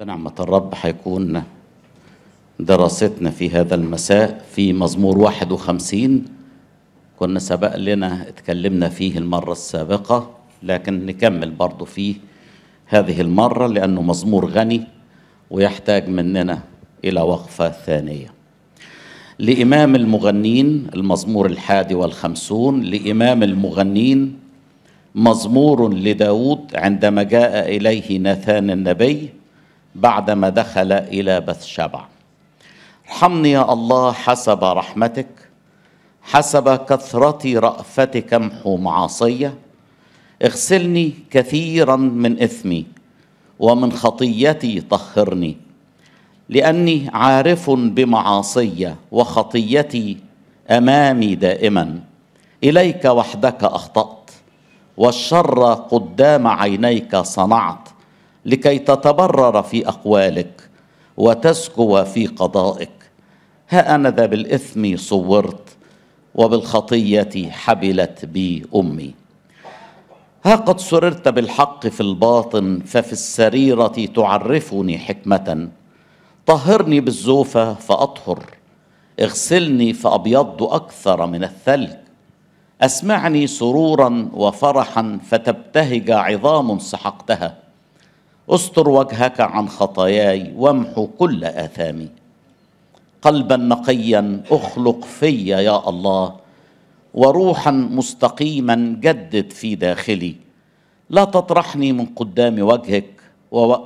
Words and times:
بنعمة 0.00 0.32
الرب 0.40 0.74
هيكون 0.82 1.42
دراستنا 2.60 3.30
في 3.30 3.50
هذا 3.50 3.74
المساء 3.74 4.44
في 4.52 4.72
مزمور 4.72 5.18
51 5.18 6.24
كنا 7.18 7.38
سبق 7.38 7.76
لنا 7.76 8.28
اتكلمنا 8.28 8.88
فيه 8.88 9.18
المرة 9.18 9.52
السابقة 9.52 10.30
لكن 10.62 11.06
نكمل 11.06 11.50
برضو 11.50 11.84
فيه 11.84 12.14
هذه 12.86 13.20
المرة 13.20 13.66
لأنه 13.66 14.02
مزمور 14.02 14.46
غني 14.46 14.82
ويحتاج 15.50 16.08
مننا 16.08 16.58
إلى 17.04 17.20
وقفة 17.20 17.68
ثانية. 17.70 18.26
لإمام 19.38 19.94
المغنين 19.96 20.86
المزمور 20.94 21.46
الحادي 21.46 21.94
والخمسون 21.94 22.82
لإمام 22.82 23.42
المغنين 23.42 24.38
مزمور 25.14 25.94
لداود 25.94 26.60
عندما 26.74 27.22
جاء 27.22 27.76
إليه 27.76 28.18
ناثان 28.18 28.70
النبي 28.70 29.28
بعدما 30.00 30.48
دخل 30.48 30.92
إلى 30.92 31.40
بث 31.40 31.66
شبع. 31.66 32.04
ارحمني 33.08 33.50
يا 33.50 33.72
الله 33.72 34.12
حسب 34.12 34.64
رحمتك 34.64 35.26
حسب 36.22 36.76
كثرة 36.84 37.58
رأفتك 37.58 38.34
امحو 38.34 38.76
معاصية 38.76 39.54
اغسلني 40.42 41.12
كثيرا 41.30 41.96
من 41.96 42.42
إثمي 42.42 42.86
ومن 43.58 43.92
خطيتي 43.92 44.80
طهرني 44.80 45.56
لأني 46.48 47.10
عارف 47.14 47.70
بمعاصي 47.70 48.94
وخطيتي 49.10 50.16
أمامي 50.70 51.34
دائما. 51.34 52.00
إليك 52.64 53.04
وحدك 53.04 53.64
أخطأت 53.64 54.30
والشر 54.96 55.74
قدام 55.74 56.46
عينيك 56.46 57.16
صنعت. 57.16 57.88
لكي 58.48 58.78
تتبرر 58.78 59.62
في 59.62 59.88
أقوالك 59.88 60.70
وتسكو 61.16 62.04
في 62.04 62.26
قضائك. 62.26 62.90
ها 63.68 63.94
أنا 63.94 64.10
ذا 64.10 64.26
بالإثم 64.26 64.96
صورت 64.96 65.76
وبالخطية 66.34 67.50
حبلت 67.50 68.24
بي 68.24 68.66
أمي. 68.74 69.14
ها 70.44 70.56
قد 70.56 70.80
سررت 70.80 71.28
بالحق 71.28 71.86
في 71.86 72.00
الباطن 72.00 72.80
ففي 72.86 73.12
السريرة 73.12 74.06
تعرفني 74.16 74.98
حكمة. 74.98 75.68
طهرني 76.46 77.00
بالزوفة 77.00 77.74
فأطهر. 77.74 78.44
اغسلني 79.20 79.92
فأبيض 79.92 80.62
أكثر 80.62 81.26
من 81.26 81.44
الثلج. 81.44 81.90
أسمعني 82.80 83.46
سرورا 83.46 84.28
وفرحا 84.32 85.18
فتبتهج 85.30 86.10
عظام 86.10 86.78
سحقتها. 86.78 87.67
أستر 88.50 88.88
وجهك 88.88 89.40
عن 89.40 89.68
خطاياي 89.68 90.52
وامحو 90.56 91.06
كل 91.06 91.44
آثامي. 91.44 92.08
قلبا 93.22 93.56
نقيا 93.56 94.42
أخلق 94.50 95.04
في 95.04 95.48
يا 95.48 95.88
الله 95.88 96.34
وروحا 97.14 97.70
مستقيما 97.70 98.96
جدد 99.00 99.50
في 99.50 99.74
داخلي. 99.74 100.34
لا 101.10 101.24
تطرحني 101.24 101.92
من 101.92 102.06
قدام 102.06 102.62
وجهك 102.62 103.10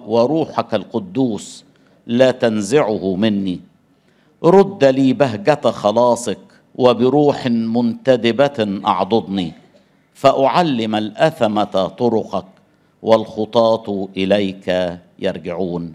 وروحك 0.07 0.75
القدوس 0.75 1.65
لا 2.07 2.31
تنزعه 2.31 3.15
مني. 3.17 3.61
رد 4.45 4.85
لي 4.85 5.13
بهجة 5.13 5.71
خلاصك 5.71 6.39
وبروح 6.75 7.47
منتدبة 7.47 8.81
أعضدني. 8.87 9.53
فأعلم 10.15 10.95
الأثمة 10.95 11.87
طرقك 11.87 12.52
والخطاة 13.03 14.09
إليك 14.17 14.99
يرجعون. 15.19 15.93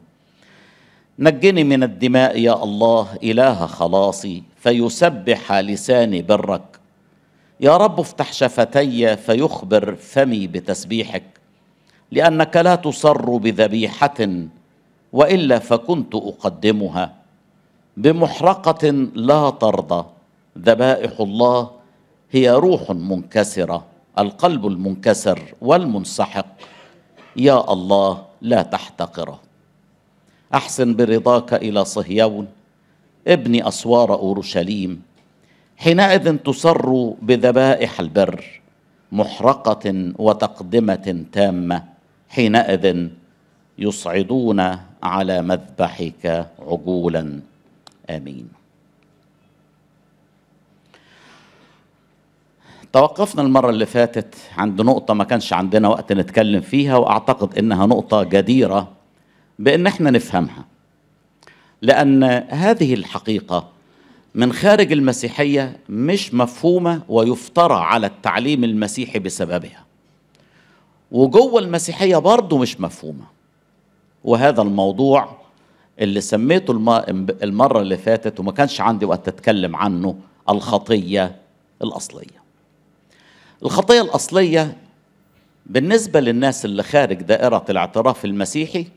نجني 1.20 1.64
من 1.64 1.84
الدماء 1.84 2.40
يا 2.40 2.64
الله 2.64 3.08
إله 3.24 3.66
خلاصي 3.66 4.44
فيسبح 4.58 5.54
لساني 5.54 6.22
برك. 6.22 6.80
يا 7.60 7.78
رب 7.78 8.00
افتح 8.00 8.34
شفتي 8.34 9.18
فيخبر 9.18 9.96
فمي 9.96 10.48
بتسبيحك 10.48 11.24
لأنك 12.12 12.58
لا 12.58 12.76
تصر 12.76 13.38
بذبيحة 13.38 14.48
وإلا 15.14 15.60
فكنت 15.60 16.16
أقدمها. 16.16 17.14
بمحرقة 17.98 18.90
لا 19.16 19.50
ترضى 19.50 20.06
ذبائح 20.58 21.20
الله 21.20 21.72
هي 22.32 22.52
روح 22.52 22.92
منكسرة 22.92 23.86
القلب 24.20 24.68
المنكسر 24.68 25.40
والمنسحق. 25.62 26.46
يا 27.38 27.74
الله 27.74 28.26
لا 28.42 28.62
تحتقره. 28.62 29.40
أحسن 30.54 30.96
برضاك 30.96 31.54
إلى 31.54 31.86
صهيون 31.86 32.48
ابني 33.28 33.68
أسوار 33.68 34.14
أورشليم. 34.14 35.02
حينئذ 35.78 36.38
تصر 36.38 36.90
بذبائح 37.22 38.00
البر 38.00 38.62
محرقة 39.12 40.14
وتقدمة 40.20 41.26
تامة. 41.32 41.84
حينئذ 42.30 43.08
يصعدون 43.80 44.60
على 45.04 45.42
مذبحك 45.42 46.48
عجولا. 46.60 47.40
آمين. 48.10 48.57
توقفنا 52.94 53.42
المرة 53.42 53.70
اللي 53.70 53.86
فاتت 53.86 54.36
عند 54.58 54.82
نقطة 54.82 55.14
ما 55.14 55.24
كانش 55.24 55.54
عندنا 55.54 55.88
وقت 55.88 56.14
نتكلم 56.14 56.62
فيها 56.62 56.98
وأعتقد 56.98 57.58
إنها 57.58 57.86
نقطة 57.86 58.24
جديرة 58.24 58.92
بإن 59.60 59.88
إحنا 59.88 60.12
نفهمها. 60.12 60.66
لأن 61.82 62.24
هذه 62.50 62.94
الحقيقة 62.94 63.68
من 64.36 64.54
خارج 64.54 64.92
المسيحية 64.92 65.78
مش 65.90 66.34
مفهومة 66.34 67.02
ويفترى 67.10 67.76
على 67.76 68.08
التعليم 68.08 68.64
المسيحي 68.64 69.20
بسببها. 69.20 69.86
وجوه 71.12 71.60
المسيحية 71.62 72.18
برضه 72.18 72.58
مش 72.58 72.82
مفهومة. 72.82 73.26
وهذا 74.24 74.62
الموضوع 74.62 75.38
اللي 76.00 76.22
سميته 76.22 76.72
المرة 77.44 77.82
اللي 77.82 77.98
فاتت 77.98 78.40
وما 78.40 78.52
كانش 78.52 78.82
عندي 78.82 79.06
وقت 79.06 79.28
أتكلم 79.28 79.76
عنه 79.76 80.16
الخطية 80.50 81.36
الأصلية. 81.84 82.47
الخطية 83.64 84.02
الأصلية 84.02 84.78
بالنسبة 85.66 86.20
للناس 86.20 86.66
اللي 86.66 86.84
خارج 86.84 87.22
دائرة 87.22 87.66
الاعتراف 87.70 88.26
المسيحي 88.26 88.88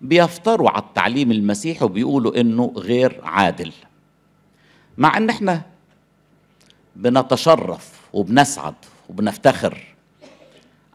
بيفتروا 0.00 0.70
على 0.70 0.82
التعليم 0.82 1.32
المسيحي 1.32 1.84
وبيقولوا 1.84 2.40
إنه 2.40 2.72
غير 2.76 3.20
عادل. 3.24 3.72
مع 4.98 5.16
إن 5.16 5.30
إحنا 5.30 5.62
بنتشرف 6.96 8.00
وبنسعد 8.12 8.74
وبنفتخر 9.08 9.78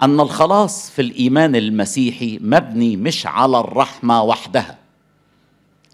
أن 0.01 0.19
الخلاص 0.19 0.89
في 0.89 1.01
الإيمان 1.01 1.55
المسيحي 1.55 2.39
مبني 2.41 2.97
مش 2.97 3.27
على 3.27 3.59
الرحمة 3.59 4.23
وحدها 4.23 4.77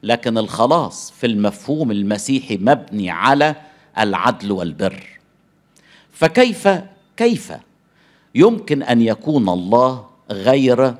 لكن 0.03 0.38
الخلاص 0.38 1.11
في 1.11 1.28
المفهوم 1.28 1.91
المسيحي 1.91 2.57
مبني 2.57 3.09
على 3.09 3.55
العدل 4.00 4.51
والبر. 4.51 5.03
فكيف 6.11 6.69
كيف؟ 7.18 7.53
يمكن 8.35 8.84
أن 8.84 9.01
يكون 9.01 9.50
الله 9.50 10.06
غير 10.31 10.96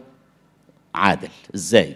عادل. 0.96 1.30
إزاي؟ 1.56 1.96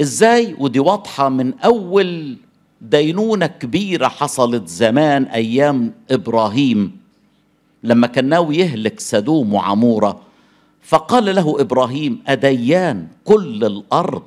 إزاي؟ 0.00 0.54
ودي 0.58 0.80
واضحة 0.80 1.28
من 1.28 1.58
أول 1.58 2.36
دينونة 2.80 3.46
كبيرة 3.46 4.08
حصلت 4.08 4.68
زمان 4.68 5.24
أيام 5.24 5.94
إبراهيم 6.10 6.98
لما 7.82 8.06
كان 8.06 8.24
ناوي 8.28 8.56
يهلك 8.56 9.00
سدوم 9.00 9.54
وعمورة. 9.54 10.20
فقال 10.82 11.34
له 11.34 11.60
إبراهيم 11.60 12.22
أديان 12.26 13.08
كل 13.24 13.64
الأرض 13.64 14.22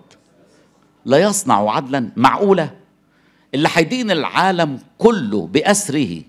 لا 1.05 1.17
يصنع 1.17 1.71
عدلا 1.71 2.11
معقولة؟ 2.15 2.71
اللي 3.53 3.69
هيدين 3.73 4.11
العالم 4.11 4.79
كله 4.97 5.47
بأسره 5.47 6.21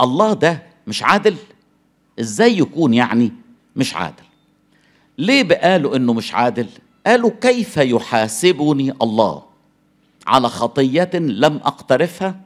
الله 0.00 0.32
ده 0.32 0.62
مش 0.86 1.02
عادل. 1.02 1.36
إزاي 2.20 2.58
يكون 2.58 2.94
يعني 2.94 3.32
مش 3.76 3.94
عادل؟ 3.94 4.22
ليه 5.18 5.42
بقالوا 5.42 5.96
إنه 5.96 6.12
مش 6.12 6.34
عادل؟ 6.34 6.66
قالوا 7.06 7.30
كيف 7.40 7.76
يحاسبني 7.76 8.92
الله؟ 9.02 9.42
على 10.26 10.48
خطية 10.48 11.10
لم 11.14 11.56
أقترفها 11.56 12.40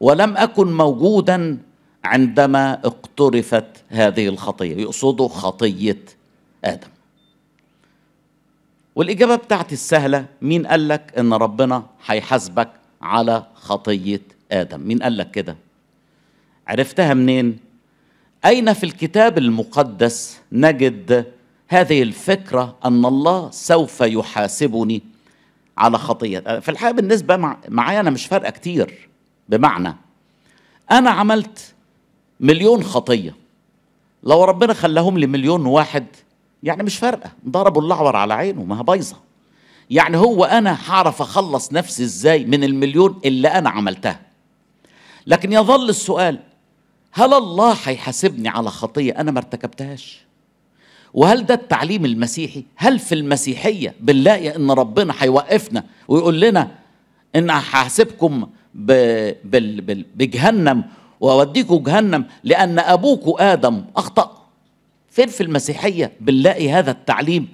ولم 0.00 0.36
أكن 0.36 0.72
موجودا 0.72 1.58
عندما 2.04 2.72
اقترفت 2.74 3.84
هذه 3.88 4.28
الخطية. 4.28 4.76
يقصدوا 4.76 5.28
خطية 5.28 6.02
آدم. 6.64 6.88
والإجابة 8.96 9.36
بتاعتي 9.36 9.72
السهلة. 9.72 10.26
مين 10.42 10.66
قال 10.66 10.88
لك 10.88 11.18
إن 11.18 11.32
ربنا 11.32 11.86
هيحاسبك 12.06 12.70
على 13.02 13.46
خطية 13.54 14.20
آدم؟ 14.52 14.80
مين 14.80 15.02
قال 15.02 15.16
لك 15.16 15.30
كده؟ 15.30 15.56
عرفتها 16.68 17.14
منين؟ 17.14 17.58
أين 18.44 18.72
في 18.72 18.84
الكتاب 18.84 19.38
المقدس 19.38 20.40
نجد 20.52 21.32
هذه 21.68 22.02
الفكرة 22.02 22.76
أن 22.84 23.04
الله 23.04 23.50
سوف 23.50 24.00
يحاسبني 24.00 25.02
على 25.78 25.98
خطيه 25.98 26.38
في 26.60 26.68
الحقيقة 26.68 26.94
بالنسبة 26.94 27.36
مع 27.36 27.56
معايا 27.68 28.00
أنا 28.00 28.10
مش 28.10 28.26
فارقة 28.26 28.50
كتير 28.50 29.08
بمعنى. 29.48 29.96
أنا 30.90 31.10
عملت 31.10 31.74
مليون 32.40 32.84
خطية. 32.84 33.34
لو 34.22 34.44
ربنا 34.44 34.74
خلاهم 34.74 35.18
لي 35.18 35.26
مليون 35.26 35.66
واحد 35.66 36.06
يعني 36.62 36.82
مش 36.82 36.98
فارقة. 36.98 37.30
ضربوا 37.48 37.82
الأعور 37.82 38.16
على 38.16 38.34
عينه 38.34 38.64
ما 38.64 38.82
بايظة. 38.82 39.16
يعني 39.90 40.16
هو 40.16 40.44
أنا 40.44 40.78
هعرف 40.86 41.22
أخلص 41.22 41.72
نفسي 41.72 42.02
إزاي 42.02 42.44
من 42.44 42.64
المليون 42.64 43.20
اللي 43.24 43.48
أنا 43.48 43.70
عملتها؟ 43.70 44.20
لكن 45.26 45.52
يظل 45.52 45.88
السؤال 45.88 46.38
هل 47.16 47.34
الله 47.34 47.76
هيحاسبني 47.84 48.48
على 48.48 48.70
خطية 48.70 49.12
أنا 49.12 49.30
ما 49.30 49.38
ارتكبتهاش؟ 49.38 50.24
وهل 51.14 51.46
ده 51.46 51.54
التعليم 51.54 52.04
المسيحي؟ 52.04 52.64
هل 52.76 52.98
في 52.98 53.14
المسيحية 53.14 53.94
بنلاقي 54.00 54.56
إن 54.56 54.70
ربنا 54.70 55.14
هيوقفنا 55.18 55.84
ويقول 56.08 56.40
لنا 56.40 56.70
إن 57.36 57.50
هحاسبكم 57.50 58.46
بجهنم 60.14 60.84
واوديكم 61.20 61.76
جهنم 61.82 62.24
لأن 62.44 62.78
ابوكم 62.78 63.32
آدم 63.42 63.84
أخطأ؟ 63.96 64.44
فين 65.10 65.26
في 65.26 65.42
المسيحية 65.42 66.12
بنلاقي 66.20 66.70
هذا 66.70 66.90
التعليم 66.90 67.48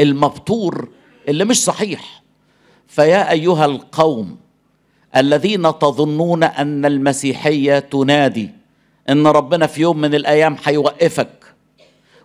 المبتور 0.00 0.88
اللي 1.28 1.44
مش 1.44 1.64
صحيح؟ 1.64 2.22
فيا 2.86 3.30
أيها 3.30 3.64
القوم 3.64 4.36
الذين 5.16 5.62
تظنون 5.62 6.42
أن 6.44 6.84
المسيحية 6.84 7.78
تنادي 7.78 8.50
إن 9.10 9.26
ربنا 9.26 9.66
في 9.66 9.80
يوم 9.80 9.98
من 9.98 10.14
الأيام 10.14 10.56
هيوقفك 10.64 11.44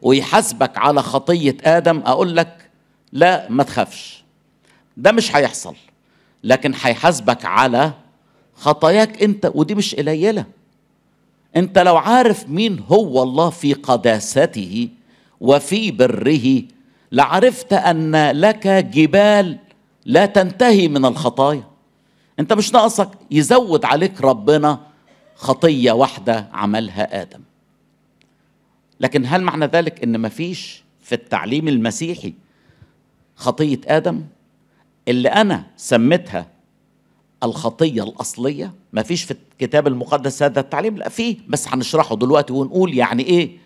ويحاسبك 0.01 0.77
على 0.77 1.01
خطية 1.01 1.57
آدم 1.63 2.01
أقول 2.05 2.35
لك 2.35 2.69
لا 3.13 3.47
ما 3.49 3.63
تخافش. 3.63 4.23
ده 4.97 5.11
مش 5.11 5.35
هيحصل 5.35 5.75
لكن 6.43 6.73
هيحاسبك 6.81 7.45
على 7.45 7.91
خطاياك 8.55 9.23
أنت 9.23 9.51
ودي 9.55 9.75
مش 9.75 9.95
قليلة. 9.95 10.45
أنت 11.55 11.77
لو 11.79 11.97
عارف 11.97 12.49
مين 12.49 12.79
هو 12.87 13.23
الله 13.23 13.49
في 13.49 13.73
قداسته 13.73 14.89
وفي 15.41 15.91
بره 15.91 16.61
لعرفت 17.11 17.73
أن 17.73 18.31
لك 18.31 18.67
جبال 18.67 19.57
لا 20.05 20.25
تنتهي 20.25 20.87
من 20.87 21.05
الخطايا. 21.05 21.63
أنت 22.39 22.53
مش 22.53 22.73
ناقصك 22.73 23.09
يزود 23.31 23.85
عليك 23.85 24.21
ربنا 24.21 24.79
خطية 25.41 25.91
واحدة 25.91 26.47
عملها 26.53 27.21
آدم. 27.21 27.39
لكن 28.99 29.25
هل 29.25 29.41
معنى 29.41 29.65
ذلك 29.65 30.03
إن 30.03 30.21
مفيش 30.21 30.83
في 31.01 31.15
التعليم 31.15 31.67
المسيحي 31.67 32.33
خطية 33.35 33.79
آدم؟ 33.87 34.23
اللي 35.07 35.29
أنا 35.29 35.63
سميتها 35.77 36.47
الخطية 37.43 38.03
الأصلية 38.03 38.73
مفيش 38.93 39.23
في 39.23 39.35
الكتاب 39.53 39.87
المقدس 39.87 40.43
هذا 40.43 40.59
التعليم؟ 40.59 40.97
لا 40.97 41.09
فيه 41.09 41.37
بس 41.47 41.67
هنشرحه 41.67 42.15
دلوقتي 42.15 42.53
ونقول 42.53 42.93
يعني 42.97 43.23
إيه 43.23 43.57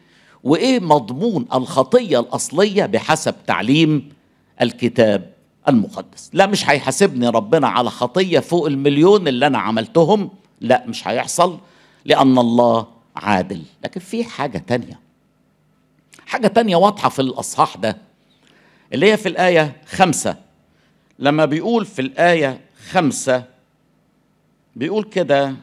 وإيه 0.44 0.80
مضمون 0.80 1.46
الخطية 1.54 2.20
الأصلية 2.20 2.86
بحسب 2.86 3.36
تعليم 3.48 4.10
الكتاب 4.62 5.34
المقدس. 5.68 6.30
لا 6.34 6.46
مش 6.46 6.70
هيحاسبني 6.70 7.30
ربنا 7.30 7.68
على 7.68 7.90
خطية 7.90 8.40
فوق 8.40 8.68
المليون 8.68 9.28
اللي 9.28 9.48
أنا 9.48 9.58
عملتهم 9.58 10.30
لا 10.62 10.84
مش 10.88 11.08
هيحصل 11.08 11.60
لأن 12.06 12.38
الله 12.38 12.88
عادل. 13.16 13.62
لكن 13.84 14.00
في 14.00 14.24
حاجة 14.24 14.58
تانية. 14.58 15.00
حاجة 16.28 16.48
تانية 16.48 16.76
واضحة 16.76 17.10
في 17.10 17.22
الإصحاح 17.22 17.78
ده 17.78 17.98
اللي 18.94 19.12
هي 19.12 19.18
في 19.18 19.30
الآية 19.30 19.76
خمسة. 19.88 20.38
لما 21.20 21.46
بيقول 21.46 21.86
في 21.86 22.02
الآية 22.02 22.62
خمسة 22.90 23.44
بيقول 24.76 25.04
كده 25.04 25.56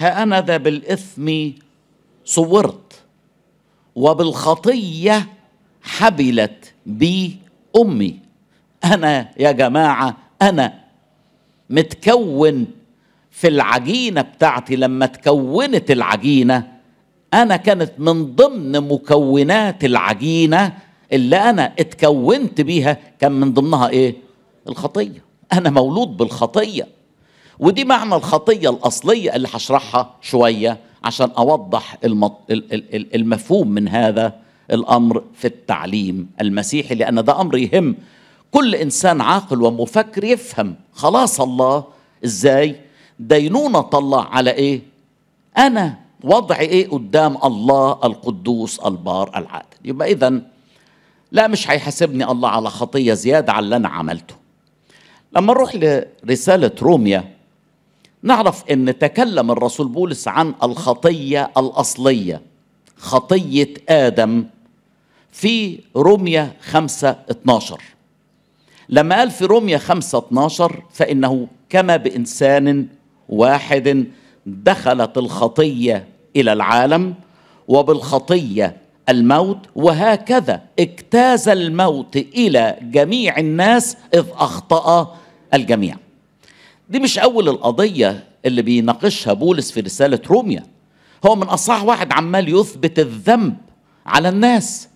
ها 0.00 0.22
أنا 0.22 0.40
ذا 0.40 0.56
بالإثم 0.56 1.50
صورت 2.24 3.02
وبالخطية 3.94 5.26
حبلت 5.82 6.74
بي 6.86 7.38
أمي. 7.76 8.18
أنا 8.84 9.30
يا 9.38 9.52
جماعة 9.52 10.16
أنا 10.42 10.80
متكون 11.70 12.66
في 13.34 13.48
العجينة 13.48 14.20
بتاعتي 14.22 14.76
لما 14.76 15.06
تكونت 15.06 15.90
العجينة 15.90 16.72
أنا 17.34 17.56
كانت 17.56 17.92
من 17.98 18.34
ضمن 18.34 18.80
مكونات 18.88 19.84
العجينة 19.84 20.72
اللي 21.12 21.36
أنا 21.36 21.72
اتكونت 21.78 22.60
بيها 22.60 22.98
كان 23.20 23.32
من 23.32 23.54
ضمنها 23.54 23.88
إيه؟ 23.88 24.14
الخطية. 24.68 25.24
أنا 25.52 25.70
مولود 25.70 26.16
بالخطية. 26.16 26.86
ودي 27.58 27.84
معنى 27.84 28.14
الخطية 28.14 28.70
الأصلية 28.70 29.36
اللي 29.36 29.48
هشرحها 29.52 30.16
شوية 30.22 30.78
عشان 31.04 31.30
أوضح 31.38 31.96
المفهوم 33.14 33.68
من 33.68 33.88
هذا 33.88 34.32
الأمر 34.70 35.24
في 35.34 35.44
التعليم 35.46 36.28
المسيحي 36.40 36.94
لأن 36.94 37.24
ده 37.24 37.40
أمر 37.40 37.56
يهم. 37.58 37.96
كل 38.52 38.74
إنسان 38.74 39.20
عاقل 39.20 39.62
ومفكر 39.62 40.24
يفهم 40.24 40.74
خلاص 40.92 41.40
الله 41.40 41.84
إزاي 42.24 42.76
دينونة 43.18 43.90
الله 43.94 44.24
على 44.24 44.50
إيه؟ 44.50 44.80
أنا 45.58 45.98
وضعي 46.24 46.66
إيه؟ 46.66 46.88
قدام 46.88 47.36
الله 47.44 47.92
القدوس 48.04 48.78
البار 48.80 49.28
العادل. 49.36 49.66
يبقى 49.84 50.12
اذا 50.12 50.40
لا 51.32 51.46
مش 51.46 51.70
هيحاسبني 51.70 52.24
الله 52.30 52.48
على 52.48 52.70
خطية 52.70 53.14
زيادة 53.14 53.52
على 53.52 53.64
اللي 53.64 53.76
أنا 53.76 53.88
عملته. 53.88 54.34
لما 55.36 55.52
نروح 55.52 55.74
لرسالة 56.24 56.70
روميا 56.82 57.24
نعرف 58.22 58.64
إن 58.70 58.98
تكلم 58.98 59.50
الرسول 59.50 59.88
بولس 59.88 60.28
عن 60.28 60.54
الخطية 60.62 61.50
الأصلية 61.56 62.42
خطية 62.96 63.74
آدم 63.88 64.44
في 65.32 65.80
روميا 65.96 66.52
5 66.60 67.10
12 67.30 67.80
لما 68.88 69.16
قال 69.16 69.30
في 69.30 69.44
روميا 69.44 69.78
5 69.78 70.18
12 70.18 70.82
فإنه 70.92 71.46
كما 71.68 71.96
بإنسان 71.96 72.86
واحد 73.28 74.06
دخلت 74.46 75.18
الخطية 75.18 76.08
إلى 76.36 76.52
العالم 76.52 77.14
وبالخطية 77.68 78.76
الموت 79.08 79.58
وهكذا 79.76 80.62
اجتاز 80.78 81.48
الموت 81.48 82.16
إلى 82.16 82.78
جميع 82.82 83.38
الناس 83.38 83.96
إذ 84.14 84.24
أخطأ 84.32 85.16
الجميع. 85.54 85.96
دي 86.88 86.98
مش 86.98 87.18
أول 87.18 87.48
القضية 87.48 88.24
اللي 88.44 88.62
بيناقشها 88.62 89.32
بولس 89.32 89.70
في 89.70 89.80
رسالة 89.80 90.20
روميا. 90.30 90.62
هو 91.26 91.36
من 91.36 91.42
أصح 91.42 91.84
واحد 91.84 92.12
عمال 92.12 92.54
يثبت 92.60 92.98
الذنب 92.98 93.56
على 94.06 94.28
الناس. 94.28 94.88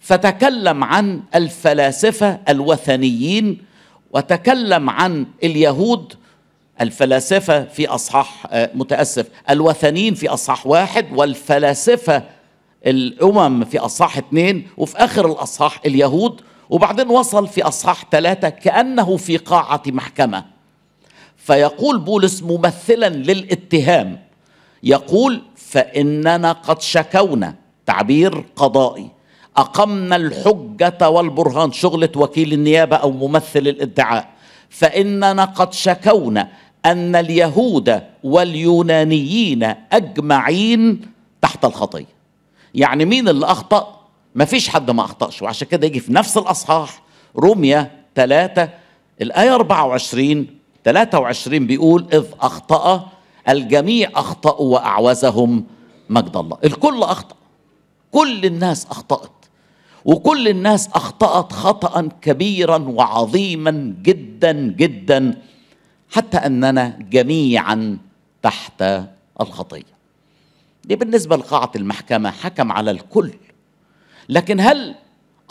فتكلم 0.00 0.84
عن 0.84 1.22
الفلاسفة 1.34 2.40
الوثنيين 2.48 3.58
وتكلم 4.12 4.90
عن 4.90 5.26
اليهود 5.44 6.14
الفلاسفة 6.80 7.64
في 7.64 7.86
أصحاح 7.86 8.46
متأسف. 8.74 9.26
الوثنيين 9.50 10.14
في 10.14 10.28
أصحاح 10.28 10.66
واحد 10.66 11.06
والفلاسفة 11.12 12.22
الأمم 12.86 13.64
في 13.64 13.78
أصحاح 13.78 14.16
اثنين 14.18 14.68
وفي 14.76 14.96
آخر 14.96 15.26
الأصحاح 15.26 15.80
اليهود 15.86 16.40
وبعدين 16.70 17.08
وصل 17.08 17.48
في 17.48 17.62
أصحاح 17.62 18.04
ثلاثة 18.10 18.48
كأنه 18.48 19.16
في 19.16 19.36
قاعة 19.36 19.82
محكمة. 19.86 20.44
فيقول 21.36 21.98
بولس 21.98 22.42
ممثلا 22.42 23.08
للاتهام 23.08 24.20
يقول 24.82 25.42
فإننا 25.56 26.52
قد 26.52 26.80
شكونا 26.80 27.54
تعبير 27.86 28.44
قضائي. 28.56 29.08
أقمنا 29.56 30.16
الحجة 30.16 31.08
والبرهان. 31.10 31.72
شغلة 31.72 32.10
وكيل 32.16 32.52
النيابة 32.52 32.96
أو 32.96 33.10
ممثل 33.10 33.58
الادعاء. 33.58 34.28
فإننا 34.68 35.44
قد 35.44 35.72
شكونا 35.72 36.48
أن 36.86 37.16
اليهود 37.16 38.02
واليونانيين 38.24 39.74
أجمعين 39.92 41.00
تحت 41.42 41.64
الخطية. 41.64 42.14
يعني 42.74 43.04
مين 43.04 43.28
اللي 43.28 43.46
أخطأ؟ 43.46 44.00
ما 44.34 44.44
فيش 44.44 44.68
حد 44.68 44.90
ما 44.90 45.04
أخطأش 45.04 45.42
وعشان 45.42 45.68
كده 45.68 45.86
يجي 45.86 46.00
في 46.00 46.12
نفس 46.12 46.36
الأصحاح 46.38 47.02
روميا 47.36 47.90
3 48.14 48.68
الآية 49.22 49.54
24 49.54 50.46
23 50.84 51.66
بيقول 51.66 52.06
إذ 52.12 52.24
أخطأ 52.40 53.08
الجميع 53.48 54.10
أخطأوا 54.14 54.74
وأعوزهم 54.74 55.64
مجد 56.10 56.36
الله. 56.36 56.58
الكل 56.64 57.02
أخطأ 57.02 57.36
كل 58.12 58.44
الناس 58.44 58.86
أخطأت 58.90 59.30
وكل 60.04 60.48
الناس 60.48 60.88
أخطأت 60.94 61.52
خطأ 61.52 62.08
كبيرا 62.22 62.78
وعظيما 62.78 63.94
جدا 64.02 64.52
جدا. 64.52 65.38
حتى 66.14 66.36
أننا 66.36 66.98
جميعا 67.10 67.98
تحت 68.42 68.84
الخطية. 69.40 69.94
دي 70.84 70.96
بالنسبة 70.96 71.36
لقاعة 71.36 71.70
المحكمة 71.76 72.30
حكم 72.30 72.72
على 72.72 72.90
الكل. 72.90 73.30
لكن 74.28 74.60
هل 74.60 74.94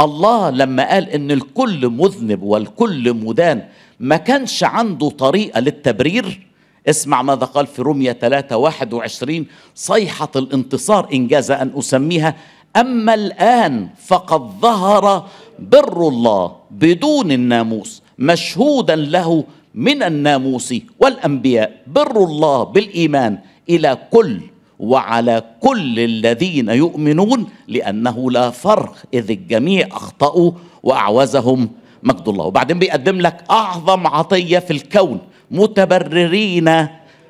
الله 0.02 0.50
لما 0.50 0.90
قال 0.90 1.10
إن 1.10 1.32
الكل 1.32 1.90
مذنب 1.90 2.44
والكل 2.44 3.14
مدان 3.14 3.68
ما 4.00 4.18
كانش 4.18 4.64
عنده 4.64 5.10
طريقة 5.10 5.60
للتبرير؟ 5.60 6.48
اسمع 6.88 7.22
ماذا 7.22 7.46
قال 7.46 7.68
في 7.68 7.82
رومية 7.82 8.12
3 8.12 8.58
21 8.58 9.46
صيحة 9.76 10.32
الانتصار 10.36 11.10
إنجاز 11.14 11.52
أن 11.52 11.72
أسميها 11.78 12.36
أما 12.76 13.14
الآن 13.14 13.90
فقد 14.06 14.42
ظهر 14.62 15.28
بر 15.60 16.08
الله 16.08 16.56
بدون 16.72 17.32
الناموس 17.32 18.02
مشهودا 18.20 18.96
له 18.96 19.44
من 19.76 20.04
الناموس 20.04 20.74
والأنبياء. 21.00 21.82
بر 21.88 22.24
الله 22.24 22.64
بالإيمان 22.64 23.38
إلى 23.70 23.98
كل 24.12 24.42
وعلى 24.80 25.44
كل 25.60 26.00
الذين 26.00 26.70
يؤمنون 26.70 27.46
لأنه 27.68 28.32
لا 28.32 28.50
فرق 28.50 28.96
إذ 29.14 29.32
الجميع 29.32 29.88
أخطأوا 29.92 30.52
وأعوزهم 30.84 31.70
مجد 32.04 32.28
الله. 32.30 32.46
وبعدين 32.46 32.80
بيقدم 32.80 33.22
لك 33.22 33.44
أعظم 33.52 34.08
عطية 34.08 34.60
في 34.60 34.72
الكون 34.72 35.20
متبررين 35.52 36.88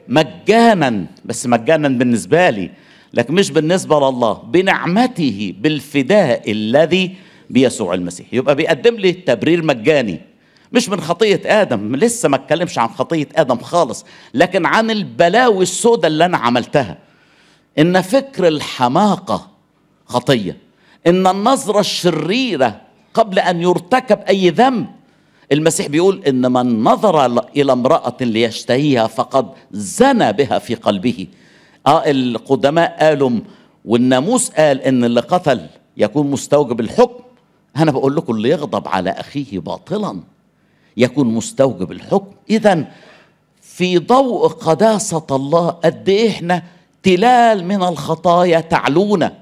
مجانا. 0.07 1.05
بس 1.25 1.47
مجانا 1.47 1.89
بالنسبة 1.89 2.49
لي 2.49 2.69
لكن 3.13 3.33
مش 3.33 3.51
بالنسبة 3.51 3.97
لله 3.99 4.33
بنعمته 4.33 5.53
بالفداء 5.59 6.51
الذي 6.51 7.15
بيسوع 7.49 7.93
المسيح. 7.93 8.27
يبقى 8.33 8.55
بيقدم 8.55 8.95
لي 8.95 9.11
تبرير 9.11 9.63
مجاني. 9.63 10.32
مش 10.73 10.89
من 10.89 11.01
خطية 11.01 11.41
آدم 11.45 11.95
لسه 11.95 12.29
ما 12.29 12.35
اتكلمش 12.35 12.79
عن 12.79 12.87
خطية 12.89 13.27
آدم 13.35 13.57
خالص 13.57 14.05
لكن 14.33 14.65
عن 14.65 14.91
البلاوي 14.91 15.63
السوداء 15.63 16.07
اللي 16.07 16.25
أنا 16.25 16.37
عملتها. 16.37 16.97
إن 17.79 18.01
فكر 18.01 18.47
الحماقة 18.47 19.47
خطية. 20.05 20.57
إن 21.07 21.27
النظرة 21.27 21.79
الشريرة 21.79 22.81
قبل 23.13 23.39
أن 23.39 23.61
يرتكب 23.61 24.19
أي 24.19 24.49
ذنب. 24.49 24.87
المسيح 25.51 25.87
بيقول 25.87 26.23
إن 26.27 26.51
من 26.51 26.83
نظر 26.83 27.25
إلى 27.55 27.71
امرأة 27.73 28.17
ليشتهيها 28.21 29.07
فقد 29.07 29.49
زنى 29.71 30.33
بها 30.33 30.59
في 30.59 30.75
قلبه. 30.75 31.27
آه 31.87 32.03
القدماء 32.05 32.97
قالوا 32.99 33.31
والناموس 33.85 34.49
قال 34.49 34.81
إن 34.81 35.03
اللي 35.03 35.19
قتل 35.21 35.67
يكون 35.97 36.31
مستوجب 36.31 36.79
الحكم. 36.79 37.23
أنا 37.77 37.91
بقول 37.91 38.15
لكم 38.15 38.35
اللي 38.35 38.49
يغضب 38.49 38.87
على 38.87 39.09
أخيه 39.09 39.59
باطلا. 39.59 40.32
يكون 40.97 41.27
مستوجب 41.27 41.91
الحكم. 41.91 42.31
إذا 42.49 42.85
في 43.61 43.97
ضوء 43.97 44.47
قداسة 44.47 45.25
الله 45.31 45.69
قد 45.69 46.09
إيه 46.09 46.29
إحنا 46.29 46.63
تلال 47.03 47.65
من 47.65 47.83
الخطايا 47.83 48.59
تعلونا. 48.59 49.33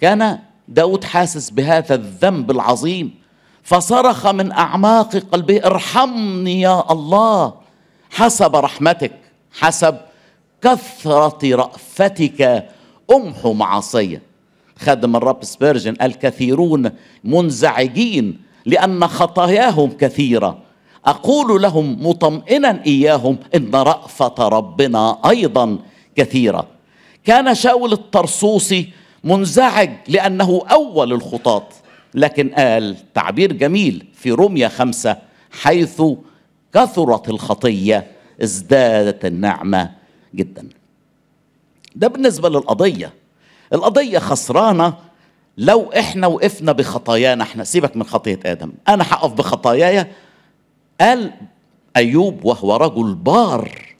كان 0.00 0.38
داود 0.68 1.04
حاسس 1.04 1.50
بهذا 1.50 1.94
الذنب 1.94 2.50
العظيم. 2.50 3.14
فصرخ 3.62 4.26
من 4.26 4.52
أعماق 4.52 5.16
قلبه 5.16 5.66
ارحمني 5.66 6.60
يا 6.60 6.92
الله. 6.92 7.54
حسب 8.10 8.56
رحمتك 8.56 9.12
حسب 9.52 9.96
كثرة 10.62 11.54
رأفتك 11.56 12.68
أمحو 13.12 13.52
معصية 13.52 14.22
خادم 14.78 15.16
الرب 15.16 15.44
سبيرجن 15.44 15.96
الكثيرون 16.02 16.90
منزعجين 17.24 18.40
لأن 18.66 19.06
خطاياهم 19.06 19.90
كثيرة. 19.90 20.58
أقول 21.04 21.62
لهم 21.62 22.06
مطمئنا 22.06 22.82
إياهم 22.86 23.38
إن 23.54 23.74
رأفة 23.74 24.48
ربنا 24.48 25.18
أيضا 25.28 25.78
كثيرة. 26.16 26.66
كان 27.24 27.54
شاول 27.54 27.92
الطرسوسي 27.92 28.88
منزعج 29.24 29.90
لأنه 30.08 30.62
أول 30.70 31.12
الخطاة 31.12 31.68
لكن 32.14 32.48
قال 32.48 32.96
تعبير 33.14 33.52
جميل 33.52 34.06
في 34.14 34.30
روميا 34.30 34.68
خمسة 34.68 35.16
حيث 35.50 36.02
كثرت 36.74 37.28
الخطية 37.28 38.06
ازدادت 38.42 39.24
النعمة 39.24 39.90
جدا. 40.34 40.68
ده 41.96 42.08
بالنسبة 42.08 42.48
للقضية. 42.48 43.12
القضية 43.72 44.18
خسرانة 44.18 44.94
لو 45.60 45.92
إحنا 45.98 46.26
وقفنا 46.26 46.72
بخطايانا 46.72 47.44
إحنا 47.44 47.64
سيبك 47.64 47.96
من 47.96 48.04
خطية 48.04 48.40
آدم 48.46 48.72
أنا 48.88 49.04
هقف 49.10 49.32
بخطاياي؟ 49.32 50.06
قال 51.00 51.30
أيوب 51.96 52.44
وهو 52.44 52.76
رجل 52.76 53.14
بار. 53.14 53.94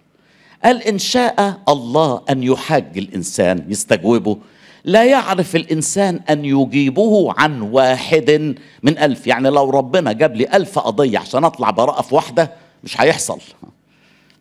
قال 0.65 0.83
إن 0.83 0.99
شاء 0.99 1.59
الله 1.69 2.23
أن 2.31 2.43
يحاج 2.43 2.99
الإنسان 2.99 3.65
يستجوبه. 3.69 4.39
لا 4.85 5.05
يعرف 5.05 5.57
الإنسان 5.57 6.21
أن 6.31 6.45
يجيبه 6.45 7.35
عن 7.39 7.61
واحد 7.61 8.55
من 8.83 8.99
ألف. 8.99 9.27
يعني 9.27 9.51
لو 9.51 9.71
ربنا 9.71 10.13
جاب 10.13 10.37
لي 10.37 10.57
ألف 10.57 10.79
قضية 10.79 11.19
عشان 11.19 11.45
أطلع 11.45 11.71
براءة 11.71 12.03
في 12.03 12.15
واحدة 12.15 12.53
مش 12.85 13.01
هيحصل. 13.01 13.39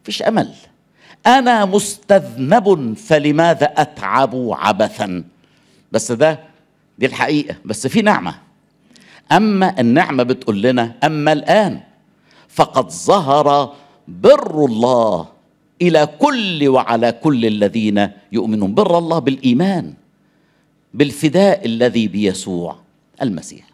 مفيش 0.03 0.21
أمل. 0.21 0.53
أنا 1.27 1.65
مستذنب 1.65 2.97
فلماذا 2.97 3.65
أتعب 3.77 4.31
عبثا؟ 4.51 5.23
بس 5.91 6.11
ده 6.11 6.48
دي 6.99 7.05
الحقيقة 7.05 7.55
بس 7.65 7.87
في 7.87 8.01
نعمة. 8.01 8.35
أما 9.31 9.79
النعمة 9.79 10.23
بتقول 10.23 10.61
لنا 10.61 10.95
أما 11.03 11.33
الآن 11.33 11.79
فقد 12.47 12.91
ظهر 12.91 13.73
بر 14.07 14.65
الله 14.65 15.27
إلى 15.81 16.09
كل 16.19 16.67
وعلى 16.67 17.11
كل 17.11 17.45
الذين 17.45 18.07
يؤمنون. 18.31 18.73
بر 18.73 18.97
الله 18.97 19.19
بالإيمان 19.19 19.93
بالفداء 20.93 21.65
الذي 21.65 22.07
بيسوع 22.07 22.75
المسيح. 23.21 23.69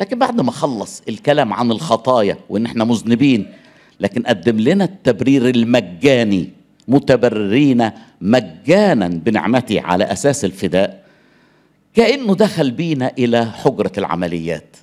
لكن 0.00 0.18
بعد 0.18 0.40
ما 0.40 0.50
خلص 0.50 1.02
الكلام 1.08 1.52
عن 1.52 1.70
الخطايا 1.70 2.38
وان 2.48 2.66
إحنا 2.66 2.84
مذنبين 2.84 3.52
لكن 4.00 4.22
قدم 4.22 4.60
لنا 4.60 4.84
التبرير 4.84 5.48
المجاني 5.48 6.50
متبررين 6.88 7.90
مجانا 8.20 9.08
بنعمته 9.08 9.80
على 9.80 10.04
أساس 10.04 10.44
الفداء. 10.44 11.03
كأنه 11.94 12.34
دخل 12.34 12.70
بينا 12.70 13.12
إلى 13.18 13.44
حجرة 13.46 13.92
العمليات 13.98 14.76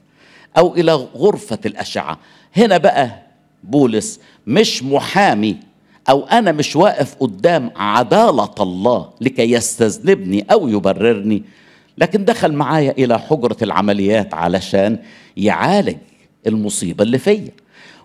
أو 0.58 0.76
إلى 0.76 0.94
غرفة 0.94 1.60
الأشعة. 1.66 2.20
هنا 2.58 2.78
بقى 2.78 3.22
بولس 3.64 4.20
مش 4.48 4.84
محامي 4.84 5.58
أو 6.10 6.24
أنا 6.26 6.52
مش 6.52 6.76
واقف 6.76 7.16
قدام 7.20 7.72
عدالة 7.76 8.50
الله 8.60 9.10
لكي 9.22 9.52
يستذنبني 9.52 10.46
أو 10.52 10.68
يبررني 10.68 11.44
لكن 11.98 12.26
دخل 12.26 12.52
معايا 12.54 12.92
إلى 12.92 13.20
حجرة 13.20 13.58
العمليات 13.62 14.34
علشان 14.34 15.00
يعالج 15.38 15.98
المصيبة 16.48 17.04
اللي 17.04 17.18
فيا. 17.18 17.52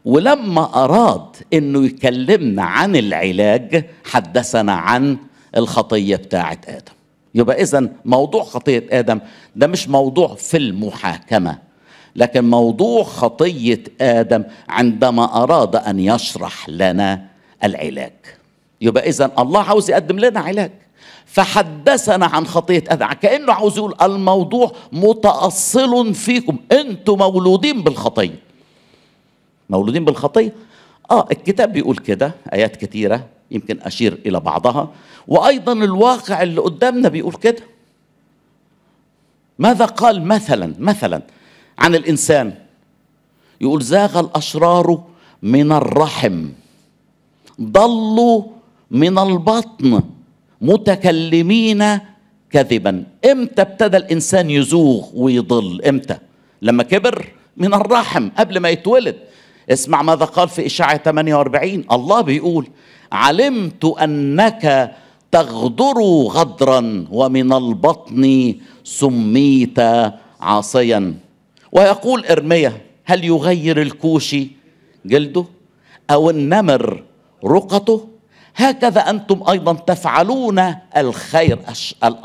ولما 0.04 0.84
أراد 0.84 1.36
إنه 1.52 1.84
يكلمنا 1.86 2.62
عن 2.62 2.96
العلاج 2.96 3.84
حدثنا 4.04 4.72
عن 4.72 5.16
الخطية 5.56 6.16
بتاعه 6.16 6.58
آدم. 6.68 6.95
يبقى 7.36 7.62
اذا 7.62 7.88
موضوع 8.04 8.44
خطية 8.44 8.84
آدم 8.90 9.20
ده 9.56 9.66
مش 9.66 9.88
موضوع 9.88 10.34
في 10.34 10.56
المحاكمة 10.56 11.58
لكن 12.16 12.50
موضوع 12.50 13.02
خطية 13.02 13.82
آدم 14.00 14.44
عندما 14.68 15.42
أراد 15.42 15.76
أن 15.76 16.00
يشرح 16.00 16.68
لنا 16.68 17.26
العلاج. 17.64 18.12
يبقى 18.80 19.08
اذا 19.08 19.32
الله 19.38 19.62
عاوز 19.62 19.90
يقدم 19.90 20.18
لنا 20.18 20.40
علاج. 20.40 20.70
فحدثنا 21.26 22.26
عن 22.26 22.46
خطية 22.46 22.84
آدم 22.88 23.06
كأنه 23.06 23.52
عاوز 23.52 23.76
يقول 23.78 23.94
الموضوع 24.02 24.72
متأصل 24.92 26.14
فيكم 26.14 26.56
أنتم 26.72 27.18
مولودين 27.18 27.82
بالخطية. 27.82 28.38
مولودين 29.70 30.04
بالخطية؟ 30.04 30.52
آه 31.10 31.28
الكتاب 31.30 31.72
بيقول 31.72 31.96
كده 31.96 32.32
آيات 32.52 32.76
كتيرة. 32.76 33.26
يمكن 33.50 33.78
أشير 33.82 34.18
إلى 34.26 34.40
بعضها. 34.40 34.90
وأيضا 35.28 35.72
الواقع 35.72 36.42
اللي 36.42 36.60
قدامنا 36.60 37.08
بيقول 37.08 37.34
كده. 37.34 37.62
ماذا 39.58 39.84
قال 39.84 40.22
مثلا 40.24 40.74
مثلا 40.78 41.22
عن 41.78 41.94
الإنسان؟ 41.94 42.54
يقول 43.60 43.82
زاغ 43.82 44.20
الأشرار 44.20 45.04
من 45.42 45.72
الرحم 45.72 46.48
ضلوا 47.60 48.42
من 48.90 49.18
البطن 49.18 50.02
متكلمين 50.60 51.98
كذبا. 52.50 53.04
إمتى 53.30 53.62
ابتدى 53.62 53.96
الإنسان 53.96 54.50
يزوغ 54.50 55.08
ويضل؟ 55.14 55.82
إمتى؟ 55.82 56.18
لما 56.62 56.82
كبر 56.82 57.28
من 57.56 57.74
الرحم 57.74 58.28
قبل 58.28 58.58
ما 58.58 58.68
يتولد. 58.68 59.16
اسمع 59.70 60.02
ماذا 60.02 60.24
قال 60.24 60.48
في 60.48 60.66
إشاعة 60.66 60.96
48 60.96 61.84
الله 61.92 62.20
بيقول 62.20 62.68
علمت 63.12 63.84
أنك 63.84 64.94
تغدر 65.32 66.00
غدرا 66.28 67.06
ومن 67.10 67.52
البطن 67.52 68.54
سميت 68.84 69.78
عاصيا. 70.40 71.14
ويقول 71.72 72.24
إرميا 72.26 72.72
هل 73.04 73.24
يغير 73.24 73.82
الكوشي 73.82 74.48
جلده 75.06 75.44
أو 76.10 76.30
النمر 76.30 77.02
رقته؟ 77.44 78.08
هكذا 78.56 79.00
أنتم 79.00 79.42
أيضا 79.50 79.72
تفعلون 79.72 80.74
الخير 80.96 81.58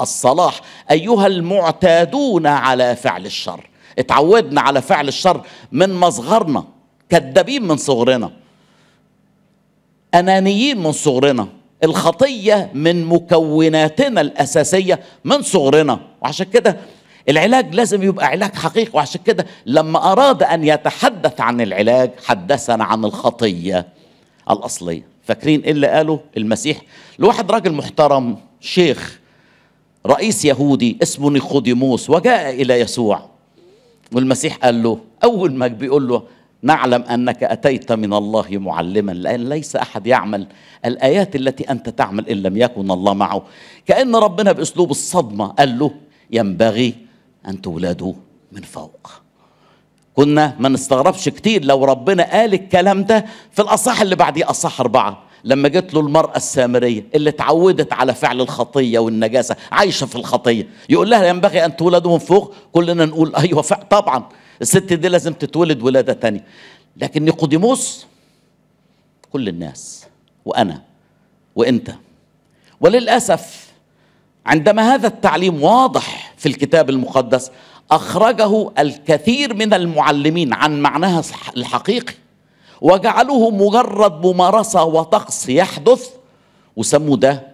الصلاح 0.02 0.62
أيها 0.92 1.28
المعتادون 1.28 2.48
على 2.48 2.96
فعل 2.96 3.26
الشر. 3.26 3.70
اتعودنا 4.00 4.62
على 4.62 4.82
فعل 4.82 5.08
الشر 5.08 5.42
من 5.72 5.94
مصغرنا. 5.94 6.64
كذابين 7.12 7.68
من 7.68 7.78
صغرنا. 7.78 8.32
أنانيين 10.14 10.78
من 10.84 10.92
صغرنا. 10.92 11.48
الخطية 11.84 12.72
من 12.74 13.06
مكوناتنا 13.06 14.22
الأساسية 14.22 15.00
من 15.26 15.42
صغرنا. 15.42 16.00
وعشان 16.22 16.46
كده 16.46 16.78
العلاج 17.30 17.76
لازم 17.76 18.04
يبقى 18.04 18.26
علاج 18.28 18.56
حقيقي. 18.56 18.92
وعشان 18.94 19.22
كده 19.26 19.46
لما 19.66 20.12
أراد 20.12 20.44
أن 20.44 20.64
يتحدث 20.64 21.42
عن 21.42 21.62
العلاج 21.62 22.12
حدثنا 22.26 22.84
عن 22.84 23.06
الخطية 23.06 23.88
الأصلية. 24.50 25.06
فاكرين 25.24 25.62
إيه 25.62 25.72
اللي 25.72 25.88
قاله 25.88 26.20
المسيح؟ 26.38 26.82
لواحد 27.20 27.52
راجل 27.52 27.72
محترم 27.72 28.38
شيخ 28.62 29.20
رئيس 30.06 30.46
يهودي 30.46 30.98
اسمه 31.04 31.30
نيقوديموس 31.30 32.10
وجاء 32.10 32.62
إلى 32.62 32.80
يسوع. 32.80 33.30
والمسيح 34.14 34.56
قال 34.56 34.84
له 34.84 35.00
أول 35.24 35.54
ما 35.54 35.68
بيقول 35.68 36.08
له 36.08 36.24
نعلم 36.64 37.02
أنك 37.02 37.44
أتيت 37.44 37.92
من 37.92 38.14
الله 38.14 38.48
معلما 38.52 39.12
لأن 39.12 39.50
ليس 39.50 39.76
أحد 39.76 40.08
يعمل 40.08 40.48
الآيات 40.86 41.36
التي 41.36 41.64
أنت 41.72 41.90
تعمل 41.90 42.30
إن 42.30 42.38
لم 42.38 42.58
يكن 42.58 42.92
الله 42.92 43.14
معه. 43.14 43.42
كأن 43.86 44.16
ربنا 44.16 44.52
بأسلوب 44.52 44.92
الصدمة 44.92 45.48
قال 45.48 45.80
له 45.80 45.92
ينبغي 46.32 46.96
أن 47.48 47.62
تولدوا 47.62 48.14
من 48.52 48.62
فوق. 48.62 49.12
كنا 50.16 50.56
ما 50.60 50.70
نستغربش 50.70 51.30
كتير 51.30 51.66
لو 51.66 51.86
ربنا 51.86 52.32
قال 52.32 52.54
الكلام 52.54 53.04
ده 53.04 53.26
في 53.52 53.62
الأصح 53.62 54.02
اللي 54.02 54.16
بعديه 54.16 54.50
أصح 54.50 54.82
أربعة. 54.82 55.24
لما 55.44 55.68
جت 55.68 55.94
له 55.94 56.00
المرأة 56.00 56.36
السامرية 56.38 57.04
اللي 57.16 57.30
اتعودت 57.30 57.94
على 57.94 58.14
فعل 58.14 58.42
الخطية 58.42 59.00
والنجاسة 59.00 59.56
عايشة 59.72 60.06
في 60.06 60.16
الخطية 60.16 60.68
يقول 60.90 61.10
لها 61.10 61.26
ينبغي 61.26 61.66
أن 61.66 61.76
تولدوا 61.76 62.12
من 62.12 62.18
فوق؟ 62.20 62.54
كلنا 62.72 63.06
نقول 63.06 63.36
أيوة 63.36 63.62
طبعا. 63.90 64.24
الست 64.62 64.94
دي 64.94 65.08
لازم 65.08 65.34
تتولد 65.34 65.82
ولادة 65.82 66.14
تانية 66.14 66.44
لكن 66.98 67.26
نيقوديموس 67.26 68.06
كل 69.32 69.48
الناس 69.50 70.06
وأنا 70.46 70.82
وأنت. 71.56 71.92
وللأسف 72.82 73.72
عندما 74.46 74.94
هذا 74.94 75.08
التعليم 75.08 75.64
واضح 75.64 76.34
في 76.38 76.46
الكتاب 76.46 76.90
المقدس 76.90 77.52
أخرجه 77.92 78.72
الكثير 78.80 79.54
من 79.54 79.74
المعلمين 79.74 80.54
عن 80.54 80.82
معناها 80.82 81.24
الحقيقي 81.58 82.14
وجعلوه 82.82 83.50
مجرد 83.52 84.26
ممارسة 84.26 84.84
وطقس 84.84 85.50
يحدث 85.50 86.10
وسموا 86.76 87.18
ده 87.18 87.48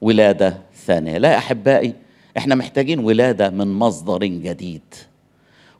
ولادة 0.00 0.58
ثانية. 0.86 1.18
لا 1.18 1.38
أحبائي 1.38 1.94
إحنا 2.36 2.54
محتاجين 2.54 2.98
ولادة 2.98 3.50
من 3.50 3.72
مصدر 3.72 4.18
جديد. 4.18 4.94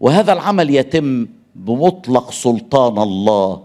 وهذا 0.00 0.32
العمل 0.32 0.74
يتم 0.74 1.26
بمطلق 1.54 2.30
سلطان 2.30 2.98
الله. 2.98 3.62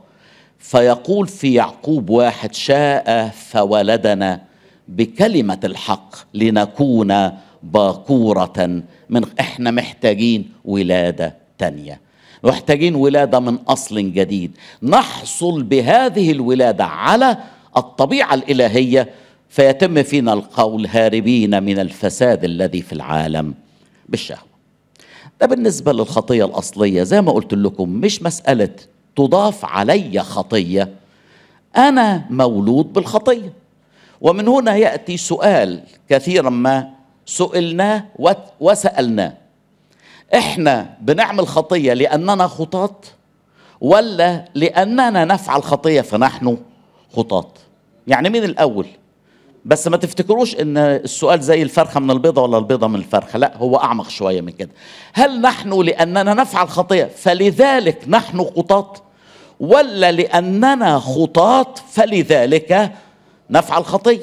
فيقول 0.59 1.27
في 1.27 1.53
يعقوب 1.53 2.09
واحد 2.09 2.53
شاء 2.53 3.29
فولدنا 3.29 4.41
بكلمة 4.87 5.59
الحق 5.63 6.15
لنكون 6.33 7.31
باكورة 7.63 8.83
من 9.09 9.23
إحنا 9.39 9.71
محتاجين 9.71 10.49
ولادة 10.65 11.35
تانية. 11.57 12.01
محتاجين 12.43 12.95
ولادة 12.95 13.39
من 13.39 13.55
أصل 13.55 13.95
جديد. 13.95 14.51
نحصل 14.83 15.63
بهذه 15.63 16.31
الولادة 16.31 16.85
على 16.85 17.37
الطبيعة 17.77 18.33
الإلهية 18.33 19.09
فيتم 19.49 20.03
فينا 20.03 20.33
القول 20.33 20.87
هاربين 20.87 21.63
من 21.63 21.79
الفساد 21.79 22.43
الذي 22.43 22.81
في 22.81 22.93
العالم. 22.93 23.53
بالشهوة. 24.09 24.52
ده 25.43 25.47
بالنسبة 25.47 25.93
للخطية 25.93 26.45
الأصلية. 26.45 27.03
زي 27.03 27.21
ما 27.21 27.31
قلت 27.31 27.53
لكم 27.53 27.89
مش 27.89 28.23
مسألة 28.23 28.69
تضاف 29.15 29.65
علي 29.65 30.19
خطية. 30.19 30.93
أنا 31.77 32.25
مولود 32.29 32.93
بالخطية. 32.93 33.53
ومن 34.21 34.47
هنا 34.47 34.75
يأتي 34.75 35.17
سؤال 35.17 35.83
كثيرا 36.09 36.49
ما 36.49 36.89
سئلناه 37.25 38.03
وسألناه. 38.59 39.33
إحنا 40.35 40.97
بنعمل 41.01 41.47
خطية 41.47 41.93
لأننا 41.93 42.47
خطاة 42.47 42.95
ولا 43.81 44.45
لأننا 44.55 45.25
نفعل 45.25 45.63
خطية 45.63 46.01
فنحن 46.01 46.57
خطاة؟ 47.15 47.51
يعني 48.07 48.29
مين 48.29 48.43
الأول 48.43 48.87
بس 49.65 49.87
ما 49.87 49.97
تفتكروش 49.97 50.55
إن 50.55 50.77
السؤال 50.77 51.41
زي 51.41 51.61
الفرخة 51.61 51.99
من 51.99 52.11
البيضة 52.11 52.41
ولا 52.41 52.57
البيضة 52.57 52.87
من 52.87 52.95
الفرخة؟ 52.95 53.39
لا 53.39 53.57
هو 53.57 53.77
أعمق 53.77 54.09
شوية 54.09 54.41
من 54.41 54.49
كده. 54.51 54.69
هل 55.13 55.41
نحن 55.41 55.81
لأننا 55.81 56.33
نفعل 56.33 56.69
خطيه 56.69 57.09
فلذلك 57.17 58.03
نحن 58.07 58.39
خطاة. 58.43 58.93
ولا 59.59 60.11
لأننا 60.11 60.99
خطاة 60.99 61.73
فلذلك 61.91 62.91
نفعل 63.49 63.85
خطيه 63.85 64.19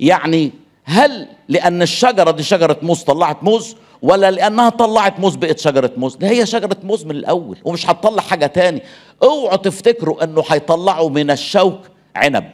يعني 0.00 0.52
هل 0.84 1.28
لأن 1.48 1.82
الشجرة 1.82 2.30
دي 2.30 2.42
شجرة 2.42 2.76
موز 2.82 3.02
طلعت 3.02 3.44
موز 3.44 3.76
ولا 4.02 4.30
لأنها 4.30 4.68
طلعت 4.68 5.20
موز 5.20 5.34
بقت 5.36 5.58
شجرة 5.58 5.92
موز 5.96 6.16
ده 6.16 6.28
هي 6.28 6.46
شجرة 6.46 6.76
موز 6.82 7.04
من 7.04 7.10
الأول 7.10 7.58
ومش 7.64 7.90
هتطلع 7.90 8.22
حاجة 8.22 8.46
تاني. 8.46 8.82
اوعوا 9.22 9.56
تفتكروا 9.56 10.24
إنه 10.24 10.44
هيطلعوا 10.48 11.10
من 11.10 11.30
الشوك 11.30 11.80
عنب. 12.16 12.50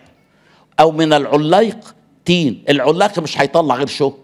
أو 0.80 0.92
من 0.92 1.12
العلايق 1.12 1.94
تين. 2.24 2.64
العلاق 2.68 3.18
مش 3.18 3.40
هيطلع 3.40 3.74
غير 3.74 3.87
شوك. 3.87 4.18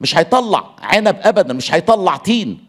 مش 0.00 0.16
هيطلع 0.16 0.64
عنب 0.82 1.16
ابدا 1.22 1.54
مش 1.54 1.74
هيطلع 1.74 2.16
تين. 2.16 2.64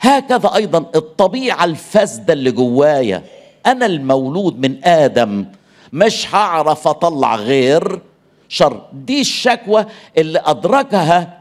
هكذا 0.00 0.54
أيضا 0.54 0.78
الطبيعة 0.78 1.64
الفاسدة 1.64 2.32
اللي 2.32 2.50
جوايا. 2.50 3.22
أنا 3.66 3.86
المولود 3.86 4.58
من 4.66 4.84
آدم 4.84 5.46
مش 5.92 6.34
هعرف 6.34 6.88
أطلع 6.88 7.36
غير 7.36 8.00
شر. 8.48 8.82
دي 8.92 9.20
الشكوى 9.20 9.86
اللي 10.18 10.42
أدركها 10.44 11.38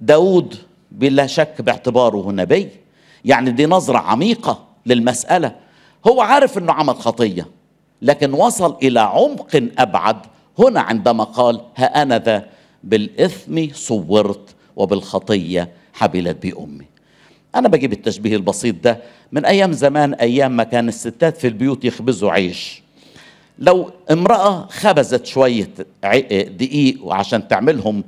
داود 0.00 0.56
بلا 0.92 1.26
شك 1.26 1.62
باعتباره 1.62 2.32
نبي. 2.32 2.68
يعني 3.24 3.50
دي 3.50 3.66
نظرة 3.66 3.98
عميقة 3.98 4.64
للمسألة. 4.86 5.54
هو 6.06 6.20
عارف 6.20 6.58
إنه 6.58 6.72
عمل 6.72 6.96
خطية. 6.96 7.46
لكن 8.04 8.32
وصل 8.32 8.76
إلى 8.82 9.00
عمق 9.00 9.68
أبعد. 9.78 10.16
هنا 10.58 10.80
عندما 10.80 11.24
قال 11.24 11.60
ها 11.76 12.02
أنا 12.02 12.18
ذا. 12.18 12.44
بالإثم 12.84 13.66
صورت 13.72 14.54
وبالخطية 14.76 15.68
حبلت 15.92 16.36
بي 16.42 16.54
امي 16.58 16.84
أنا 17.54 17.68
بجيب 17.68 17.92
التشبيه 17.92 18.36
البسيط 18.36 18.74
ده 18.84 18.98
من 19.32 19.44
أيام 19.44 19.72
زمان 19.72 20.14
أيام 20.14 20.56
ما 20.56 20.64
كان 20.64 20.88
الستات 20.88 21.36
في 21.36 21.46
البيوت 21.46 21.84
يخبزوا 21.84 22.30
عيش. 22.30 22.82
لو 23.58 23.90
امرأة 24.10 24.66
خبزت 24.70 25.26
شوية 25.26 25.70
دقيق 26.48 27.04
وعشان 27.04 27.48
تعملهم 27.48 28.04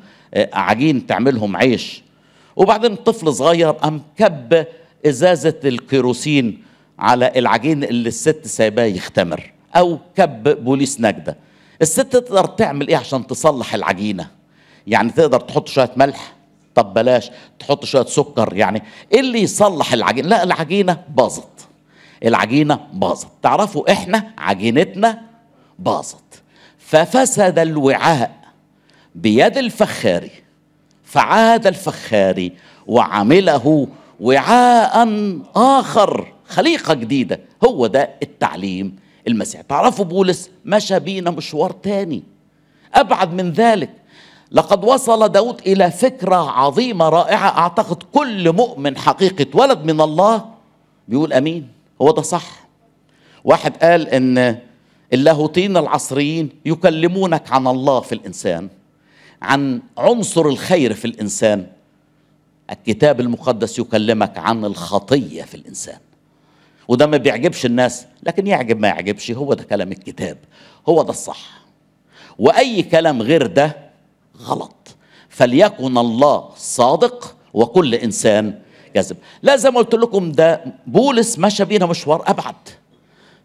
عجين 0.52 1.06
تعملهم 1.06 1.56
عيش 1.56 2.02
وبعدين 2.56 2.94
طفل 2.96 3.34
صغير 3.34 3.70
قام 3.70 4.02
كب 4.16 4.66
إزازة 5.06 5.54
الكيروسين 5.64 6.62
على 6.98 7.32
العجين 7.36 7.84
اللي 7.84 8.08
الست 8.08 8.46
سايباه 8.46 8.84
يختمر. 8.84 9.52
أو 9.76 9.98
كب 10.16 10.64
بوليس 10.64 11.00
نجدة. 11.00 11.36
الست 11.82 12.00
تقدر 12.16 12.44
تعمل 12.46 12.88
إيه 12.88 12.96
عشان 12.96 13.26
تصلح 13.26 13.74
العجينة؟ 13.74 14.30
يعني 14.86 15.10
تقدر 15.10 15.40
تحط 15.40 15.68
شوية 15.68 15.90
ملح؟ 15.96 16.32
طب 16.74 16.94
بلاش. 16.94 17.30
تحط 17.58 17.84
شوية 17.84 18.04
سكر؟ 18.04 18.56
يعني 18.56 18.82
إيه 19.12 19.20
اللي 19.20 19.42
يصلح 19.42 19.92
العجينة؟ 19.92 20.28
لا 20.28 20.42
العجينة 20.42 21.02
باظت. 21.08 21.68
العجينة 22.24 22.80
باظت. 22.92 23.28
تعرفوا 23.42 23.92
إحنا 23.92 24.30
عجينتنا 24.38 25.22
باظت. 25.78 26.42
ففسد 26.78 27.58
الوعاء 27.58 28.36
بيد 29.14 29.58
الفخاري. 29.58 30.30
فعاد 31.04 31.66
الفخاري 31.66 32.52
وعمله 32.86 33.88
وعاء 34.20 35.08
آخر 35.56 36.32
خليقة 36.48 36.94
جديدة. 36.94 37.40
هو 37.64 37.86
ده 37.86 38.10
التعليم 38.22 38.96
المسيحي 39.28 39.62
تعرفوا 39.68 40.04
بولس 40.04 40.50
مشى 40.64 40.98
بينا 40.98 41.30
مشوار 41.30 41.70
تاني. 41.70 42.22
أبعد 42.94 43.32
من 43.32 43.52
ذلك. 43.52 43.90
لقد 44.52 44.84
وصل 44.84 45.28
داود 45.28 45.60
إلى 45.66 45.90
فكرة 45.90 46.50
عظيمة 46.50 47.08
رائعة. 47.08 47.58
أعتقد 47.58 48.02
كل 48.02 48.52
مؤمن 48.52 48.96
حقيقة 48.98 49.46
ولد 49.54 49.84
من 49.84 50.00
الله 50.00 50.44
بيقول 51.08 51.32
أمين. 51.32 51.68
هو 52.02 52.10
ده 52.10 52.22
صح. 52.22 52.66
واحد 53.44 53.76
قال 53.76 54.08
إن 54.08 54.58
اللاهوتيين 55.12 55.76
العصريين 55.76 56.48
يكلمونك 56.64 57.52
عن 57.52 57.66
الله 57.66 58.00
في 58.00 58.14
الإنسان 58.14 58.68
عن 59.42 59.82
عنصر 59.98 60.46
الخير 60.46 60.94
في 60.94 61.04
الإنسان. 61.04 61.66
الكتاب 62.70 63.20
المقدس 63.20 63.78
يكلمك 63.78 64.38
عن 64.38 64.64
الخطية 64.64 65.42
في 65.42 65.54
الإنسان. 65.54 65.98
وده 66.88 67.06
ما 67.06 67.16
بيعجبش 67.16 67.66
الناس 67.66 68.06
لكن 68.22 68.46
يعجب 68.46 68.80
ما 68.80 68.88
يعجبش 68.88 69.30
هو 69.30 69.54
ده 69.54 69.64
كلام 69.64 69.92
الكتاب 69.92 70.38
هو 70.88 71.02
ده 71.02 71.10
الصح. 71.10 71.48
وأي 72.38 72.82
كلام 72.82 73.22
غير 73.22 73.46
ده 73.46 73.76
غلط. 74.38 74.96
فليكن 75.28 75.98
الله 75.98 76.48
صادق 76.56 77.36
وكل 77.54 77.94
إنسان 77.94 78.58
الكذب 78.86 79.16
لا 79.42 79.56
زي 79.56 79.70
ما 79.70 79.78
قلت 79.78 79.94
لكم 79.94 80.32
ده 80.32 80.64
بولس 80.86 81.38
مشى 81.38 81.64
بينا 81.64 81.86
مشوار 81.86 82.22
أبعد. 82.26 82.54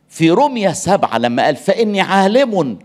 في 0.10 0.30
روميا 0.32 0.72
سبعة 0.74 1.18
لما 1.18 1.44
قال 1.46 1.56
فإني 1.56 2.02
عالم 2.02 2.80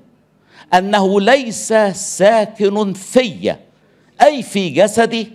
أنه 0.75 1.21
ليس 1.21 1.73
ساكن 1.93 2.93
في 2.93 3.57
أي 4.23 4.43
في 4.43 4.69
جسدي 4.69 5.33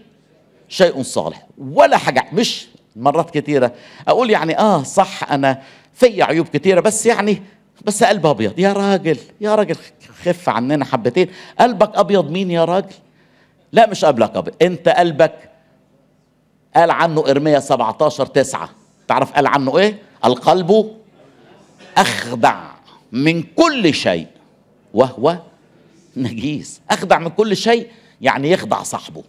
شيء 0.70 1.02
صالح 1.04 1.48
ولا 1.58 1.98
حاجة 1.98 2.28
مش 2.34 2.68
مرات 2.96 3.38
كتيرة. 3.38 3.74
أقول 4.08 4.30
يعني 4.30 4.60
آه 4.60 4.84
صح 4.84 5.32
أنا 5.32 5.62
في 5.94 6.24
عيوب 6.24 6.48
كتيرة 6.48 6.80
بس 6.80 7.06
يعني 7.06 7.42
بس 7.86 8.04
قلب 8.04 8.26
أبيض. 8.26 8.60
يا 8.60 8.74
راجل 8.74 9.18
يا 9.42 9.56
راجل 9.56 9.76
خف 10.24 10.50
عننا 10.50 10.86
حبتين. 10.86 11.28
قلبك 11.60 11.92
أبيض 11.96 12.32
مين 12.32 12.52
يا 12.52 12.66
راجل؟ 12.66 12.94
لا 13.72 13.90
مش 13.90 14.06
قلبك 14.06 14.36
أبيض 14.36 14.54
أنت 14.62 14.90
قلبك 14.90 15.52
قال 16.76 16.92
عنه 16.92 17.30
إرميا 17.30 17.60
17 17.60 18.26
تسعة. 18.26 18.70
تعرف 19.08 19.32
قال 19.32 19.48
عنه 19.48 19.78
إيه؟ 19.78 20.00
القلب 20.26 20.92
أخدع 21.98 22.62
من 23.12 23.44
كل 23.44 23.94
شيء 23.94 24.28
وهو 24.94 25.38
نجيس. 26.18 26.82
أخدع 26.92 27.20
من 27.20 27.30
كل 27.30 27.58
شيء 27.58 27.88
يعني 28.22 28.52
يخدع 28.52 28.84
صاحبه. 28.84 29.24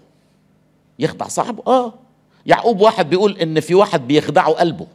يخدع 0.98 1.28
صاحبه 1.28 1.62
آه. 1.66 1.94
يعقوب 2.46 2.80
واحد 2.80 3.10
بيقول 3.10 3.38
إن 3.38 3.60
في 3.60 3.74
واحد 3.74 4.08
بيخدعه 4.08 4.52
قلبه. 4.52 4.86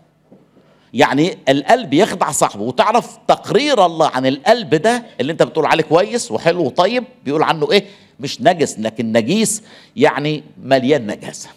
يعني 0.93 1.37
القلب 1.49 1.93
يخدع 1.93 2.31
صاحبه. 2.31 2.63
وتعرف 2.63 3.17
تقرير 3.27 3.85
الله 3.85 4.07
عن 4.07 4.25
القلب 4.25 4.75
ده 4.75 5.03
اللي 5.21 5.31
أنت 5.31 5.43
بتقول 5.43 5.65
عليه 5.65 5.83
كويس 5.83 6.31
وحلو 6.31 6.65
وطيب 6.65 7.03
بيقول 7.25 7.43
عنه 7.43 7.71
إيه؟ 7.71 7.85
مش 8.19 8.41
نجس 8.41 8.79
لكن 8.79 9.11
نجيس 9.11 9.63
يعني 9.95 10.43
مليان 10.63 11.07
نجاسة. 11.07 11.49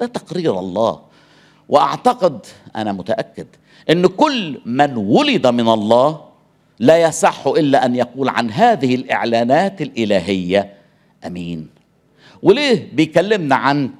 ده 0.00 0.06
تقرير 0.06 0.58
الله. 0.58 1.00
وأعتقد 1.68 2.46
أنا 2.76 2.92
متأكد 2.92 3.46
إن 3.90 4.06
كل 4.06 4.60
من 4.66 4.96
ولد 4.96 5.46
من 5.46 5.68
الله 5.68 6.20
لا 6.78 6.96
يصح 7.02 7.46
إلا 7.46 7.84
أن 7.86 7.96
يقول 7.96 8.28
عن 8.28 8.50
هذه 8.50 8.94
الإعلانات 8.94 9.82
الإلهية 9.82 10.74
آمين. 11.26 11.68
وليه 12.42 12.88
بيكلمنا 12.92 13.54
عن 13.56 13.90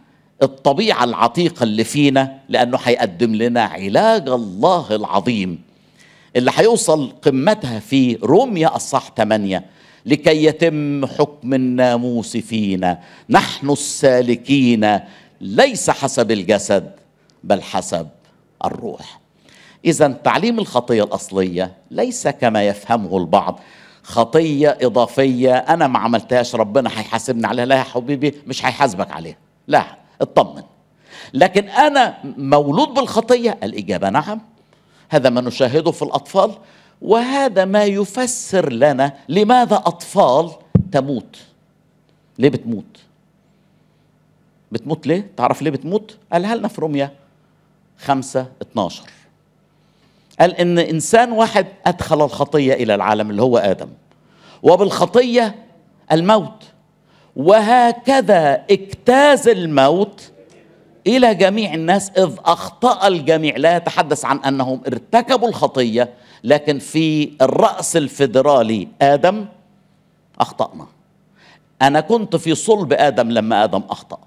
الطبيعة 0.43 1.05
العتيقة 1.05 1.65
اللي 1.65 1.85
فينا 1.85 2.39
لأنه 2.49 2.79
هيقدم 2.85 3.35
لنا 3.35 3.63
علاج 3.63 4.29
الله 4.29 4.87
العظيم 4.97 5.59
اللي 6.37 6.51
هيوصل 6.55 7.13
قمتها 7.23 7.79
في 7.79 8.19
روميا 8.23 8.77
الصح 8.77 9.13
8 9.17 9.65
لكي 10.07 10.45
يتم 10.45 11.07
حكم 11.07 11.55
الناموس 11.55 12.37
فينا. 12.37 13.01
نحن 13.31 13.71
السالكين 13.71 15.01
ليس 15.41 15.91
حسب 15.91 16.31
الجسد 16.31 16.91
بل 17.45 17.63
حسب 17.63 18.09
الروح. 18.65 19.21
إذا 19.85 20.09
تعليم 20.09 20.59
الخطية 20.59 21.05
الأصلية 21.05 21.73
ليس 21.91 22.29
كما 22.29 22.67
يفهمه 22.67 23.19
البعض. 23.19 23.61
خطية 24.03 24.79
إضافية 24.83 25.55
أنا 25.57 25.87
ما 25.87 25.99
عملتهاش 25.99 26.55
ربنا 26.55 26.91
هيحاسبني 26.91 27.47
عليها. 27.47 27.65
لا 27.65 27.77
يا 27.77 27.83
حبيبي 27.83 28.35
مش 28.47 28.67
هيحاسبك 28.67 29.11
عليها. 29.11 29.37
لا. 29.69 30.00
اطمن. 30.21 30.63
لكن 31.35 31.69
أنا 31.69 32.19
مولود 32.25 32.89
بالخطية؟ 32.89 33.59
الإجابة 33.63 34.11
نعم. 34.11 34.41
هذا 35.09 35.31
ما 35.31 35.41
نشاهده 35.41 35.91
في 35.91 36.03
الأطفال 36.03 36.55
وهذا 37.03 37.65
ما 37.65 37.85
يفسر 37.85 38.73
لنا 38.73 39.17
لماذا 39.29 39.77
أطفال 39.77 40.51
تموت. 40.93 41.37
ليه 42.39 42.49
بتموت؟ 42.49 42.85
بتموت 44.73 45.07
ليه؟ 45.07 45.31
تعرف 45.37 45.63
ليه 45.63 45.71
بتموت؟ 45.71 46.19
قالها 46.33 46.55
لنا 46.55 46.69
في 46.69 46.81
روميا 46.81 47.13
خمسة 47.99 48.47
12 48.63 49.03
قال 50.41 50.55
إن 50.55 50.79
إنسان 50.79 51.33
واحد 51.33 51.67
أدخل 51.87 52.25
الخطية 52.25 52.75
إلى 52.75 52.95
العالم 52.95 53.31
اللي 53.31 53.43
هو 53.43 53.59
آدم 53.59 53.89
وبالخطية 54.63 55.55
الموت. 56.13 56.70
وهكذا 57.37 58.65
اجتاز 58.71 59.49
الموت 59.49 60.31
إلى 61.07 61.35
جميع 61.35 61.75
الناس 61.75 62.11
إذ 62.11 62.31
أخطأ 62.45 63.09
الجميع. 63.09 63.57
لا 63.57 63.77
يتحدث 63.77 64.25
عن 64.25 64.39
أنهم 64.39 64.81
ارتكبوا 64.87 65.49
الخطية 65.49 66.15
لكن 66.45 66.79
في 66.79 67.33
الرأس 67.43 67.97
الفيدرالي 67.97 68.89
آدم 69.03 69.47
أخطأنا. 70.41 70.87
أنا 71.83 72.01
كنت 72.01 72.37
في 72.37 72.55
صلب 72.55 72.93
آدم 72.93 73.31
لما 73.31 73.65
آدم 73.65 73.83
أخطأ. 73.91 74.19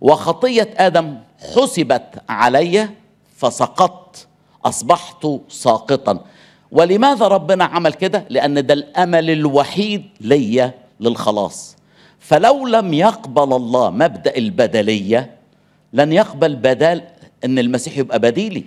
وخطية 0.00 0.74
آدم 0.76 1.18
حسبت 1.56 2.22
علي 2.28 2.88
فسقطت 3.36 4.26
أصبحت 4.64 5.26
ساقطا. 5.48 6.24
ولماذا 6.72 7.28
ربنا 7.28 7.64
عمل 7.64 7.92
كده؟ 7.92 8.24
لأن 8.30 8.66
ده 8.66 8.74
الأمل 8.74 9.30
الوحيد 9.30 10.04
ليا 10.20 10.74
للخلاص. 11.00 11.76
فلو 12.24 12.66
لم 12.66 12.94
يقبل 12.94 13.52
الله 13.56 13.90
مبدأ 13.90 14.36
البدلية 14.36 15.30
لن 15.92 16.12
يقبل 16.12 16.56
بدال 16.56 17.02
إن 17.44 17.58
المسيح 17.58 17.98
يبقى 17.98 18.18
بديلي. 18.18 18.64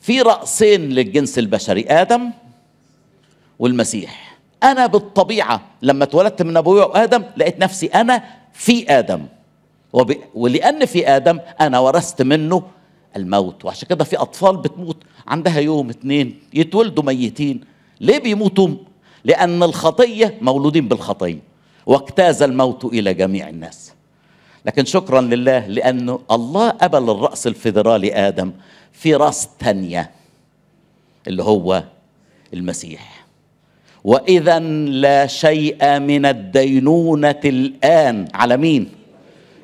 في 0.00 0.22
رأسين 0.22 0.80
للجنس 0.88 1.38
البشري 1.38 1.84
آدم 1.88 2.30
والمسيح. 3.58 4.38
أنا 4.62 4.86
بالطبيعة 4.86 5.60
لما 5.82 6.04
اتولدت 6.04 6.42
من 6.42 6.56
أبويا 6.56 6.84
وآدم 6.84 7.24
لقيت 7.36 7.58
نفسي 7.58 7.86
أنا 7.86 8.22
في 8.52 8.98
آدم. 8.98 9.26
وب... 9.92 10.16
ولأن 10.34 10.84
في 10.84 11.08
آدم 11.08 11.38
أنا 11.60 11.78
ورثت 11.78 12.22
منه 12.22 12.62
الموت. 13.16 13.64
وعشان 13.64 13.88
كده 13.88 14.04
في 14.04 14.16
أطفال 14.16 14.56
بتموت 14.56 14.96
عندها 15.26 15.60
يوم 15.60 15.90
اتنين 15.90 16.40
يتولدوا 16.54 17.04
ميتين. 17.04 17.60
ليه 18.00 18.18
بيموتوا؟ 18.18 18.68
لأن 19.24 19.62
الخطية 19.62 20.38
مولودين 20.40 20.88
بالخطية. 20.88 21.51
واجتاز 21.86 22.42
الموت 22.42 22.84
إلى 22.84 23.14
جميع 23.14 23.48
الناس. 23.48 23.92
لكن 24.66 24.84
شكرا 24.84 25.20
لله 25.20 25.66
لأنه 25.66 26.20
الله 26.30 26.70
قبل 26.70 27.10
الرأس 27.10 27.46
الفيدرالي 27.46 28.14
آدم 28.28 28.52
في 28.92 29.14
راس 29.14 29.48
تانية 29.58 30.10
اللي 31.26 31.42
هو 31.42 31.82
المسيح. 32.54 33.24
واذا 34.04 34.58
لا 34.88 35.26
شيء 35.26 35.98
من 35.98 36.26
الدينونة 36.26 37.40
الآن. 37.44 38.28
على 38.34 38.56
مين؟ 38.56 38.88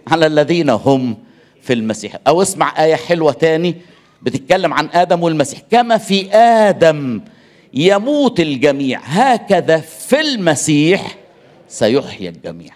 على 0.08 0.26
الذين 0.26 0.70
هم 0.70 1.16
في 1.62 1.72
المسيح. 1.72 2.18
أو 2.26 2.42
اسمع 2.42 2.84
آية 2.84 2.94
حلوة 2.94 3.32
تاني 3.32 3.74
بتتكلم 4.22 4.74
عن 4.74 4.88
آدم 4.92 5.22
والمسيح. 5.22 5.60
كما 5.70 5.98
في 5.98 6.34
آدم 6.34 7.20
يموت 7.74 8.40
الجميع 8.40 9.00
هكذا 9.04 9.78
في 9.78 10.20
المسيح 10.20 11.16
سيحيى 11.68 12.28
الجميع. 12.28 12.72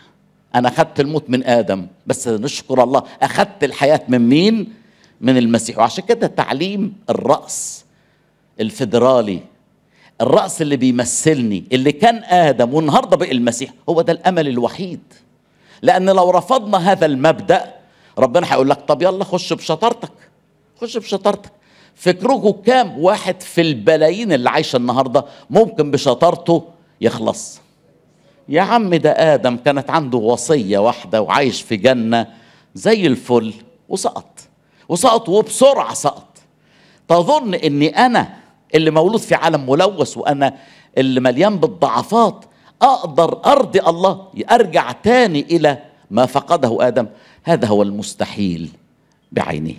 أنا 0.54 0.68
أخذت 0.68 1.00
الموت 1.00 1.30
من 1.30 1.44
آدم 1.44 1.86
بس 2.06 2.28
نشكر 2.28 2.82
الله. 2.84 3.02
أخذت 3.22 3.64
الحياة 3.64 4.00
من 4.08 4.28
مين؟ 4.28 4.72
من 5.20 5.36
المسيح. 5.38 5.78
وعشان 5.78 6.04
كده 6.04 6.26
تعليم 6.26 6.96
الرأس 7.10 7.84
الفيدرالي 8.60 9.40
الرأس 10.20 10.62
اللي 10.62 10.76
بيمثلني 10.76 11.64
اللي 11.72 11.92
كان 11.92 12.24
آدم 12.24 12.74
والنهاردة 12.74 13.16
بقى 13.16 13.32
المسيح 13.32 13.70
هو 13.88 14.02
ده 14.02 14.12
الأمل 14.12 14.48
الوحيد. 14.48 15.00
لأن 15.82 16.10
لو 16.10 16.30
رفضنا 16.30 16.92
هذا 16.92 17.06
المبدأ 17.06 17.74
ربنا 18.18 18.52
هيقول 18.52 18.70
لك 18.70 18.78
طب 18.80 19.02
يلا 19.02 19.24
خش 19.24 19.52
بشطارتك 19.52 20.12
خش 20.80 20.96
بشطارتك. 20.96 21.52
فكركم 21.94 22.50
كام؟ 22.50 22.98
واحد 22.98 23.40
في 23.42 23.60
البلايين 23.60 24.32
اللي 24.32 24.50
عايشة 24.50 24.76
النهارده 24.76 25.24
ممكن 25.50 25.90
بشطارته 25.90 26.64
يخلص. 27.00 27.61
يا 28.48 28.62
عم 28.62 28.94
ده 28.94 29.34
آدم 29.34 29.56
كانت 29.56 29.90
عنده 29.90 30.18
وصية 30.18 30.78
واحدة 30.78 31.22
وعايش 31.22 31.62
في 31.62 31.76
جنة 31.76 32.26
زي 32.74 33.06
الفل 33.06 33.54
وسقط. 33.88 34.40
وسقط 34.88 35.28
وبسرعة 35.28 35.94
سقط. 35.94 36.38
تظن 37.08 37.54
إني 37.54 37.88
أنا 37.88 38.28
اللي 38.74 38.90
مولود 38.90 39.20
في 39.20 39.34
عالم 39.34 39.70
ملوث 39.70 40.18
وأنا 40.18 40.54
اللي 40.98 41.20
مليان 41.20 41.56
بالضعفات 41.56 42.44
أقدر 42.82 43.40
أرضي 43.46 43.80
الله 43.80 44.26
أرجع 44.50 44.92
تاني 44.92 45.40
إلى 45.40 45.78
ما 46.10 46.26
فقده 46.26 46.88
آدم؟ 46.88 47.06
هذا 47.44 47.66
هو 47.68 47.82
المستحيل 47.82 48.68
بعينه 49.32 49.74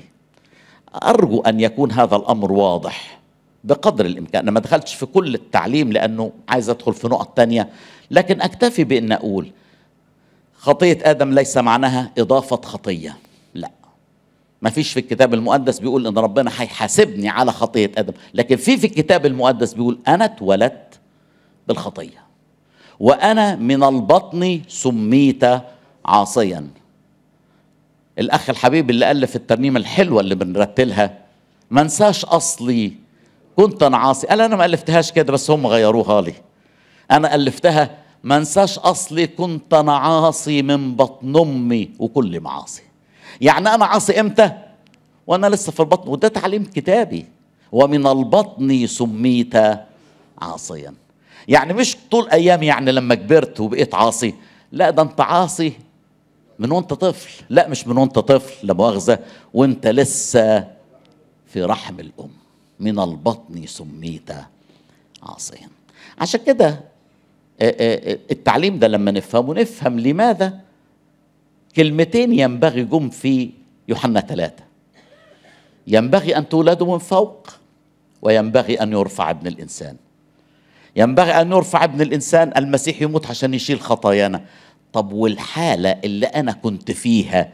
أرجو 1.03 1.41
أن 1.41 1.59
يكون 1.59 1.91
هذا 1.91 2.15
الأمر 2.15 2.51
واضح 2.51 3.19
بقدر 3.63 4.05
الإمكان. 4.05 4.41
أنا 4.41 4.51
ما 4.51 4.59
دخلتش 4.59 4.93
في 4.95 5.05
كل 5.05 5.35
التعليم 5.35 5.91
لأنه 5.91 6.31
عايز 6.49 6.69
أدخل 6.69 6.93
في 6.93 7.07
نقط 7.07 7.27
تانية. 7.37 7.69
لكن 8.11 8.41
أكتفي 8.41 8.83
بأن 8.83 9.11
أقول 9.11 9.51
خطية 10.57 10.97
آدم 11.03 11.33
ليس 11.33 11.57
معناها 11.57 12.11
إضافة 12.17 12.61
خطية. 12.61 13.17
لا. 13.53 13.71
ما 14.61 14.69
فيش 14.69 14.93
في 14.93 14.99
الكتاب 14.99 15.33
المقدس 15.33 15.79
بيقول 15.79 16.07
إن 16.07 16.17
ربنا 16.17 16.51
هيحاسبني 16.57 17.29
على 17.29 17.51
خطية 17.51 17.91
آدم 17.97 18.13
لكن 18.33 18.55
في 18.55 18.77
في 18.77 18.87
الكتاب 18.87 19.25
المقدس 19.25 19.73
بيقول 19.73 19.99
أنا 20.07 20.25
اتولدت 20.25 20.99
بالخطية. 21.67 22.23
وأنا 22.99 23.55
من 23.55 23.83
البطن 23.83 24.61
سميت 24.67 25.43
عاصيا. 26.05 26.67
الأخ 28.19 28.49
الحبيب 28.49 28.89
اللي 28.89 29.11
الف 29.11 29.35
الترنيمة 29.35 29.79
الحلوة 29.79 30.21
اللي 30.21 30.35
بنرتلها 30.35 31.17
ما 31.71 31.81
انساش 31.81 32.25
أصلي 32.25 32.93
كنت 33.55 33.83
أنا 33.83 33.97
عاصي. 33.97 34.27
قال 34.27 34.41
أنا 34.41 34.55
ما 34.55 34.65
ألفتهاش 34.65 35.11
كده 35.11 35.33
بس 35.33 35.51
هم 35.51 35.67
غيروها 35.67 36.21
لي. 36.21 36.33
أنا 37.11 37.35
ألفتها 37.35 37.97
ما 38.23 38.37
انساش 38.37 38.79
أصلي 38.79 39.27
كنت 39.27 39.73
أنا 39.73 39.97
عاصي 39.97 40.61
من 40.61 40.95
بطن 40.95 41.37
أمي 41.37 41.89
وكل 41.99 42.39
معاصي. 42.39 42.81
يعني 43.41 43.75
أنا 43.75 43.85
عاصي 43.85 44.19
إمتى؟ 44.19 44.51
وأنا 45.27 45.47
لسه 45.47 45.71
في 45.71 45.79
البطن 45.79 46.09
وده 46.09 46.27
تعليم 46.27 46.63
كتابي. 46.63 47.25
ومن 47.71 48.07
البطن 48.07 48.87
سميت 48.87 49.53
عاصيا. 50.41 50.93
يعني 51.47 51.73
مش 51.73 51.97
طول 52.11 52.29
ايامي 52.29 52.65
يعني 52.65 52.91
لما 52.91 53.15
كبرت 53.15 53.59
وبقيت 53.59 53.95
عاصي. 53.95 54.33
لا 54.71 54.89
ده 54.89 55.01
أنت 55.01 55.21
عاصي 55.21 55.73
من 56.59 56.71
وأنت 56.71 56.93
طفل. 56.93 57.43
لا 57.49 57.67
مش 57.67 57.87
من 57.87 57.97
وأنت 57.97 58.19
طفل 58.19 58.67
لا 58.67 58.73
مؤاخذة. 58.73 59.19
وأنت 59.53 59.87
لسه 59.87 60.67
في 61.45 61.63
رحم 61.63 61.99
الأم. 61.99 62.29
من 62.79 62.99
البطن 62.99 63.65
سميت 63.65 64.29
عاصيا. 65.23 65.67
عشان 66.19 66.39
كده 66.45 66.92
التعليم 67.61 68.79
ده 68.79 68.87
لما 68.87 69.11
نفهمه 69.11 69.53
نفهم 69.53 69.99
لماذا 69.99 70.59
كلمتين 71.75 72.33
ينبغي 72.39 72.83
جم 72.83 73.09
في 73.09 73.49
يوحنا 73.87 74.21
ثلاثة. 74.21 74.63
ينبغي 75.87 76.37
أن 76.37 76.49
تولدوا 76.49 76.93
من 76.93 76.97
فوق 76.97 77.47
وينبغي 78.21 78.75
أن 78.75 78.91
يرفع 78.93 79.29
ابن 79.29 79.47
الإنسان. 79.47 79.95
ينبغي 80.95 81.31
أن 81.31 81.51
يرفع 81.51 81.83
ابن 81.83 82.01
الإنسان 82.01 82.51
المسيح 82.57 83.01
يموت 83.01 83.25
عشان 83.27 83.53
يشيل 83.53 83.81
خطايانا. 83.81 84.45
طب 84.93 85.11
والحالة 85.11 85.89
اللي 85.89 86.25
أنا 86.25 86.51
كنت 86.51 86.91
فيها؟ 86.91 87.49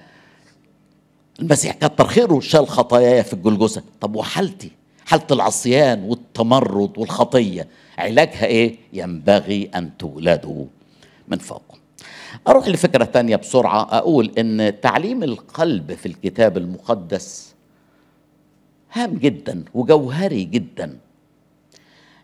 المسيح 1.40 1.74
كتر 1.76 2.08
خيره 2.08 2.40
شال 2.40 2.68
خطاياي 2.68 3.24
في 3.24 3.34
الجلجسة 3.34 3.84
طب 4.02 4.16
وحالتي؟ 4.16 4.72
حالة 5.06 5.28
العصيان 5.32 6.04
والتمرد 6.04 6.98
والخطية. 6.98 7.68
علاجها 8.00 8.46
إيه؟ 8.46 8.76
ينبغي 8.94 9.70
أن 9.76 9.98
تولدوا 9.98 10.66
من 11.28 11.38
فوق. 11.38 11.78
أروح 12.48 12.68
لفكرة 12.68 13.04
تانية 13.04 13.36
بسرعة. 13.36 13.98
أقول 13.98 14.32
إن 14.38 14.82
تعليم 14.82 15.24
القلب 15.24 15.94
في 15.94 16.06
الكتاب 16.06 16.58
المقدس 16.58 17.56
هام 18.94 19.14
جدا 19.14 19.64
وجوهري 19.74 20.44
جدا. 20.44 20.98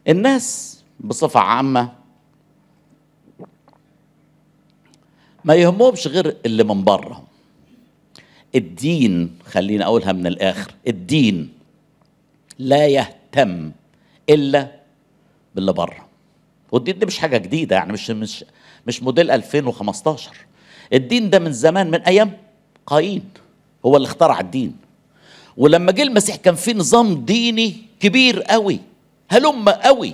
الناس 0.07 0.79
بصفة 0.99 1.39
عامة 1.39 1.91
ما 5.45 5.55
يهمهمش 5.55 6.07
غير 6.07 6.37
اللي 6.45 6.63
من 6.63 6.83
بره. 6.83 7.23
الدين 8.55 9.37
خليني 9.45 9.83
أقولها 9.83 10.11
من 10.11 10.27
الآخر 10.27 10.71
الدين 10.87 11.53
لا 12.59 12.87
يهتم 12.87 13.71
إلا 14.29 14.71
باللي 15.55 15.73
بره. 15.73 16.05
والدين 16.71 16.99
ده 16.99 17.07
مش 17.07 17.17
حاجة 17.17 17.37
جديدة 17.37 17.75
يعني 17.75 17.93
مش 17.93 18.11
مش 18.11 18.45
مش 18.87 19.03
موديل 19.03 19.31
2015 19.31 20.31
الدين 20.93 21.29
ده 21.29 21.39
من 21.39 21.53
زمان 21.53 21.91
من 21.91 22.01
أيام 22.01 22.37
قايين. 22.85 23.29
هو 23.85 23.97
اللي 23.97 24.07
اخترع 24.07 24.39
الدين. 24.39 24.77
ولما 25.57 25.91
جه 25.91 26.03
المسيح 26.03 26.35
كان 26.35 26.55
في 26.55 26.73
نظام 26.73 27.25
ديني 27.25 27.75
كبير 27.99 28.41
قوي 28.41 28.79
هلم 29.29 29.69
قوي. 29.69 30.13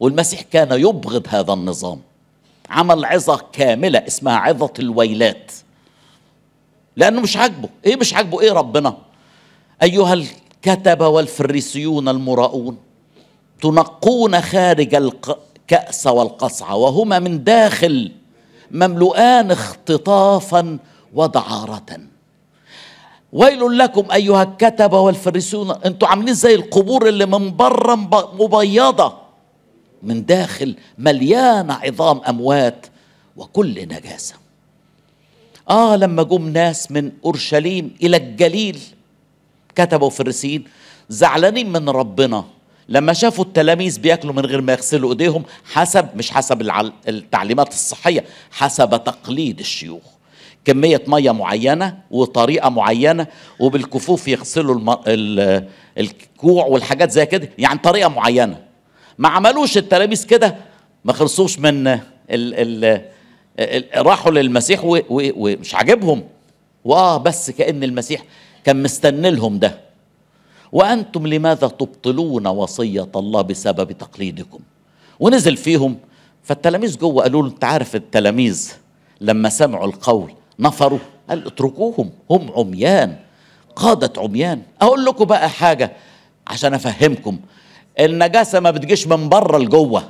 والمسيح 0.00 0.42
كان 0.42 0.80
يبغض 0.80 1.26
هذا 1.28 1.52
النظام. 1.52 2.00
عمل 2.70 3.04
عظة 3.04 3.44
كاملة 3.52 3.98
اسمها 3.98 4.36
عظة 4.36 4.72
الويلات. 4.78 5.52
لأنه 6.96 7.20
مش 7.20 7.36
عاجبه. 7.36 7.68
إيه 7.86 7.96
مش 7.96 8.14
عاجبه؟ 8.14 8.40
إيه 8.40 8.52
ربنا؟ 8.52 8.96
أيها 9.82 10.14
الكتبة 10.14 11.08
والفريسيون 11.08 12.08
المراؤون. 12.08 12.78
تنقون 13.62 14.40
خارج 14.40 14.94
الكأس 14.94 16.06
والقصعة 16.06 16.76
وهما 16.76 17.18
من 17.18 17.44
داخل 17.44 18.12
مملوءان 18.70 19.50
اختطافا 19.50 20.78
ودعارة. 21.14 22.00
ويل 23.32 23.78
لكم 23.78 24.10
أيها 24.10 24.42
الكتبة 24.42 25.00
والفريسيون 25.00 25.70
أنتوا 25.70 26.08
عاملين 26.08 26.34
زي 26.34 26.54
القبور 26.54 27.08
اللي 27.08 27.26
من 27.26 27.56
بره 27.56 27.94
مبيضة. 28.34 29.18
من 30.02 30.24
داخل 30.24 30.76
مليانة 30.98 31.74
عظام 31.74 32.20
أموات 32.28 32.86
وكل 33.36 33.82
نجاسة. 33.82 34.34
آه 35.70 35.96
لما 35.96 36.22
جم 36.22 36.48
ناس 36.48 36.92
من 36.92 37.12
أورشليم 37.24 37.96
إلى 38.02 38.16
الجليل 38.16 38.78
كتبوا 39.74 40.10
فريسيين 40.10 40.64
زعلانين 41.08 41.72
من 41.72 41.88
ربنا. 41.88 42.44
لما 42.90 43.12
شافوا 43.12 43.44
التلاميذ 43.44 44.00
بياكلوا 44.00 44.34
من 44.34 44.46
غير 44.46 44.60
ما 44.60 44.72
يغسلوا 44.72 45.10
ايديهم 45.10 45.42
حسب 45.72 46.08
مش 46.16 46.30
حسب 46.30 46.70
التعليمات 47.08 47.68
الصحية 47.68 48.24
حسب 48.50 49.04
تقليد 49.04 49.58
الشيوخ. 49.60 50.02
كمية 50.64 51.02
مية 51.06 51.30
معينة 51.30 51.98
وطريقة 52.10 52.68
معينة 52.68 53.26
وبالكفوف 53.60 54.28
يغسلوا 54.28 54.74
الم... 54.74 54.96
ال... 55.06 55.68
الكوع 55.98 56.64
والحاجات 56.66 57.10
زي 57.10 57.26
كده 57.26 57.48
يعني 57.58 57.78
طريقة 57.78 58.08
معينة. 58.08 58.60
ما 59.18 59.28
عملوش 59.28 59.78
التلاميذ 59.78 60.26
كده 60.26 60.56
ما 61.04 61.12
خلصوش 61.12 61.58
من 61.58 61.86
ال... 61.86 62.00
ال... 62.30 63.02
ال... 63.58 64.06
راحوا 64.06 64.32
للمسيح 64.32 64.84
و... 64.84 64.96
و... 64.96 65.00
ومش 65.36 65.74
عاجبهم. 65.74 66.24
وآه 66.84 67.16
بس 67.16 67.50
كأن 67.50 67.84
المسيح 67.84 68.22
كان 68.64 68.82
مستني 68.82 69.30
لهم 69.30 69.58
ده. 69.58 69.89
وأنتم 70.72 71.26
لماذا 71.26 71.68
تبطلون 71.68 72.46
وصية 72.46 73.08
الله 73.16 73.42
بسبب 73.42 73.92
تقليدكم؟ 73.92 74.58
ونزل 75.20 75.56
فيهم 75.56 75.96
فالتلاميذ 76.42 76.98
جوه 76.98 77.22
قالوا 77.22 77.42
له 77.42 77.48
أنت 77.48 77.64
عارف 77.64 77.96
التلاميذ 77.96 78.72
لما 79.20 79.48
سمعوا 79.48 79.86
القول 79.86 80.32
نفروا؟ 80.58 80.98
قال 81.30 81.46
اتركوهم 81.46 82.10
هم 82.30 82.50
عميان 82.56 83.16
قادة 83.76 84.12
عميان. 84.22 84.62
أقول 84.82 85.04
لكم 85.04 85.24
بقى 85.24 85.50
حاجة 85.50 85.92
عشان 86.46 86.74
أفهمكم. 86.74 87.38
النجاسة 88.00 88.60
ما 88.60 88.70
بتجيش 88.70 89.06
من 89.06 89.28
بره 89.28 89.58
لجوه 89.58 90.02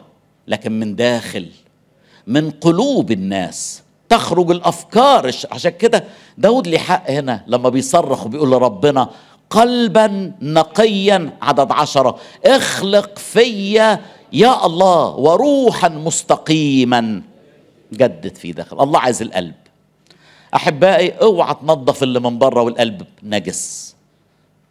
لكن 0.48 0.80
من 0.80 0.96
داخل 0.96 1.48
من 2.26 2.50
قلوب 2.50 3.10
الناس. 3.12 3.82
تخرج 4.08 4.50
الأفكار 4.50 5.30
عشان 5.52 5.70
كده 5.70 6.04
داود 6.38 6.66
ليه 6.66 6.78
حق 6.78 7.10
هنا 7.10 7.44
لما 7.46 7.68
بيصرخ 7.68 8.26
وبيقول 8.26 8.50
لربنا 8.50 9.10
قلبا 9.50 10.32
نقيا 10.42 11.36
عدد 11.42 11.72
عشرة. 11.72 12.18
اخلق 12.46 13.18
فيا 13.18 14.00
يا 14.32 14.66
الله 14.66 15.16
وروحا 15.16 15.88
مستقيما. 15.88 17.22
جدد 17.92 18.36
في 18.36 18.52
داخل. 18.52 18.82
الله 18.82 19.00
عايز 19.00 19.22
القلب. 19.22 19.54
أحبائي 20.54 21.10
أوعى 21.10 21.54
تنظف 21.54 22.02
اللي 22.02 22.20
من 22.20 22.38
بره 22.38 22.62
والقلب 22.62 23.06
نجس. 23.22 23.94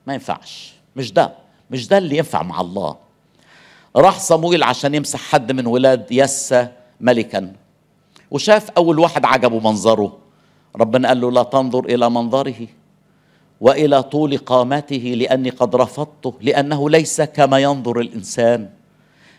ما 0.08 0.13
ينفعش. 0.13 0.74
مش 0.96 1.13
ده. 1.13 1.34
مش 1.72 1.88
ده 1.88 1.98
اللي 1.98 2.18
ينفع 2.18 2.44
مع 2.44 2.62
الله. 2.62 2.96
راح 3.96 4.20
صمويل 4.20 4.63
عشان 4.63 4.96
يمسح 4.96 5.20
حد 5.20 5.52
من 5.52 5.68
ولاد 5.68 6.12
يسى 6.12 6.68
ملكا. 7.02 7.54
وشاف 8.32 8.70
أول 8.70 9.00
واحد 9.00 9.26
عجبه 9.26 9.60
منظره. 9.60 10.18
ربنا 10.76 11.08
قال 11.08 11.22
له 11.22 11.32
لا 11.32 11.44
تنظر 11.44 11.86
إلى 11.86 12.10
منظره. 12.10 12.68
وإلى 13.62 14.04
طول 14.04 14.38
قامته 14.38 15.13
لأني 15.17 15.50
قد 15.50 15.76
رفضته 15.76 16.34
لأنه 16.41 16.89
ليس 16.89 17.22
كما 17.22 17.60
ينظر 17.60 18.00
الإنسان. 18.00 18.69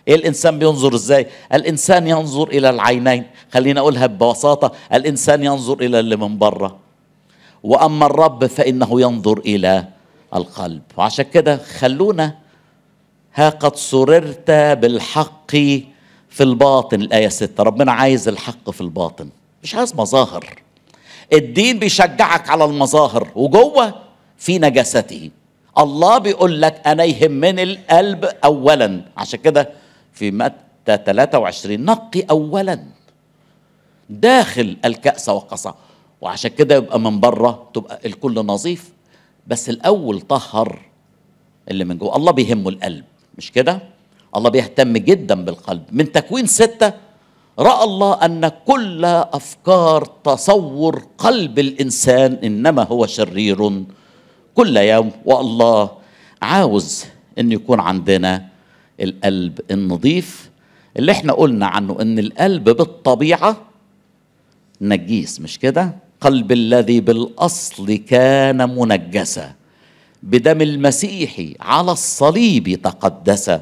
إيه 0.09 0.14
الإنسان 0.14 0.59
بينظر 0.59 0.94
إزاي؟ 0.94 1.26
الإنسان 1.54 2.06
ينظر 2.06 2.48
إلى 2.48 2.70
العينين. 2.70 3.24
خلينا 3.52 3.80
أقولها 3.80 4.06
ببساطة 4.06 4.72
الإنسان 4.94 5.44
ينظر 5.44 5.80
إلى 5.80 6.00
اللي 6.00 6.16
من 6.16 6.38
بره 6.38 6.76
وأما 7.62 8.06
الرب 8.06 8.46
فإنه 8.46 9.00
ينظر 9.00 9.38
إلى 9.38 9.85
القلب. 10.35 10.83
وعشان 10.96 11.24
كده 11.24 11.56
خلونا 11.56 12.35
ها 13.35 13.48
قد 13.48 13.76
سررت 13.76 14.50
بالحق 14.50 15.50
في 16.30 16.40
الباطن. 16.40 17.00
الآية 17.00 17.28
ستة 17.28 17.62
ربنا 17.62 17.92
عايز 17.92 18.28
الحق 18.28 18.70
في 18.70 18.80
الباطن. 18.80 19.28
مش 19.62 19.74
عايز 19.74 19.94
مظاهر. 19.94 20.62
الدين 21.33 21.78
بيشجعك 21.78 22.50
على 22.50 22.64
المظاهر. 22.64 23.28
وجوه 23.35 23.94
في 24.40 24.59
نجاسته. 24.59 25.31
الله 25.79 26.18
بيقول 26.18 26.62
لك 26.62 26.83
أنا 26.87 27.05
يهمني 27.05 27.62
القلب 27.62 28.24
أولا. 28.44 29.00
عشان 29.16 29.38
كده 29.40 29.70
في 30.12 30.31
متى 30.31 30.96
23 31.07 31.85
نقي 31.85 32.20
أولا. 32.31 32.85
داخل 34.11 34.76
الكأس 34.85 35.29
والقصع 35.29 35.74
وعشان 36.20 36.50
كده 36.50 36.74
يبقى 36.74 37.00
من 37.00 37.20
بره 37.20 37.68
تبقى 37.74 38.00
الكل 38.07 38.35
نظيف. 38.46 38.90
بس 39.46 39.68
الأول 39.68 40.20
طهر 40.20 40.79
اللي 41.70 41.85
من 41.85 41.98
جوه. 41.98 42.16
الله 42.16 42.33
بيهمه 42.33 42.68
القلب. 42.68 43.05
مش 43.38 43.53
كده؟ 43.53 43.79
الله 44.37 44.50
بيهتم 44.50 44.92
جدا 44.92 45.44
بالقلب. 45.44 45.83
من 45.92 46.12
تكوين 46.12 46.46
ستة 46.46 46.92
رأى 47.59 47.85
الله 47.85 48.12
أن 48.24 48.48
كل 48.48 49.05
أفكار 49.05 50.05
تصور 50.05 51.03
قلب 51.18 51.59
الإنسان 51.59 52.33
إنما 52.44 52.83
هو 52.83 53.07
شرير. 53.07 53.85
كل 54.61 54.77
يوم. 54.77 55.11
والله 55.25 55.90
عاوز 56.42 57.05
إن 57.38 57.53
يكون 57.53 57.81
عندنا 57.81 58.46
القلب 59.01 59.61
النظيف. 59.70 60.51
اللي 60.96 61.12
إحنا 61.12 61.33
قلنا 61.33 61.66
عنه 61.66 61.96
إن 62.01 62.18
القلب 62.18 62.64
بالطبيعة 62.64 63.57
نجيس 64.81 65.40
مش 65.40 65.59
كده؟ 65.59 65.96
قلب 66.20 66.53
الذي 66.53 67.01
بالأصل 67.01 67.94
كان 67.96 68.77
منجسا. 68.77 69.53
بدم 70.23 70.61
المسيح 70.61 71.40
على 71.61 71.92
الصليب 71.92 72.83
تقدس. 72.83 73.61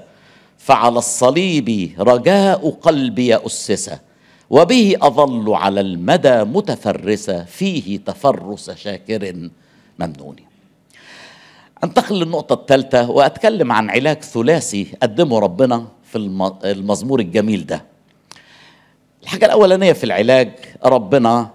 فعلى 0.58 0.98
الصليب 0.98 1.94
رجاء 1.98 2.70
قلبي 2.70 3.36
أسس. 3.36 3.90
وبه 4.50 4.96
أظل 5.02 5.54
على 5.54 5.80
المدى 5.80 6.44
متفرسة 6.44 7.44
فيه 7.44 7.98
تفرس 7.98 8.70
شاكر 8.70 9.50
ممنون. 9.98 10.47
أنتقل 11.84 12.14
للنقطة 12.20 12.52
الثالثة 12.54 13.10
وأتكلم 13.10 13.72
عن 13.72 13.90
علاج 13.90 14.22
ثلاثي 14.22 14.86
قدمه 15.02 15.38
ربنا 15.38 15.86
في 16.04 16.18
المزمور 16.64 17.20
الجميل 17.20 17.66
ده. 17.66 17.84
الحاجة 19.22 19.46
الأولانية 19.46 19.92
في 19.92 20.04
العلاج 20.04 20.52
ربنا 20.84 21.50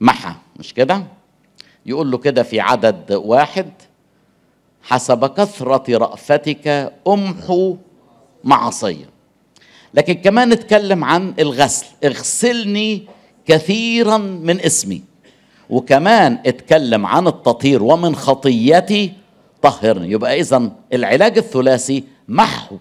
محى 0.00 0.34
مش 0.56 0.74
كده؟ 0.74 1.02
يقول 1.86 2.10
له 2.10 2.18
كده 2.18 2.42
في 2.42 2.60
عدد 2.60 3.12
واحد 3.12 3.70
حسب 4.82 5.26
كثرة 5.26 5.96
رأفتك 5.98 6.92
أمحو 7.08 7.76
معصية. 8.44 9.04
لكن 9.94 10.14
كمان 10.14 10.48
نتكلم 10.48 11.04
عن 11.04 11.34
الغسل 11.38 11.86
اغسلني 12.04 13.02
كثيرا 13.46 14.16
من 14.16 14.60
اسمي. 14.60 15.02
وكمان 15.70 16.38
اتكلم 16.46 17.06
عن 17.06 17.26
التطهير 17.26 17.82
ومن 17.82 18.16
خطيتي 18.16 19.12
طهرني 19.62 20.10
يبقى 20.10 20.40
اذا 20.40 20.72
العلاج 20.92 21.38
الثلاثي 21.38 22.04
محو 22.28 22.76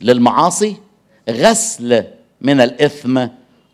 للمعاصي 0.00 0.76
غسل 1.30 2.04
من 2.40 2.60
الإثم 2.60 3.26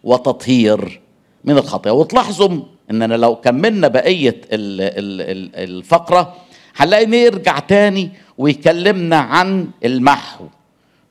وتطهير 0.04 1.00
من 1.44 1.58
الخطيه 1.58 1.90
وتلاحظوا 1.90 2.62
إننا 2.90 3.14
لو 3.14 3.36
كملنا 3.36 3.88
بقية 3.88 4.40
الفقرة 4.52 6.34
هنلاقي 6.76 7.06
نرجع 7.06 7.58
تاني 7.58 8.10
ويكلمنا 8.38 9.16
عن 9.16 9.68
المحو. 9.84 10.46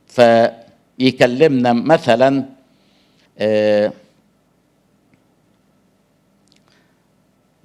فيكلمنا 0.07 1.73
مثلا 1.73 2.45
آه 3.39 3.93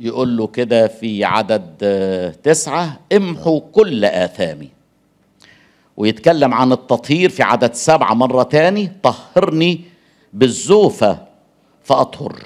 يقول 0.00 0.36
له 0.36 0.46
كده 0.46 0.86
في 0.86 1.24
عدد 1.24 1.62
تسعة 2.42 3.00
امحوا 3.12 3.60
كل 3.72 4.04
آثامي. 4.04 4.68
ويتكلم 5.96 6.54
عن 6.54 6.72
التطهير 6.72 7.28
في 7.30 7.42
عدد 7.42 7.74
سبعة 7.74 8.14
مرة 8.14 8.42
تاني 8.42 8.92
طهرني 9.02 9.80
بالزوفة 10.32 11.18
فأطهر. 11.82 12.42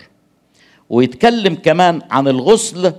ويتكلم 0.91 1.55
كمان 1.55 2.03
عن 2.11 2.29
الغسل 2.29 2.93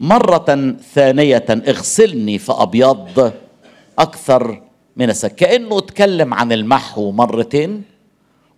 مرة 0.00 0.76
ثانية 0.94 1.46
اغسلني 1.50 2.38
فأبيض 2.38 3.32
أكثر 3.98 4.62
من 4.96 5.10
السك 5.10 5.34
كأنه 5.34 5.78
اتكلم 5.78 6.34
عن 6.34 6.52
المحو 6.52 7.10
مرتين. 7.10 7.82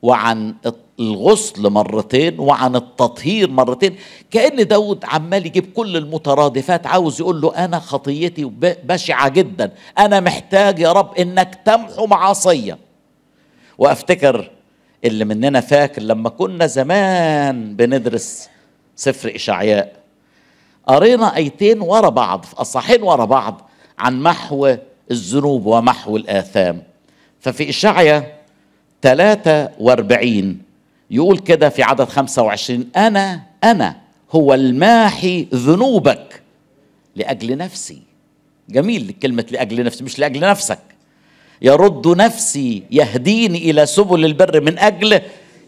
وعن 0.02 0.54
الغسل 1.00 1.70
مرتين 1.70 2.40
وعن 2.40 2.76
التطهير 2.76 3.50
مرتين. 3.50 3.96
كأن 4.30 4.66
داود 4.66 5.04
عمال 5.04 5.46
يجيب 5.46 5.72
كل 5.72 5.96
المترادفات 5.96 6.86
عاوز 6.86 7.20
يقول 7.20 7.40
له 7.40 7.64
أنا 7.64 7.78
خطيتي 7.78 8.44
بشعة 8.84 9.28
جدا. 9.28 9.72
أنا 9.98 10.20
محتاج 10.20 10.78
يا 10.78 10.92
رب 10.92 11.18
إنك 11.18 11.58
تمحو 11.64 12.06
معاصية. 12.06 12.78
وأفتكر 13.78 14.50
اللي 15.04 15.24
مننا 15.24 15.60
فاكر 15.60 16.02
لما 16.02 16.28
كنا 16.28 16.66
زمان 16.66 17.76
بندرس 17.76 18.48
سفر 18.96 19.34
إشعياء. 19.34 19.96
قرينا 20.86 21.36
أيتين 21.36 21.80
ورا 21.80 22.08
بعض 22.08 22.44
في 22.44 22.60
أصحين 22.60 23.02
ورا 23.02 23.24
بعض 23.24 23.70
عن 23.98 24.22
محو 24.22 24.74
الذنوب 25.10 25.66
ومحو 25.66 26.16
الآثام. 26.16 26.82
ففي 27.40 27.68
اشعيا 27.68 28.39
43 29.02 30.58
يقول 31.10 31.38
كده 31.38 31.68
في 31.68 31.82
عدد 31.82 32.04
25 32.08 32.88
أنا 32.96 33.42
أنا 33.64 33.96
هو 34.32 34.54
الماحي 34.54 35.46
ذنوبك 35.54 36.42
لأجل 37.16 37.56
نفسي. 37.56 38.02
جميل 38.68 39.14
كلمة 39.22 39.46
لأجل 39.50 39.84
نفسي 39.84 40.04
مش 40.04 40.18
لأجل 40.18 40.40
نفسك. 40.40 40.78
يرد 41.62 42.08
نفسي 42.08 42.82
يهديني 42.90 43.70
إلى 43.70 43.86
سبل 43.86 44.24
البر 44.24 44.60
من 44.60 44.78
أجل 44.78 45.20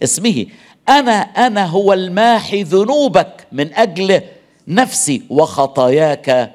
اسمه. 0.03 0.47
أنا 0.89 1.13
أنا 1.21 1.67
هو 1.67 1.93
الماحي 1.93 2.63
ذنوبك 2.63 3.47
من 3.53 3.75
أجل 3.75 4.21
نفسي 4.69 5.23
وخطاياك 5.31 6.55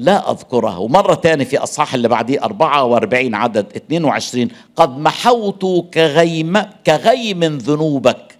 لا 0.00 0.30
أذكرها 0.30 0.76
ومرة 0.76 1.14
تاني 1.14 1.44
في 1.44 1.58
أصحاح 1.58 1.94
اللي 1.94 2.08
بعديه 2.08 2.44
44 2.44 3.34
عدد 3.34 3.66
22 3.76 4.48
قد 4.76 4.98
محوت 4.98 5.64
كغيم 5.94 6.62
كغيم 6.86 7.44
ذنوبك 7.44 8.38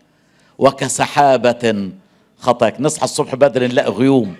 وكسحابة 0.58 1.90
خطاك. 2.38 2.80
نصحى 2.80 3.04
الصبح 3.04 3.34
بدري 3.34 3.66
نلاقي 3.66 3.90
غيوم. 3.90 4.34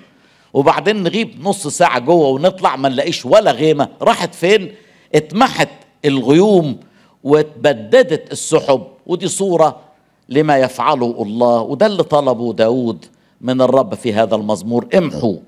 وبعدين 0.53 1.03
نغيب 1.03 1.49
نص 1.49 1.67
ساعة 1.67 1.99
جوه 1.99 2.29
ونطلع 2.29 2.77
ما 2.77 2.89
نلاقيش 2.89 3.27
ولا 3.27 3.51
غيمة. 3.51 3.89
راحت 4.03 4.35
فين؟ 4.35 4.73
اتمحت 5.15 5.69
الغيوم 6.05 6.77
واتبددت 7.25 8.33
السحب. 8.33 8.83
ودي 9.07 9.29
صورة 9.29 9.81
لما 10.29 10.57
يفعله 10.59 11.23
الله 11.23 11.61
وده 11.61 11.87
اللي 11.87 12.03
طلبه 12.03 12.53
داود 12.53 13.05
من 13.41 13.61
الرب 13.61 13.95
في 13.95 14.15
هذا 14.15 14.35
المزمور. 14.35 14.87
امحو. 14.95 15.39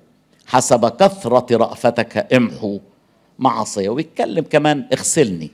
حسب 0.53 0.89
كثرة 0.89 1.57
رأفتك 1.57 2.35
امحو 2.35 2.81
معصية. 3.39 3.89
ويتكلم 3.89 4.45
كمان 4.51 4.85
اغسلني. 4.93 5.51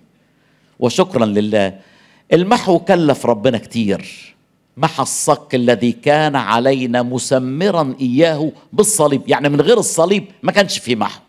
وشكرا 0.80 1.26
لله. 1.26 1.78
المحو 2.32 2.78
كلف 2.78 3.26
ربنا 3.26 3.58
كتير. 3.58 4.34
محى 4.76 5.02
الصك 5.02 5.54
الذي 5.54 5.92
كان 5.92 6.36
علينا 6.36 7.02
مسمرا 7.02 7.94
إياه 8.00 8.52
بالصليب. 8.72 9.22
يعني 9.28 9.48
من 9.48 9.60
غير 9.60 9.78
الصليب 9.78 10.24
ما 10.42 10.52
كانش 10.52 10.78
في 10.78 10.96
محو. 10.96 11.20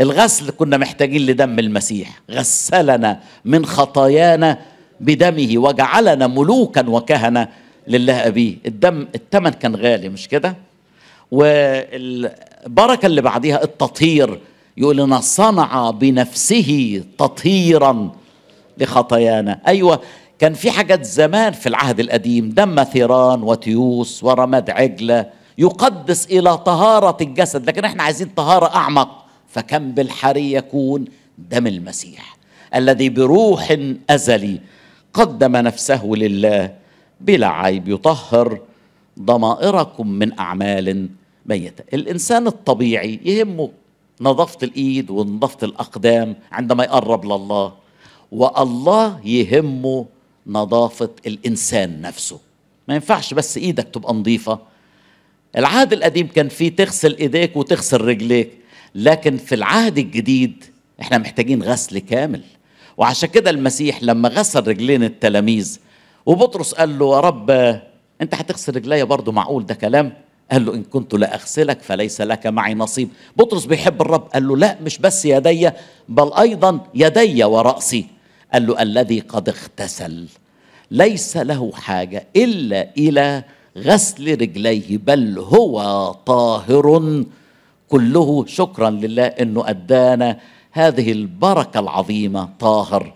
الغسل 0.00 0.50
كنا 0.50 0.76
محتاجين 0.76 1.26
لدم 1.26 1.58
المسيح. 1.58 2.20
غسلنا 2.30 3.20
من 3.44 3.66
خطايانا 3.66 4.58
بدمه 5.00 5.58
وجعلنا 5.58 6.26
ملوكا 6.26 6.88
وكهنة 6.88 7.48
لله 7.88 8.26
أبيه. 8.26 8.56
الدم 8.66 9.08
الثمن 9.14 9.50
كان 9.50 9.76
غالي 9.76 10.08
مش 10.08 10.28
كده؟ 10.28 10.56
والبركة 12.66 13.06
اللي 13.06 13.20
بعديها 13.20 13.64
التطهير. 13.64 14.40
يقول 14.76 14.96
لنا 14.96 15.20
صنع 15.20 15.90
بنفسه 15.90 17.02
تطهيرا 17.18 18.10
لخطايانا. 18.78 19.60
أيوة 19.66 20.00
كان 20.38 20.54
في 20.54 20.70
حاجات 20.70 21.04
زمان 21.04 21.52
في 21.52 21.68
العهد 21.68 22.00
القديم 22.00 22.50
دم 22.50 22.84
ثيران 22.84 23.42
وتيوس 23.42 24.24
ورماد 24.24 24.70
عجلة 24.70 25.26
يقدس 25.58 26.26
إلى 26.26 26.58
طهارة 26.58 27.16
الجسد 27.20 27.66
لكن 27.66 27.84
إحنا 27.84 28.02
عايزين 28.02 28.28
طهارة 28.36 28.74
أعمق. 28.74 29.24
فكم 29.48 29.92
بالحري 29.92 30.52
يكون 30.52 31.04
دم 31.38 31.66
المسيح 31.66 32.36
الذي 32.74 33.08
بروح 33.08 33.76
أزلي 34.10 34.60
قدم 35.14 35.56
نفسه 35.56 36.04
لله 36.06 36.74
بلا 37.20 37.48
عيب 37.48 37.88
يطهر 37.88 38.60
ضمائركم 39.20 40.08
من 40.08 40.38
أعمال 40.38 41.08
ميتة. 41.48 41.84
الإنسان 41.94 42.46
الطبيعي 42.46 43.20
يهمه 43.24 43.70
نظافة 44.20 44.58
الإيد 44.62 45.10
ونظافة 45.10 45.64
الأقدام 45.66 46.36
عندما 46.52 46.84
يقرب 46.84 47.24
لله 47.24 47.72
والله 48.32 49.20
يهمه 49.26 50.06
نظافة 50.46 51.10
الإنسان 51.26 52.00
نفسه. 52.00 52.38
ما 52.88 52.94
ينفعش 52.94 53.34
بس 53.34 53.56
إيدك 53.56 53.88
تبقى 53.92 54.14
نظيفة. 54.14 54.58
العهد 55.56 55.92
القديم 55.92 56.26
كان 56.26 56.48
فيه 56.48 56.76
تغسل 56.76 57.16
إيديك 57.16 57.56
وتغسل 57.56 58.00
رجليك 58.00 58.50
لكن 58.94 59.36
في 59.36 59.54
العهد 59.54 59.98
الجديد 59.98 60.64
إحنا 61.00 61.18
محتاجين 61.18 61.62
غسل 61.62 61.98
كامل. 61.98 62.42
وعشان 62.96 63.28
كده 63.28 63.50
المسيح 63.50 64.02
لما 64.02 64.28
غسل 64.28 64.68
رجلين 64.68 65.04
التلاميذ 65.04 65.78
وبطرس 66.26 66.74
قال 66.74 66.98
له 66.98 67.14
يا 67.14 67.20
رب 67.20 67.50
أنت 68.20 68.34
هتغسل 68.34 68.76
رجليا 68.76 69.04
برضه 69.04 69.32
معقول 69.32 69.66
ده 69.66 69.74
كلام؟ 69.74 70.12
قال 70.52 70.66
له 70.66 70.74
إن 70.74 70.82
كنت 70.82 71.14
لا 71.14 71.34
أغسلك 71.34 71.82
فليس 71.82 72.20
لك 72.20 72.46
معي 72.46 72.74
نصيب. 72.74 73.08
بطرس 73.36 73.64
بيحب 73.64 74.00
الرب. 74.00 74.28
قال 74.34 74.48
له 74.48 74.56
لا 74.56 74.76
مش 74.82 74.98
بس 74.98 75.24
يدي 75.24 75.70
بل 76.08 76.32
أيضا 76.32 76.80
يدي 76.94 77.44
ورأسي. 77.44 78.06
قال 78.52 78.66
له 78.66 78.82
الذي 78.82 79.20
قد 79.20 79.48
اغتسل 79.48 80.26
ليس 80.90 81.36
له 81.36 81.72
حاجة 81.74 82.26
إلا 82.36 82.90
إلى 82.98 83.44
غسل 83.78 84.40
رجليه 84.40 84.98
بل 84.98 85.38
هو 85.38 86.12
طاهر 86.26 87.24
كله. 87.88 88.44
شكرا 88.46 88.90
لله 88.90 89.26
إنه 89.26 89.68
أدانا 89.68 90.38
هذه 90.72 91.12
البركة 91.12 91.80
العظيمة. 91.80 92.48
طاهر. 92.60 93.12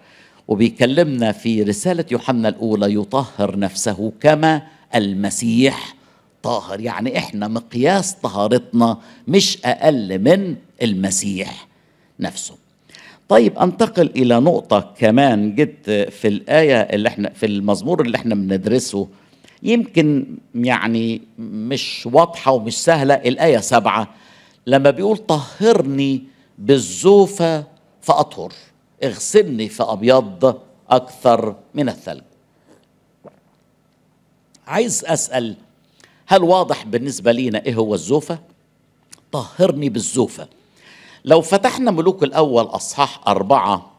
وبيكلمنا 0.48 1.32
في 1.32 1.62
رسالة 1.62 2.04
يوحنا 2.10 2.48
الأولى 2.48 2.94
يطهر 2.94 3.58
نفسه 3.58 4.12
كما 4.20 4.62
المسيح. 4.94 5.99
طاهر 6.42 6.80
يعني 6.80 7.18
إحنا 7.18 7.48
مقياس 7.48 8.14
طهارتنا 8.14 8.98
مش 9.28 9.58
أقل 9.64 10.18
من 10.18 10.56
المسيح 10.82 11.66
نفسه. 12.20 12.54
طيب 13.28 13.58
أنتقل 13.58 14.10
إلى 14.16 14.40
نقطة 14.40 14.94
كمان 14.98 15.54
جت 15.54 15.90
في 16.10 16.28
الآية 16.28 16.80
اللي 16.80 17.08
إحنا 17.08 17.30
في 17.30 17.46
المزمور 17.46 18.02
اللي 18.02 18.16
إحنا 18.16 18.34
بندرسه. 18.34 19.08
يمكن 19.62 20.36
يعني 20.54 21.22
مش 21.38 22.08
واضحة 22.12 22.52
ومش 22.52 22.78
سهلة 22.84 23.14
الآية 23.14 23.58
سبعة 23.58 24.08
لما 24.66 24.90
بيقول 24.90 25.16
طهرني 25.16 26.22
بالزوفة 26.58 27.64
فأطهر 28.02 28.52
اغسلني 29.04 29.68
فأبيض 29.68 30.60
أكثر 30.90 31.56
من 31.74 31.88
الثلج. 31.88 32.22
عايز 34.66 35.04
أسأل 35.04 35.56
هل 36.30 36.42
واضح 36.44 36.84
بالنسبة 36.84 37.32
لينا 37.32 37.62
إيه 37.66 37.74
هو 37.74 37.94
الزوفة؟ 37.94 38.38
طهرني 39.32 39.88
بالزوفة 39.88 40.48
لو 41.24 41.40
فتحنا 41.40 41.90
ملوك 41.90 42.22
الأول 42.22 42.64
أصحاح 42.64 43.20
أربعة 43.28 43.90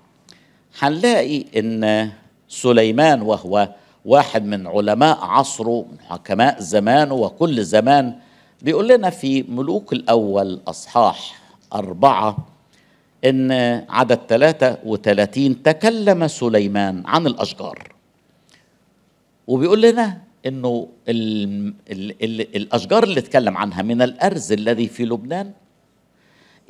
هنلاقي 0.80 1.46
إن 1.60 2.12
سليمان 2.50 3.22
وهو 3.22 3.70
واحد 4.06 4.46
من 4.46 4.68
علماء 4.68 5.18
عصره 5.22 5.86
من 5.92 6.00
حكماء 6.00 6.60
زمانه 6.60 7.14
وكل 7.14 7.64
زمان 7.64 8.16
بيقول 8.62 8.88
لنا 8.88 9.10
في 9.10 9.44
ملوك 9.44 9.94
الأول 9.94 10.62
أصحاح 10.68 11.42
أربعة 11.74 12.38
إن 13.26 13.52
عدد 13.90 14.20
33 14.28 15.64
تكلم 15.64 16.28
سليمان 16.28 17.04
عن 17.06 17.28
الأشجار 17.28 17.92
وبيقول 19.48 19.82
لنا 19.82 20.22
إنه 20.46 20.88
ال 21.10 21.74
ال 21.92 22.24
ال 22.24 22.56
الأشجار 22.56 23.04
اللي 23.04 23.20
اتكلم 23.20 23.58
عنها 23.58 23.82
من 23.82 24.02
الأرز 24.02 24.52
الذي 24.52 24.88
في 24.88 25.06
لبنان 25.06 25.52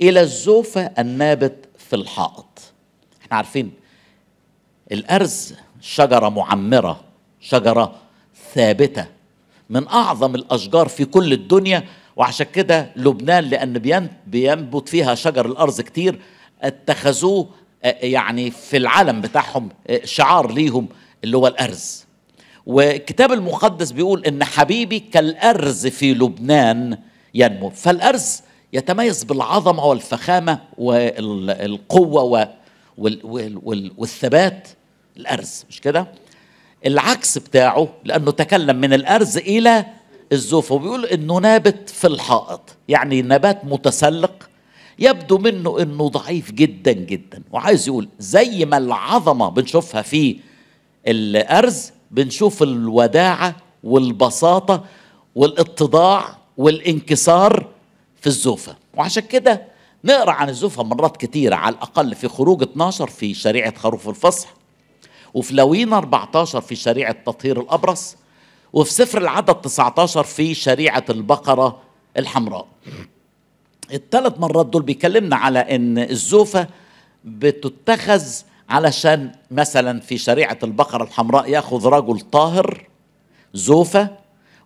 إلى 0.02 0.22
الزوفة 0.22 0.82
النابت 1.00 1.70
في 1.78 1.96
الحائط. 1.96 2.74
إحنا 3.22 3.38
عارفين 3.38 3.72
الأرز 4.92 5.54
شجرة 5.82 6.30
معمرة 6.30 7.02
شجرة 7.40 7.96
ثابتة 8.54 9.06
من 9.70 9.88
أعظم 9.88 10.36
الأشجار 10.36 10.88
في 10.88 11.06
كل 11.06 11.34
الدنيا 11.34 11.84
وعشان 12.16 12.46
كده 12.54 12.92
لبنان 12.96 13.44
لأن 13.44 14.08
بينبت 14.28 14.90
فيها 14.90 15.16
شجر 15.16 15.46
الأرز 15.46 15.82
كتير 15.82 16.22
اتخذوه 16.62 17.50
يعني 17.84 18.52
في 18.52 18.78
العالم 18.78 19.22
بتاعهم 19.22 19.70
شعار 20.04 20.52
ليهم 20.52 20.88
اللي 21.24 21.38
هو 21.38 21.48
الأرز. 21.48 22.06
والكتاب 22.66 23.32
المقدس 23.32 23.92
بيقول 23.92 24.26
إن 24.26 24.44
حبيبي 24.44 25.00
كالأرز 25.00 25.88
في 25.88 26.14
لبنان 26.14 26.98
ينمو. 27.34 27.70
فالأرز 27.70 28.42
يتميز 28.74 29.24
بالعظمة 29.24 29.86
والفخامة 29.86 30.60
والقوة 30.78 32.50
والثبات. 33.98 34.68
الأرز 35.18 35.66
مش 35.70 35.82
كده؟ 35.82 36.08
العكس 36.86 37.38
بتاعه 37.38 37.88
لأنه 38.06 38.32
تكلم 38.32 38.76
من 38.76 38.94
الأرز 38.94 39.38
إلى 39.38 39.86
الزوفه 40.32 40.76
وبيقول 40.76 41.06
إنه 41.06 41.38
نابت 41.38 41.90
في 41.90 42.08
الحائط 42.08 42.62
يعني 42.88 43.22
نبات 43.22 43.66
متسلق 43.66 44.50
يبدو 45.00 45.38
منه 45.38 45.82
إنه 45.82 46.08
ضعيف 46.10 46.52
جدا 46.52 46.92
جدا. 46.92 47.44
وعايز 47.52 47.88
يقول 47.88 48.10
زي 48.20 48.66
ما 48.66 48.78
العظمة 48.78 49.50
بنشوفها 49.50 50.02
في 50.02 50.38
الأرز 51.08 51.92
بنشوف 52.12 52.64
الوداعة 52.64 53.56
والبساطة 53.84 54.84
والاتضاع 55.36 56.38
والانكسار 56.58 57.68
في 58.22 58.28
الزوفة. 58.28 58.76
وعشان 58.98 59.24
كده 59.24 59.62
نقرأ 60.04 60.32
عن 60.32 60.50
الزوفة 60.50 60.84
مرات 60.84 61.18
كتيرة 61.18 61.56
على 61.56 61.76
الأقل 61.76 62.16
في 62.16 62.28
خروج 62.28 62.62
12 62.62 63.08
في 63.08 63.34
شريعة 63.34 63.78
خروف 63.78 64.10
الفصح 64.10 64.54
وفي 65.34 65.54
لوين 65.54 65.94
14 65.94 66.62
في 66.62 66.76
شريعة 66.76 67.12
تطهير 67.26 67.60
الأبرص 67.62 68.16
وفي 68.74 68.94
سفر 68.94 69.18
العدد 69.18 69.56
19 69.56 70.24
في 70.24 70.54
شريعة 70.54 71.06
البقرة 71.10 71.82
الحمراء. 72.18 72.68
الثلاث 73.94 74.34
مرات 74.40 74.66
دول 74.66 74.82
بيكلمنا 74.82 75.36
على 75.36 75.60
إن 75.60 75.98
الزوفة 75.98 76.68
بتتخذ 77.26 78.24
علشان 78.72 79.32
مثلا 79.52 80.00
في 80.00 80.18
شريعة 80.18 80.58
البقرة 80.64 81.04
الحمراء 81.04 81.50
ياخذ 81.50 81.86
رجل 81.86 82.20
طاهر 82.20 82.88
زوفة 83.54 84.10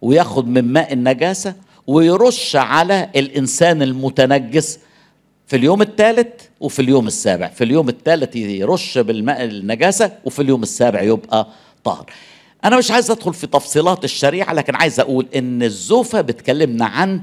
وياخذ 0.01 0.45
من 0.45 0.73
ماء 0.73 0.93
النجاسة 0.93 1.55
ويرش 1.87 2.55
على 2.55 3.09
الإنسان 3.15 3.81
المتنجس 3.81 4.79
في 5.47 5.55
اليوم 5.55 5.81
الثالث 5.81 6.27
وفي 6.59 6.81
اليوم 6.81 7.07
السابع. 7.07 7.47
في 7.47 7.63
اليوم 7.63 7.89
الثالث 7.89 8.35
يرش 8.35 8.97
بالماء 8.97 9.43
النجاسة 9.43 10.11
وفي 10.25 10.41
اليوم 10.41 10.63
السابع 10.63 11.01
يبقى 11.01 11.47
طاهر. 11.83 12.05
أنا 12.65 12.77
مش 12.77 12.91
عايز 12.91 13.11
أدخل 13.11 13.33
في 13.33 13.47
تفصيلات 13.47 14.03
الشريعة 14.03 14.53
لكن 14.53 14.75
عايز 14.75 14.99
أقول 14.99 15.25
إن 15.35 15.63
الزوفة 15.63 16.21
بتكلمنا 16.21 16.85
عن 16.85 17.21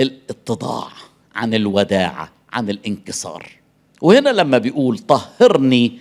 الاتضاع 0.00 0.88
عن 1.34 1.54
الوداعة 1.54 2.28
عن 2.52 2.70
الانكسار. 2.70 3.48
وهنا 4.02 4.30
لما 4.30 4.58
بيقول 4.58 4.98
طهرني 4.98 5.98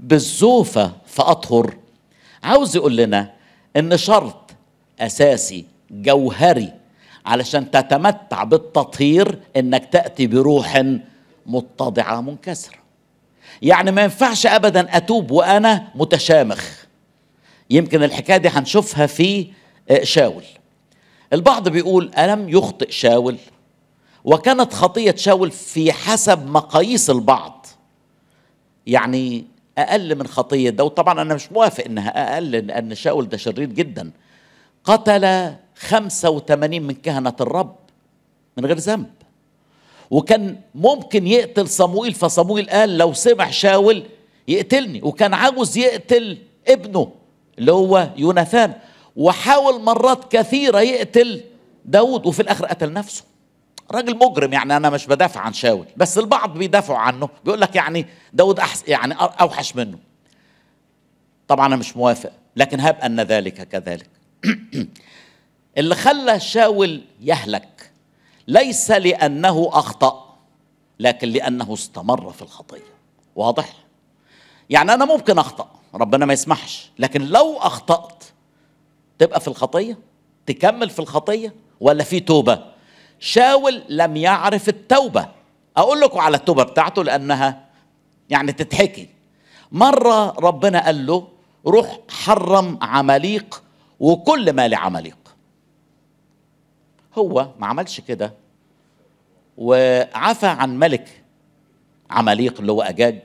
بالزوفة 0.00 0.92
فأطهر. 1.06 1.76
عاوز 2.42 2.76
يقول 2.76 2.96
لنا 2.96 3.32
إن 3.76 3.96
شرط 3.96 4.50
أساسي 5.00 5.64
جوهري 5.90 6.72
علشان 7.26 7.70
تتمتع 7.70 8.44
بالتطهير 8.44 9.38
إنك 9.56 9.86
تأتي 9.92 10.26
بروح 10.26 10.84
متضعة 11.46 12.20
منكسرة. 12.20 12.76
يعني 13.62 13.90
ما 13.90 14.02
ينفعش 14.02 14.46
ابدا 14.46 14.96
أتوب 14.96 15.30
وأنا 15.30 15.88
متشامخ. 15.94 16.64
يمكن 17.70 18.02
الحكاية 18.02 18.36
دي 18.36 18.48
هنشوفها 18.48 19.06
في 19.06 19.46
شاول. 20.02 20.44
البعض 21.32 21.68
بيقول 21.68 22.10
ألم 22.18 22.48
يخطئ 22.48 22.90
شاول؟ 22.90 23.36
وكانت 24.24 24.74
خطية 24.74 25.14
شاول 25.16 25.50
في 25.50 25.92
حسب 25.92 26.46
مقاييس 26.50 27.10
البعض. 27.10 27.66
يعني 28.86 29.44
أقل 29.78 30.14
من 30.18 30.26
خطية 30.26 30.70
ده 30.70 30.84
وطبعا 30.84 31.22
أنا 31.22 31.34
مش 31.34 31.52
موافق 31.52 31.84
إنها 31.84 32.34
أقل 32.34 32.50
لأن 32.50 32.94
شاول 32.94 33.28
ده 33.28 33.36
شرير 33.36 33.68
جدا. 33.68 34.10
قتل 34.84 35.52
85 35.76 36.82
من 36.82 36.94
كهنة 36.94 37.36
الرب 37.40 37.76
من 38.56 38.66
غير 38.66 38.78
ذنب. 38.78 39.10
وكان 40.10 40.60
ممكن 40.74 41.26
يقتل 41.26 41.68
صموئيل 41.68 42.14
فصموئيل 42.14 42.70
قال 42.70 42.98
لو 42.98 43.12
سمع 43.12 43.50
شاول 43.50 44.02
يقتلني 44.48 45.02
وكان 45.02 45.34
عاوز 45.34 45.76
يقتل 45.78 46.38
ابنه 46.68 47.12
اللي 47.58 47.72
هو 47.72 48.10
يوناثان. 48.16 48.72
وحاول 49.16 49.82
مرات 49.82 50.32
كثيرة 50.32 50.80
يقتل 50.80 51.40
داود 51.84 52.26
وفي 52.26 52.40
الآخر 52.42 52.66
قتل 52.66 52.92
نفسه. 52.92 53.24
راجل 53.90 54.16
مجرم 54.16 54.52
يعني 54.52 54.76
أنا 54.76 54.90
مش 54.90 55.06
بدافع 55.06 55.40
عن 55.40 55.52
شاول 55.52 55.86
بس 55.96 56.18
البعض 56.18 56.58
بيدافعوا 56.58 56.98
عنه 56.98 57.28
بيقول 57.44 57.60
لك 57.60 57.76
يعني 57.76 58.06
داود 58.32 58.60
أحس 58.60 58.88
يعني 58.88 59.14
أوحش 59.14 59.76
منه. 59.76 59.98
طبعا 61.48 61.66
أنا 61.66 61.76
مش 61.76 61.96
موافق 61.96 62.32
لكن 62.56 62.80
هب 62.80 62.96
أن 63.00 63.20
ذلك 63.20 63.68
كذلك. 63.68 64.10
اللي 65.78 65.94
خلى 65.94 66.40
شاول 66.40 67.04
يهلك 67.20 67.90
ليس 68.48 68.90
لأنه 68.90 69.70
أخطأ 69.72 70.36
لكن 71.00 71.28
لأنه 71.28 71.74
استمر 71.74 72.32
في 72.32 72.42
الخطية. 72.42 72.96
واضح؟ 73.36 73.72
يعني 74.70 74.94
أنا 74.94 75.04
ممكن 75.04 75.38
أخطأ 75.38 75.70
ربنا 75.94 76.26
ما 76.26 76.32
يسمحش 76.32 76.90
لكن 76.98 77.22
لو 77.22 77.58
أخطأت 77.58 78.24
تبقى 79.18 79.40
في 79.40 79.48
الخطية؟ 79.48 79.98
تكمل 80.46 80.90
في 80.90 80.98
الخطية؟ 80.98 81.54
ولا 81.80 82.04
في 82.04 82.20
توبة؟ 82.20 82.75
شاول 83.18 83.82
لم 83.88 84.16
يعرف 84.16 84.68
التوبة. 84.68 85.28
أقول 85.76 86.00
لكم 86.00 86.18
على 86.18 86.36
التوبة 86.36 86.62
بتاعته 86.62 87.04
لأنها 87.04 87.64
يعني 88.30 88.52
تتحكي. 88.52 89.08
مرة 89.72 90.30
ربنا 90.30 90.84
قال 90.84 91.06
له 91.06 91.28
روح 91.66 91.98
حرم 92.08 92.78
عماليق 92.82 93.62
وكل 94.00 94.52
ما 94.52 94.68
لعماليق 94.68 95.16
هو 97.18 97.48
ما 97.58 97.66
عملش 97.66 98.00
كده. 98.00 98.32
وعفى 99.56 100.46
عن 100.46 100.78
ملك 100.78 101.22
عماليق 102.10 102.60
اللي 102.60 102.72
هو 102.72 102.82
أجاج. 102.82 103.22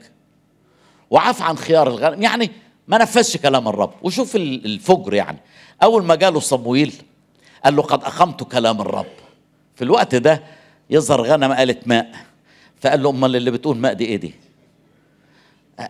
وعفى 1.10 1.44
عن 1.44 1.56
خيار 1.56 1.88
الغنم. 1.88 2.22
يعني 2.22 2.50
ما 2.88 2.98
نفذش 2.98 3.36
كلام 3.36 3.68
الرب. 3.68 3.92
وشوف 4.02 4.36
الفجر 4.36 5.14
يعني. 5.14 5.38
أول 5.82 6.04
ما 6.04 6.14
جاله 6.14 6.40
صمويل 6.40 6.94
قال 7.64 7.76
له 7.76 7.82
قد 7.82 8.04
أقمت 8.04 8.42
كلام 8.42 8.80
الرب. 8.80 9.06
في 9.74 9.84
الوقت 9.84 10.14
ده 10.14 10.42
يظهر 10.90 11.22
غنم 11.22 11.52
قالت 11.52 11.88
ماء. 11.88 12.12
فقال 12.80 13.02
له 13.02 13.10
أمال 13.10 13.36
اللي 13.36 13.50
بتقول 13.50 13.76
ماء 13.76 13.92
دي 13.92 14.04
إيه 14.04 14.16
دي؟ 14.16 14.34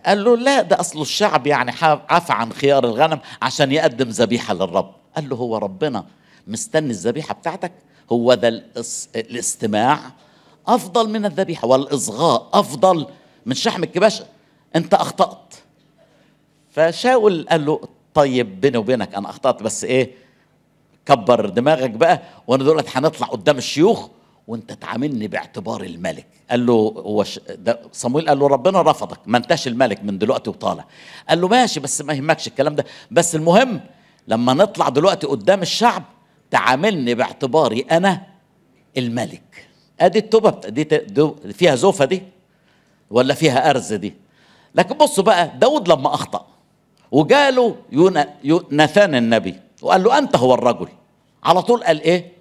قال 0.05 0.23
له 0.23 0.37
لا 0.37 0.61
ده 0.61 0.79
أصل 0.79 1.01
الشعب 1.01 1.47
يعني 1.47 1.71
عفى 2.09 2.33
عن 2.33 2.53
خيار 2.53 2.85
الغنم 2.85 3.19
عشان 3.41 3.71
يقدم 3.71 4.09
ذبيحة 4.09 4.53
للرب. 4.53 4.93
قال 5.15 5.29
له 5.29 5.35
هو 5.35 5.57
ربنا 5.57 6.05
مستني 6.47 6.89
الذبيحة 6.89 7.33
بتاعتك؟ 7.33 7.71
هو 8.11 8.33
ده 8.33 8.63
الاستماع 9.15 9.99
أفضل 10.67 11.09
من 11.09 11.25
الذبيحة 11.25 11.67
والإصغاء 11.67 12.49
أفضل 12.53 13.07
من 13.45 13.55
شحم 13.55 13.83
الكباش؟ 13.83 14.21
أنت 14.75 14.93
أخطأت. 14.93 15.53
فشاول 16.71 17.45
قال 17.49 17.65
له 17.65 17.81
طيب 18.13 18.61
بيني 18.61 18.77
وبينك 18.77 19.15
أنا 19.15 19.29
أخطأت 19.29 19.63
بس 19.63 19.83
إيه؟ 19.83 20.11
كبر 21.05 21.49
دماغك 21.49 21.89
بقى 21.89 22.21
وأنا 22.47 22.63
دلوقتي 22.63 22.89
هنطلع 22.93 23.27
قدام 23.27 23.57
الشيوخ 23.57 24.07
وانت 24.47 24.73
تعاملني 24.73 25.27
باعتبار 25.27 25.83
الملك. 25.83 26.27
قال 26.49 26.65
له 26.65 26.73
هو 26.97 27.25
صمويل 27.91 28.27
قال 28.27 28.39
له 28.39 28.47
ربنا 28.47 28.81
رفضك 28.81 29.19
ما 29.25 29.37
انتش 29.37 29.67
الملك 29.67 30.03
من 30.03 30.17
دلوقتي 30.17 30.49
وطالع. 30.49 30.85
قال 31.29 31.41
له 31.41 31.47
ماشي 31.47 31.79
بس 31.79 32.01
ما 32.01 32.13
يهمكش 32.13 32.47
الكلام 32.47 32.75
ده. 32.75 32.85
بس 33.11 33.35
المهم 33.35 33.81
لما 34.27 34.53
نطلع 34.53 34.89
دلوقتي 34.89 35.27
قدام 35.27 35.61
الشعب 35.61 36.03
تعاملني 36.51 37.15
باعتباري 37.15 37.81
أنا 37.91 38.21
الملك. 38.97 39.67
أدي 39.99 40.19
التوبة 40.19 40.69
دي 40.69 40.85
فيها 41.53 41.75
زوفة 41.75 42.05
دي 42.05 42.23
ولا 43.09 43.33
فيها 43.33 43.69
أرز 43.69 43.93
دي؟ 43.93 44.13
لكن 44.75 44.97
بصوا 44.97 45.23
بقى 45.23 45.51
داود 45.57 45.87
لما 45.89 46.13
أخطأ 46.13 46.47
وجاله 47.11 47.75
ناثان 48.69 49.15
النبي. 49.15 49.55
وقال 49.83 50.03
له 50.03 50.17
أنت 50.17 50.35
هو 50.35 50.53
الرجل. 50.53 50.87
على 51.43 51.61
طول 51.61 51.83
قال 51.83 52.01
إيه؟ 52.01 52.33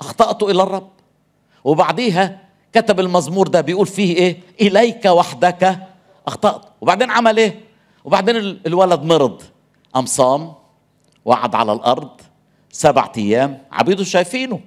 أخطأت 0.00 0.42
إلى 0.42 0.62
الرب. 0.62 0.90
وبعديها 1.64 2.40
كتب 2.72 3.00
المزمور 3.00 3.48
ده 3.48 3.60
بيقول 3.60 3.86
فيه 3.86 4.16
إيه؟ 4.16 4.40
إليك 4.60 5.04
وحدك 5.04 5.78
أخطأت. 6.26 6.62
وبعدين 6.80 7.10
عمل 7.10 7.36
إيه؟ 7.36 7.60
وبعدين 8.04 8.36
الولد 8.66 9.02
مرض. 9.02 9.42
قام 9.94 10.06
صام 10.06 10.52
وقعد 11.24 11.54
على 11.54 11.72
الأرض 11.72 12.20
سبعة 12.72 13.12
أيام. 13.18 13.58
عبيده 13.72 14.04
شايفينه. 14.04 14.60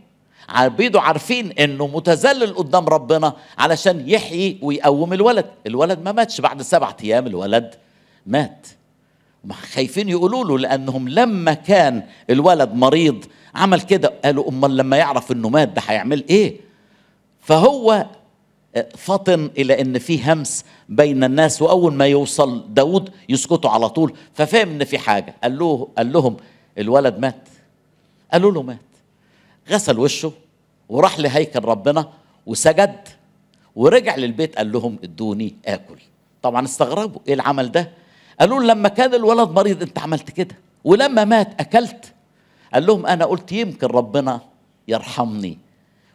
عبيده 0.49 1.01
عارفين 1.01 1.51
إنه 1.51 1.87
متذلل 1.87 2.55
قدام 2.55 2.85
ربنا 2.87 3.33
علشان 3.57 4.09
يحيي 4.09 4.59
ويقوم 4.61 5.13
الولد. 5.13 5.45
الولد 5.67 5.99
ما 6.01 6.11
ماتش 6.11 6.41
بعد 6.41 6.61
سبعة 6.61 6.97
أيام 7.03 7.27
الولد 7.27 7.75
مات. 8.25 8.67
خايفين 9.51 10.09
يقولوا 10.09 10.45
له 10.45 10.59
لأنهم 10.59 11.09
لما 11.09 11.53
كان 11.53 12.03
الولد 12.29 12.73
مريض 12.73 13.25
عمل 13.55 13.81
كده 13.81 14.13
قالوا 14.25 14.49
أمال 14.49 14.77
لما 14.77 14.97
يعرف 14.97 15.31
إنه 15.31 15.49
مات 15.49 15.67
ده 15.67 15.81
هيعمل 15.87 16.23
إيه؟ 16.29 16.57
فهو 17.39 18.05
فطن 18.97 19.49
إلى 19.57 19.81
إن 19.81 19.99
في 19.99 20.31
همس 20.31 20.65
بين 20.89 21.23
الناس 21.23 21.61
وأول 21.61 21.93
ما 21.93 22.07
يوصل 22.07 22.73
داود 22.73 23.09
يسكتوا 23.29 23.69
على 23.69 23.89
طول 23.89 24.13
ففهم 24.33 24.69
إن 24.69 24.83
في 24.83 24.97
حاجة. 24.97 25.35
قال 25.43 25.59
له 25.59 25.87
قال 25.97 26.11
لهم 26.11 26.37
الولد 26.77 27.17
مات. 27.19 27.49
قالوا 28.33 28.51
له 28.51 28.61
مات. 28.61 28.79
غسل 29.69 29.99
وشه 29.99 30.31
وراح 30.89 31.19
لهيكل 31.19 31.59
ربنا 31.59 32.09
وسجد 32.45 33.07
ورجع 33.75 34.15
للبيت 34.15 34.55
قال 34.55 34.71
لهم 34.71 34.97
ادوني 35.03 35.55
آكل. 35.65 35.97
طبعا 36.41 36.65
استغربوا 36.65 37.21
إيه 37.27 37.33
العمل 37.33 37.71
ده؟ 37.71 37.91
قالوا 38.39 38.59
له 38.59 38.65
لما 38.65 38.89
كان 38.89 39.13
الولد 39.13 39.49
مريض 39.49 39.81
انت 39.81 39.99
عملت 39.99 40.31
كده 40.31 40.55
ولما 40.83 41.25
مات 41.25 41.61
اكلت. 41.61 42.13
قال 42.73 42.85
لهم 42.85 43.05
أنا 43.05 43.25
قلت 43.25 43.51
يمكن 43.51 43.87
ربنا 43.87 44.41
يرحمني 44.87 45.57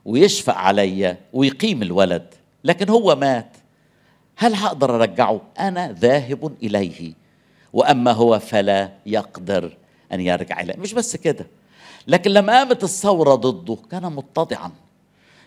ويشفق 0.05 0.55
عليا 0.55 1.17
ويقيم 1.33 1.83
الولد 1.83 2.35
لكن 2.65 2.89
هو 2.89 3.17
مات. 3.17 3.57
هل 4.37 4.55
هقدر 4.55 4.95
ارجعه؟ 4.95 5.41
أنا 5.59 5.93
ذاهب 5.93 6.53
اليه 6.63 7.13
واما 7.73 8.13
هو 8.13 8.39
فلا 8.39 8.91
يقدر 9.07 9.77
ان 10.13 10.21
يرجع 10.21 10.61
اليه. 10.61 10.75
مش 10.79 10.93
بس 10.93 11.17
كده 11.17 11.47
لكن 12.09 12.31
لما 12.31 12.53
قامت 12.53 12.85
الثورة 12.85 13.35
ضده 13.35 13.79
كان 13.91 14.03
متضعا 14.13 14.71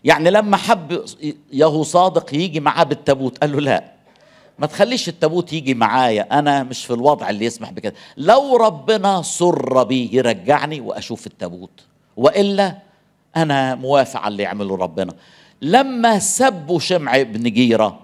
يعني 0.03 0.29
لما 0.29 0.57
حب 0.57 1.05
يهو 1.53 1.83
صادق 1.83 2.33
يجي 2.33 2.59
معاه 2.59 2.83
بالتابوت 2.83 3.37
قال 3.37 3.51
له 3.51 3.61
لا 3.61 3.96
ما 4.59 4.67
تخليش 4.67 5.09
التابوت 5.09 5.53
يجي 5.53 5.73
معايا 5.73 6.39
أنا 6.39 6.63
مش 6.63 6.85
في 6.85 6.93
الوضع 6.93 7.29
اللي 7.29 7.45
يسمح 7.45 7.71
بكده. 7.71 7.93
لو 8.17 8.55
ربنا 8.57 9.21
سر 9.21 9.83
بي 9.83 10.09
يرجعني 10.13 10.81
وأشوف 10.81 11.27
التابوت 11.27 11.83
وإلا 12.17 12.77
أنا 13.37 13.75
موافق 13.75 14.19
على 14.19 14.31
اللي 14.31 14.43
يعمله 14.43 14.75
ربنا. 14.75 15.13
لما 15.61 16.19
سبوا 16.19 16.79
شمع 16.79 17.21
بن 17.21 17.43
جيرة 17.43 17.99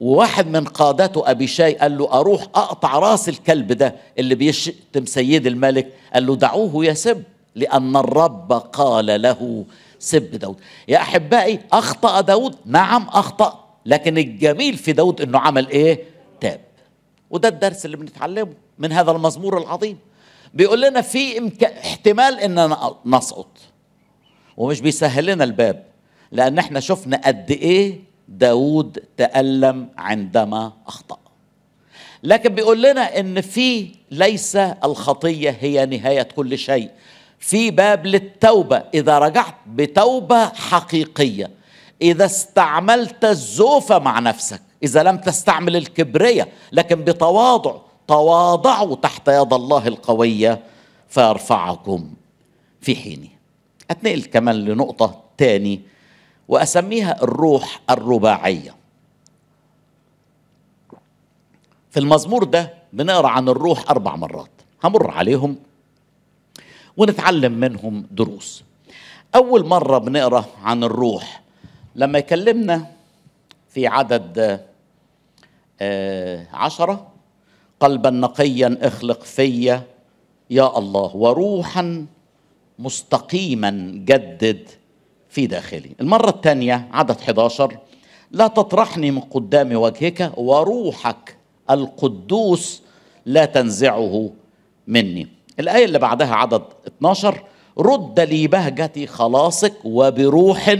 وواحد 0.00 0.46
من 0.46 0.64
قادته 0.64 1.30
أبي 1.30 1.46
شاي 1.46 1.74
قال 1.74 1.98
له 1.98 2.12
أروح 2.12 2.42
أقطع 2.42 2.98
رأس 2.98 3.28
الكلب 3.28 3.72
ده 3.72 3.94
اللي 4.18 4.34
بيشتم 4.34 5.06
سيد 5.06 5.46
الملك 5.46 5.92
قال 6.14 6.26
له 6.26 6.36
دعوه 6.36 6.84
يسب 6.86 7.22
لأن 7.54 7.96
الرب 7.96 8.52
قال 8.52 9.22
له 9.22 9.64
سب 9.98 10.30
داود. 10.30 10.56
يا 10.88 10.98
أحبائي 10.98 11.60
أخطأ 11.72 12.20
داود؟ 12.20 12.54
نعم 12.66 13.06
أخطأ. 13.08 13.65
لكن 13.86 14.18
الجميل 14.18 14.76
في 14.76 14.92
داود 14.92 15.20
إنه 15.20 15.38
عمل 15.38 15.68
إيه؟ 15.68 16.04
تاب. 16.40 16.60
وده 17.30 17.48
الدرس 17.48 17.84
اللي 17.84 17.96
بنتعلمه 17.96 18.52
من 18.78 18.92
هذا 18.92 19.10
المزمور 19.10 19.58
العظيم. 19.58 19.98
بيقول 20.54 20.80
لنا 20.80 21.00
في 21.00 21.50
احتمال 21.64 22.40
إننا 22.40 22.94
نسقط. 23.06 23.58
ومش 24.56 24.80
بيسهل 24.80 25.26
لنا 25.26 25.44
الباب 25.44 25.84
لأن 26.32 26.58
إحنا 26.58 26.80
شفنا 26.80 27.20
قد 27.24 27.50
إيه 27.50 28.00
داود 28.28 29.04
تألم 29.16 29.88
عندما 29.96 30.72
أخطأ. 30.86 31.18
لكن 32.22 32.54
بيقول 32.54 32.82
لنا 32.82 33.20
إن 33.20 33.40
في 33.40 33.88
ليس 34.10 34.56
الخطية 34.56 35.56
هي 35.60 35.86
نهاية 35.86 36.22
كل 36.22 36.58
شيء. 36.58 36.90
في 37.38 37.70
باب 37.70 38.06
للتوبة. 38.06 38.76
إذا 38.94 39.18
رجعت 39.18 39.54
بتوبة 39.66 40.48
حقيقية. 40.48 41.50
إذا 42.02 42.24
استعملت 42.24 43.24
الزوفة 43.24 43.98
مع 43.98 44.18
نفسك 44.18 44.62
إذا 44.82 45.02
لم 45.02 45.16
تستعمل 45.18 45.76
الكبرية 45.76 46.48
لكن 46.72 47.04
بتواضع 47.04 47.76
تواضعوا 48.08 48.96
تحت 48.96 49.28
يد 49.28 49.52
الله 49.52 49.88
القوية 49.88 50.62
فيرفعكم 51.08 52.10
في 52.80 52.96
حينه 52.96 53.28
أتنقل 53.90 54.22
كمان 54.22 54.54
لنقطة 54.54 55.22
تاني 55.38 55.80
وأسميها 56.48 57.22
الروح 57.22 57.80
الرباعية. 57.90 58.74
في 61.90 62.00
المزمور 62.00 62.44
ده 62.44 62.74
بنقرأ 62.92 63.28
عن 63.28 63.48
الروح 63.48 63.90
أربع 63.90 64.16
مرات 64.16 64.50
همر 64.84 65.10
عليهم 65.10 65.56
ونتعلم 66.96 67.52
منهم 67.52 68.06
دروس. 68.10 68.64
أول 69.34 69.66
مرة 69.66 69.98
بنقرأ 69.98 70.44
عن 70.62 70.84
الروح 70.84 71.42
لما 71.96 72.18
يكلمنا 72.18 72.86
في 73.68 73.86
عدد 73.86 74.60
آه 75.80 76.46
عشرة 76.52 77.06
قلبا 77.80 78.10
نقيا 78.10 78.78
اخلق 78.82 79.22
في 79.22 79.80
يا 80.50 80.78
الله 80.78 81.16
وروحا 81.16 82.06
مستقيما 82.78 83.70
جدد 83.94 84.68
في 85.28 85.46
داخلي. 85.46 85.90
المرة 86.00 86.28
الثانية 86.30 86.88
عدد 86.92 87.16
11 87.20 87.76
لا 88.30 88.46
تطرحني 88.46 89.10
من 89.10 89.20
قدام 89.20 89.76
وجهك 89.76 90.32
وروحك 90.36 91.36
القدوس 91.70 92.82
لا 93.26 93.44
تنزعه 93.44 94.30
مني. 94.86 95.28
الآية 95.60 95.84
اللي 95.84 95.98
بعدها 95.98 96.34
عدد 96.34 96.62
12 96.86 97.42
رد 97.78 98.20
لي 98.20 98.46
بهجتي 98.46 99.06
خلاصك 99.06 99.74
وبروح 99.84 100.76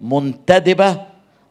منتدبة 0.00 1.06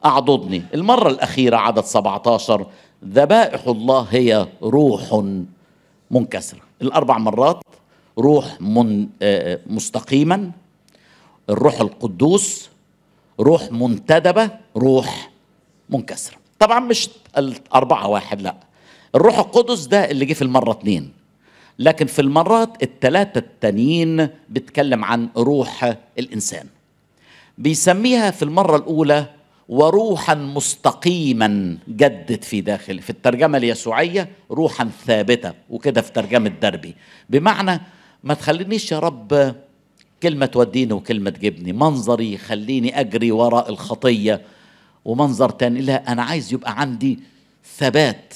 أعضدني. 0.06 0.64
المرة 0.74 1.10
الأخيرة 1.10 1.58
عدد 1.58 1.84
17 1.84 2.68
ذبائح 3.06 3.68
الله 3.68 4.08
هي 4.10 4.47
روح 4.64 5.24
منكسرة. 6.12 6.60
الأربع 6.82 7.18
مرات 7.18 7.62
روح 8.18 8.62
من 8.62 9.08
مستقيما 9.68 10.52
الروح 11.50 11.82
القدوس 11.82 12.70
روح 13.39 13.72
منتدبة 13.72 14.50
روح 14.78 15.32
منكسرة. 15.89 16.38
طبعا 16.60 16.80
مش 16.80 17.10
الأربعة 17.38 18.08
واحد 18.08 18.41
لا. 18.41 18.56
الروح 19.16 19.39
القدس 19.39 19.86
ده 19.86 20.12
اللي 20.12 20.26
جه 20.26 20.34
في 20.34 20.41
المرة 20.41 20.72
اتنين. 20.72 21.14
لكن 21.80 22.06
في 22.06 22.20
المرات 22.22 22.84
الثلاثة 22.84 23.39
التانيين 23.39 24.30
بيتكلم 24.50 25.06
عن 25.06 25.30
روح 25.38 25.95
الإنسان. 26.20 26.68
بيسميها 27.60 28.32
في 28.32 28.43
المرة 28.43 28.76
الأولى 28.78 29.26
وروحا 29.70 30.36
مستقيما 30.36 31.78
جدد 31.89 32.43
في 32.43 32.62
داخله 32.62 33.01
في 33.01 33.10
الترجمة 33.10 33.57
اليسوعية 33.57 34.30
روحا 34.51 34.89
ثابتة 35.05 35.53
وكده 35.70 36.01
في 36.01 36.12
ترجمة 36.12 36.49
دربي. 36.49 36.95
بمعنى 37.30 37.82
ما 38.24 38.34
تخلينيش 38.34 38.91
يا 38.91 38.99
رب 38.99 39.55
كلمة 40.24 40.45
توديني 40.45 40.93
وكلمة 40.93 41.30
تجيبني 41.30 41.74
منظري 41.74 42.34
يخليني 42.34 42.99
أجري 42.99 43.32
وراء 43.32 43.70
الخطية 43.70 44.41
ومنظر 45.05 45.49
تاني 45.49 45.82
لا 45.82 46.12
أنا 46.12 46.24
عايز 46.24 46.53
يبقى 46.53 46.82
عندي 46.82 47.20
ثبات 47.78 48.34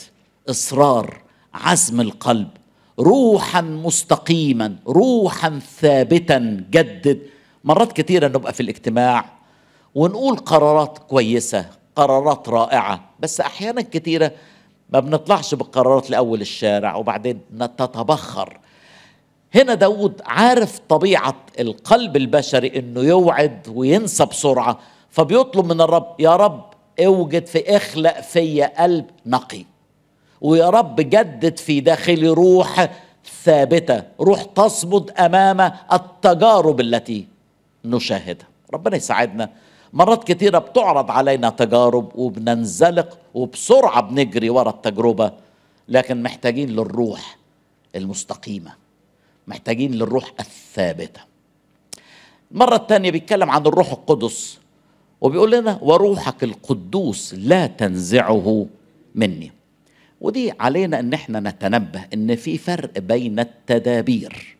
إصرار 0.49 1.21
عزم 1.53 2.01
القلب. 2.01 2.47
روحا 2.99 3.61
مستقيما 3.61 4.75
روحا 4.87 5.59
ثابتا 5.79 6.65
جدد 6.71 7.19
مرات 7.63 7.91
كتيرة 7.93 8.27
نبقى 8.27 8.53
في 8.53 8.59
الاجتماع 8.59 9.25
ونقول 9.95 10.37
قرارات 10.37 10.97
كويسة 10.97 11.65
قرارات 11.95 12.49
رائعة 12.49 13.09
بس 13.19 13.41
أحيانا 13.41 13.81
كتيرة 13.81 14.31
ما 14.89 14.99
بنطلعش 14.99 15.55
بالقرارات 15.55 16.09
لأول 16.09 16.41
الشارع 16.41 16.95
وبعدين 16.95 17.39
تتبخر 17.77 18.57
هنا 19.55 19.73
داود 19.73 20.21
عارف 20.25 20.79
طبيعة 20.89 21.35
القلب 21.59 22.15
البشري 22.17 22.79
إنه 22.79 23.01
يوعد 23.01 23.67
وينسى 23.75 24.25
بسرعة 24.25 24.79
فبيطلب 25.09 25.65
من 25.65 25.81
الرب 25.81 26.15
يا 26.19 26.35
رب 26.35 26.65
أوجد 27.05 27.45
في 27.47 27.75
أخلق 27.77 28.21
فيا 28.21 28.83
قلب 28.83 29.05
نقي 29.25 29.65
ويا 30.41 30.69
رب 30.69 30.95
جدد 30.95 31.59
في 31.59 31.79
داخلي 31.79 32.27
روح 32.29 32.89
ثابتة 33.43 34.03
روح 34.19 34.43
تصمد 34.43 35.11
أمام 35.11 35.71
التجارب 35.93 36.79
التي 36.81 37.27
نشاهدها 37.85 38.47
ربنا 38.73 38.95
يساعدنا. 38.95 39.49
مرات 39.93 40.23
كتيرة 40.23 40.57
بتعرض 40.59 41.11
علينا 41.11 41.49
تجارب 41.49 42.11
وبننزلق 42.15 43.19
وبسرعة 43.33 44.01
بنجري 44.01 44.49
ورا 44.49 44.69
التجربة 44.69 45.31
لكن 45.87 46.23
محتاجين 46.23 46.69
للروح 46.69 47.37
المستقيمة 47.95 48.71
محتاجين 49.47 49.91
للروح 49.91 50.31
الثابتة. 50.39 51.21
المرة 52.51 52.75
الثانية 52.75 53.11
بيتكلم 53.11 53.49
عن 53.49 53.65
الروح 53.67 53.91
القدس 53.91 54.59
وبيقول 55.21 55.51
لنا 55.51 55.79
وروحك 55.81 56.43
القدوس 56.43 57.33
لا 57.33 57.67
تنزعه 57.67 58.65
مني. 59.15 59.51
ودي 60.21 60.53
علينا 60.59 60.99
إن 60.99 61.13
إحنا 61.13 61.39
نتنبه 61.39 62.05
إن 62.13 62.35
في 62.35 62.57
فرق 62.57 62.99
بين 62.99 63.39
التدابير. 63.39 64.57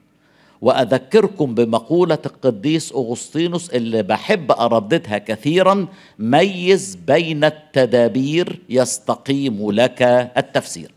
وأذكركم 0.64 1.55
بمقولة 1.55 2.18
القديس 2.26 2.91
أغسطينوس 2.91 3.70
اللي 3.70 4.03
بحب 4.03 4.51
أرددها 4.51 5.18
كثيرا 5.18 5.88
ميز 6.20 6.97
بين 7.07 7.43
التدابير 7.43 8.59
يستقيم 8.70 9.72
لك 9.72 10.01
التفسير. 10.38 10.91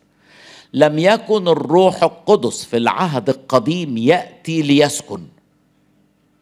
لم 0.73 0.99
يكن 0.99 1.49
الروح 1.49 2.03
القدس 2.03 2.65
في 2.65 2.77
العهد 2.77 3.29
القديم 3.29 3.97
يأتي 3.97 4.63
ليسكن. 4.63 5.23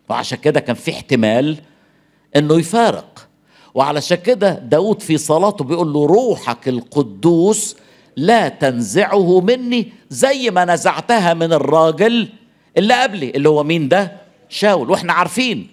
وعشان 0.09 0.39
كده 0.39 0.61
كان 0.61 0.77
في 0.77 0.91
احتمال 0.91 1.57
إنه 2.37 2.59
يفارق. 2.59 3.29
وعلشان 3.75 4.19
كده 4.19 4.51
داود 4.51 5.03
في 5.03 5.19
صلاته 5.19 5.65
بيقول 5.65 5.93
له 5.93 6.07
روحك 6.07 6.69
القدوس 6.69 7.77
لا 8.17 8.49
تنزعه 8.49 9.41
مني 9.41 9.93
زي 10.11 10.51
ما 10.51 10.65
نزعتها 10.65 11.35
من 11.35 11.53
الراجل 11.53 12.29
اللي 12.77 13.03
قبلي 13.03 13.31
اللي 13.31 13.49
هو 13.49 13.63
مين 13.63 13.89
ده؟ 13.89 14.13
شاول. 14.49 14.91
وإحنا 14.91 15.13
عارفين 15.13 15.69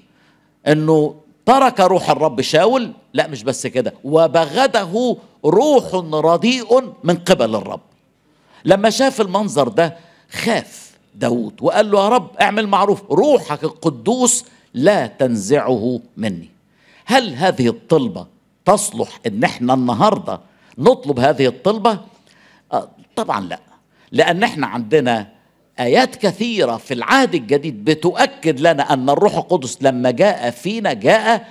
إنه 0.68 1.16
ترك 1.46 1.80
روح 1.80 2.10
الرب 2.10 2.42
شاول. 2.42 2.92
لا 3.14 3.28
مش 3.28 3.44
بس 3.44 3.68
كده. 3.68 3.94
وبغده 4.04 5.18
روح 5.46 5.96
رديء 6.14 6.94
من 7.04 7.16
قبل 7.16 7.56
الرب. 7.56 7.82
لما 8.66 8.90
شاف 8.90 9.22
المنظر 9.22 9.68
ده 9.68 9.98
خاف 10.32 10.92
داود 11.16 11.54
وقال 11.62 11.92
له 11.92 12.04
يا 12.04 12.10
رب 12.10 12.38
اعمل 12.42 12.68
معروف. 12.68 13.04
روحك 13.12 13.64
القدوس 13.64 14.46
لا 14.74 15.08
تنزعه 15.08 16.00
مني. 16.18 16.50
هل 17.06 17.34
هذه 17.36 17.68
الطلبة 17.68 18.28
تصلح 18.66 19.20
إن 19.28 19.44
إحنا 19.44 19.74
النهاردة 19.74 20.40
نطلب 20.78 21.20
هذه 21.20 21.48
الطلبة؟ 21.48 22.00
آه 22.74 22.90
طبعا 23.16 23.42
لا. 23.42 23.60
لأن 24.12 24.44
إحنا 24.44 24.68
عندنا 24.68 25.28
آيات 25.80 26.16
كثيرة 26.16 26.78
في 26.78 26.94
العهد 26.94 27.36
الجديد 27.36 27.86
بتؤكد 27.86 28.60
لنا 28.60 28.94
أن 28.94 29.10
الروح 29.10 29.36
القدس 29.36 29.78
لما 29.82 30.12
جاء 30.12 30.50
فينا 30.50 30.94
جاء 30.94 31.48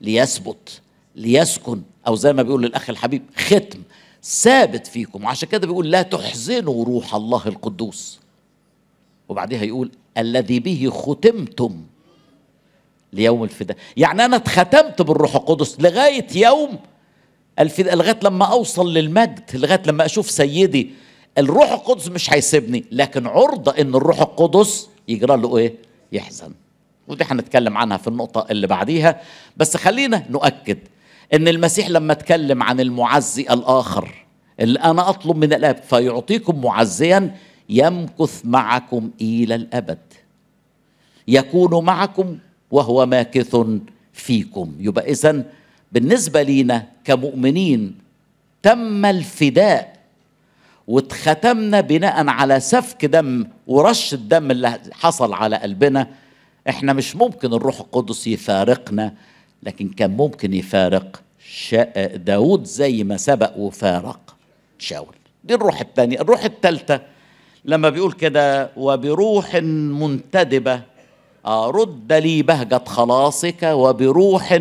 ليثبت 0.00 0.80
ليسكن 1.16 1.82
أو 2.06 2.14
زي 2.14 2.32
ما 2.32 2.42
بيقول 2.42 2.64
الأخ 2.64 2.90
الحبيب 2.90 3.22
ختم 3.36 3.82
ثابت 4.24 4.86
فيكم. 4.86 5.24
وعشان 5.24 5.48
كده 5.48 5.66
بيقول 5.66 5.90
لا 5.90 6.02
تحزنوا 6.02 6.84
روح 6.84 7.14
الله 7.14 7.42
القدوس. 7.46 8.20
وبعدها 9.28 9.62
يقول 9.62 9.90
الذي 10.18 10.60
به 10.60 10.90
ختمتم 10.92 11.82
ليوم 13.12 13.44
الفداء. 13.44 13.76
يعني 13.96 14.24
أنا 14.24 14.36
اتختمت 14.36 15.02
بالروح 15.02 15.34
القدس 15.34 15.80
لغاية 15.80 16.26
يوم 16.34 16.78
الفداء 17.58 17.96
لغاية 17.96 18.18
لما 18.22 18.44
أوصل 18.44 18.92
للمجد 18.94 19.40
لغاية 19.54 19.82
لما 19.86 20.04
أشوف 20.04 20.30
سيدي 20.30 20.90
الروح 21.38 21.72
القدس 21.72 22.08
مش 22.08 22.32
هيسيبني 22.32 22.84
لكن 22.92 23.26
عرضة 23.26 23.72
إن 23.72 23.94
الروح 23.94 24.20
القدس 24.20 24.88
يجرى 25.08 25.36
له 25.36 25.56
إيه؟ 25.58 25.74
يحزن. 26.12 26.52
ودي 27.08 27.24
هنتكلم 27.24 27.78
عنها 27.78 27.96
في 27.96 28.08
النقطة 28.08 28.46
اللي 28.50 28.66
بعديها. 28.66 29.20
بس 29.56 29.76
خلينا 29.76 30.24
نؤكد 30.30 30.78
إن 31.34 31.48
المسيح 31.48 31.88
لما 31.90 32.12
اتكلم 32.12 32.62
عن 32.62 32.80
المعزي 32.80 33.42
الآخر 33.42 34.26
اللي 34.60 34.78
أنا 34.78 35.08
أطلب 35.08 35.36
من 35.36 35.52
الآب 35.52 35.76
فيعطيكم 35.76 36.60
معزيا 36.64 37.36
يمكث 37.68 38.40
معكم 38.44 39.10
إلى 39.20 39.54
الأبد. 39.54 39.98
يكون 41.28 41.84
معكم 41.84 42.38
وهو 42.70 43.06
ماكث 43.06 43.56
فيكم. 44.12 44.72
يبقى 44.78 45.10
اذا 45.10 45.44
بالنسبة 45.92 46.42
لينا 46.42 46.86
كمؤمنين 47.04 47.98
تم 48.62 49.04
الفداء 49.04 49.97
واتختمنا 50.88 51.80
بناء 51.80 52.26
على 52.28 52.60
سفك 52.60 53.04
دم 53.04 53.46
ورش 53.66 54.14
الدم 54.14 54.50
اللي 54.50 54.78
حصل 54.92 55.32
على 55.32 55.56
قلبنا. 55.56 56.08
إحنا 56.68 56.92
مش 56.92 57.16
ممكن 57.16 57.52
الروح 57.54 57.80
القدس 57.80 58.26
يفارقنا 58.26 59.14
لكن 59.62 59.88
كان 59.88 60.10
ممكن 60.16 60.54
يفارق 60.54 61.22
داود 62.14 62.64
زي 62.64 63.04
ما 63.04 63.16
سبق 63.16 63.56
وفارق 63.56 64.34
شاول. 64.78 65.14
دي 65.44 65.54
الروح 65.54 65.80
الثانية. 65.80 66.20
الروح 66.20 66.44
الثالثة 66.44 67.00
لما 67.64 67.88
بيقول 67.88 68.12
كده 68.12 68.70
وبروح 68.76 69.54
منتدبة 69.56 70.82
رد 71.46 72.12
لي 72.12 72.42
بهجة 72.42 72.82
خلاصك 72.86 73.62
وبروح 73.62 74.60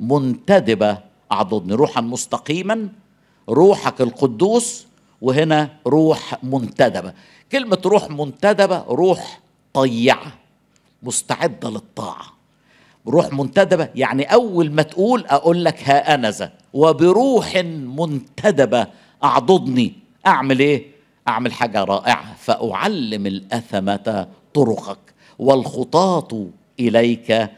منتدبة. 0.00 0.98
أعضدني 1.32 1.74
روحا 1.74 2.00
مستقيما. 2.00 2.88
روحك 3.48 4.00
القدوس 4.00 4.86
وهنا 5.20 5.70
روح 5.86 6.44
منتدبة. 6.44 7.12
كلمة 7.52 7.78
روح 7.86 8.10
منتدبة 8.10 8.84
روح 8.88 9.40
طيعة 9.74 10.32
مستعدة 11.02 11.70
للطاعة. 11.70 12.26
روح 13.06 13.32
منتدبة 13.32 13.88
يعني 13.94 14.22
أول 14.24 14.70
ما 14.72 14.82
تقول 14.82 15.26
أقول 15.26 15.64
لك 15.64 15.88
ها 15.88 16.14
أنا 16.14 16.30
ذا. 16.30 16.52
وبروح 16.74 17.56
منتدبة 17.96 18.86
أعضدني. 19.24 19.92
أعمل 20.26 20.60
إيه؟ 20.60 20.86
أعمل 21.28 21.52
حاجة 21.52 21.84
رائعة. 21.84 22.34
فأعلم 22.38 23.26
الأثمة 23.26 24.28
طرقك 24.54 24.98
والخطاة 25.38 26.46
إليك. 26.80 27.50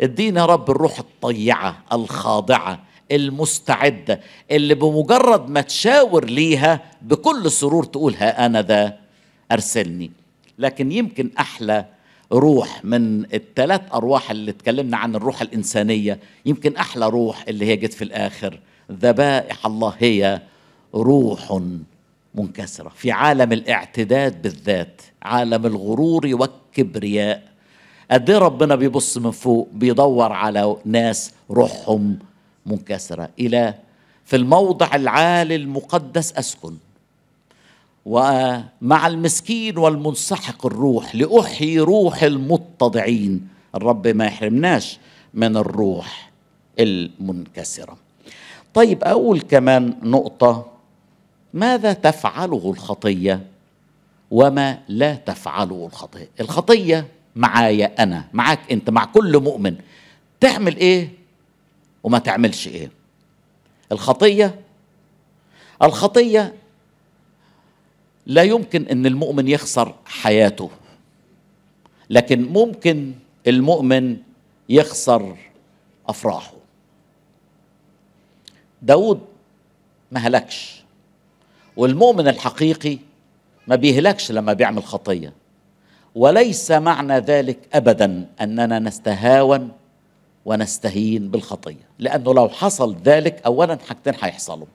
ادينا 0.00 0.46
رب 0.46 0.70
الروح 0.70 0.98
الطيعة 0.98 1.82
الخاضعة. 1.92 2.80
المستعدة 3.12 4.20
اللي 4.50 4.74
بمجرد 4.74 5.50
ما 5.50 5.60
تشاور 5.60 6.24
ليها 6.24 6.80
بكل 7.02 7.50
سرور 7.50 7.84
تقول 7.84 8.14
ها 8.14 8.46
أنا 8.46 8.62
ذا 8.62 8.98
أرسلني. 9.52 10.10
لكن 10.58 10.92
يمكن 10.92 11.30
أحلى 11.38 11.84
روح 12.32 12.84
من 12.84 13.34
الثلاث 13.34 13.80
أرواح 13.94 14.30
اللي 14.30 14.50
اتكلمنا 14.50 14.96
عن 14.96 15.14
الروح 15.14 15.42
الإنسانية 15.42 16.18
يمكن 16.46 16.76
أحلى 16.76 17.08
روح 17.08 17.44
اللي 17.48 17.66
هي 17.66 17.76
جت 17.76 17.92
في 17.92 18.04
الآخر. 18.04 18.58
ذبائح 18.92 19.66
الله 19.66 19.94
هي 19.98 20.40
روح 20.94 21.60
منكسرة. 22.34 22.88
في 22.88 23.10
عالم 23.10 23.52
الاعتداد 23.52 24.42
بالذات 24.42 25.02
عالم 25.22 25.66
الغرور 25.66 26.26
والكبرياء 26.32 27.42
قد 28.10 28.30
ربنا 28.30 28.74
بيبص 28.74 29.18
من 29.18 29.30
فوق 29.30 29.68
بيدور 29.72 30.32
على 30.32 30.76
ناس 30.84 31.32
روحهم 31.50 32.18
منكسرة. 32.66 33.28
إلى 33.40 33.74
في 34.24 34.36
الموضع 34.36 34.94
العالي 34.94 35.56
المقدس 35.56 36.32
أسكن. 36.32 36.76
ومع 38.06 39.06
المسكين 39.06 39.78
والمنسحق 39.78 40.66
الروح 40.66 41.14
لأحيي 41.14 41.80
روح 41.80 42.22
المتضعين. 42.22 43.48
الرب 43.74 44.06
ما 44.08 44.24
يحرمناش 44.24 44.98
من 45.34 45.56
الروح 45.56 46.30
المنكسرة. 46.78 47.96
طيب 48.74 49.04
أقول 49.04 49.40
كمان 49.40 49.96
نقطة. 50.02 50.66
ماذا 51.54 51.92
تفعله 51.92 52.70
الخطية؟ 52.76 53.46
وما 54.30 54.78
لا 54.88 55.14
تفعله 55.14 55.86
الخطية. 55.86 56.28
الخطية 56.40 57.06
معايا 57.36 58.02
أنا. 58.02 58.24
معاك 58.32 58.72
أنت. 58.72 58.90
مع 58.90 59.04
كل 59.04 59.40
مؤمن. 59.40 59.76
تعمل 60.40 60.76
إيه؟ 60.76 61.08
وما 62.06 62.18
تعملش 62.18 62.68
إيه. 62.68 62.90
الخطية 63.92 64.60
الخطية 65.82 66.54
لا 68.26 68.42
يمكن 68.42 68.86
إن 68.86 69.06
المؤمن 69.06 69.48
يخسر 69.48 69.94
حياته 70.04 70.70
لكن 72.10 72.42
ممكن 72.42 73.14
المؤمن 73.46 74.16
يخسر 74.68 75.36
أفراحه. 76.08 76.52
داود 78.82 79.20
ما 80.12 80.20
هلكش 80.20 80.82
والمؤمن 81.76 82.28
الحقيقي 82.28 82.98
ما 83.66 83.76
بيهلكش 83.76 84.32
لما 84.32 84.52
بيعمل 84.52 84.84
خطية. 84.84 85.32
وليس 86.14 86.70
معنى 86.70 87.18
ذلك 87.18 87.58
ابدا 87.72 88.26
أننا 88.40 88.78
نستهاون 88.78 89.72
ونستهين 90.46 91.28
بالخطية 91.28 91.86
لأنه 91.98 92.34
لو 92.34 92.48
حصل 92.48 92.96
ذلك 93.04 93.42
اولا 93.46 93.78
حاجتين 93.88 94.14
هيحصلوا 94.22 94.66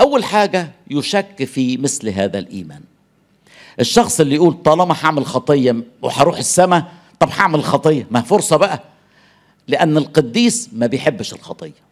أول 0.00 0.24
حاجة 0.24 0.70
يشك 0.90 1.44
في 1.44 1.76
مثل 1.76 2.08
هذا 2.08 2.38
الإيمان. 2.38 2.80
الشخص 3.80 4.20
اللي 4.20 4.34
يقول 4.34 4.54
طالما 4.62 4.96
هعمل 5.02 5.26
خطية 5.26 5.76
وهروح 6.02 6.38
السماء 6.38 6.92
طب 7.20 7.28
هعمل 7.30 7.64
خطية 7.64 8.06
ما 8.10 8.20
فرصة 8.22 8.56
بقى 8.56 8.82
لأن 9.68 9.96
القديس 9.96 10.68
ما 10.72 10.86
بيحبش 10.86 11.32
الخطية. 11.32 11.86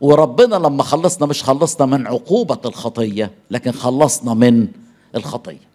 وربنا 0.00 0.56
لما 0.56 0.82
خلصنا 0.82 1.26
مش 1.26 1.42
خلصنا 1.42 1.86
من 1.86 2.06
عقوبة 2.06 2.58
الخطية 2.64 3.30
لكن 3.50 3.72
خلصنا 3.72 4.34
من 4.34 4.68
الخطية. 5.14 5.66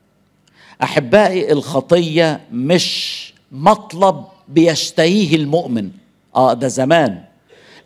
أحبائي 0.83 1.51
الخطية 1.51 2.41
مش 2.51 3.33
مطلب 3.51 4.23
بيشتهيه 4.47 5.35
المؤمن. 5.35 5.91
آه 6.35 6.53
ده 6.53 6.67
زمان. 6.67 7.21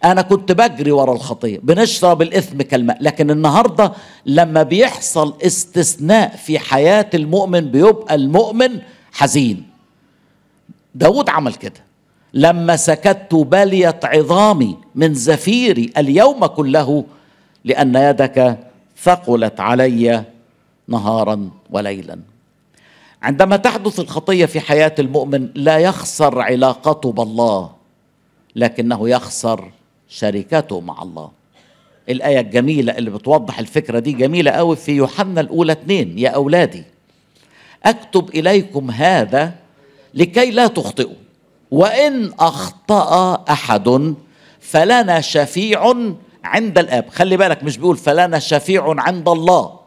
أنا 0.03 0.21
كنت 0.21 0.51
بجري 0.51 0.91
ورا 0.91 1.13
الخطيه 1.13 1.59
بنشرب 1.63 2.21
الإثم 2.21 2.61
كالماء 2.61 2.97
لكن 3.01 3.31
النهارده 3.31 3.91
لما 4.25 4.63
بيحصل 4.63 5.33
استثناء 5.45 6.35
في 6.35 6.59
حياة 6.59 7.09
المؤمن 7.13 7.61
بيبقى 7.71 8.15
المؤمن 8.15 8.79
حزين. 9.11 9.63
داود 10.95 11.29
عمل 11.29 11.53
كده. 11.53 11.85
لما 12.33 12.75
سكت 12.75 13.35
بليت 13.35 14.05
عظامي 14.05 14.77
من 14.95 15.13
زفيري 15.13 15.93
اليوم 15.97 16.45
كله 16.45 17.03
لأن 17.63 17.95
يدك 17.95 18.57
ثقلت 19.03 19.59
علي 19.59 20.23
نهارا 20.87 21.49
وليلا. 21.69 22.19
عندما 23.21 23.55
تحدث 23.57 23.99
الخطيه 23.99 24.45
في 24.45 24.59
حياة 24.59 24.95
المؤمن 24.99 25.49
لا 25.55 25.77
يخسر 25.77 26.39
علاقته 26.41 27.11
بالله. 27.11 27.74
لكنه 28.55 29.09
يخسر 29.09 29.71
شركته 30.09 30.79
مع 30.81 31.01
الله. 31.01 31.31
الآية 32.09 32.39
الجميلة 32.39 32.97
اللي 32.97 33.09
بتوضح 33.09 33.59
الفكرة 33.59 33.99
دي 33.99 34.11
جميلة 34.11 34.51
قوي 34.51 34.75
في 34.75 34.91
يوحنا 34.91 35.41
الأولى 35.41 35.71
اتنين 35.71 36.19
يا 36.19 36.29
أولادي 36.29 36.83
أكتب 37.85 38.29
إليكم 38.29 38.91
هذا 38.91 39.53
لكي 40.13 40.51
لا 40.51 40.67
تخطئوا 40.67 41.15
وإن 41.71 42.31
أخطأ 42.39 43.33
أحد 43.49 44.15
فلنا 44.59 45.21
شفيع 45.21 45.93
عند 46.43 46.77
الآب. 46.77 47.09
خلي 47.09 47.37
بالك 47.37 47.63
مش 47.63 47.77
بيقول 47.77 47.97
فلنا 47.97 48.39
شفيع 48.39 48.95
عند 48.97 49.29
الله 49.29 49.79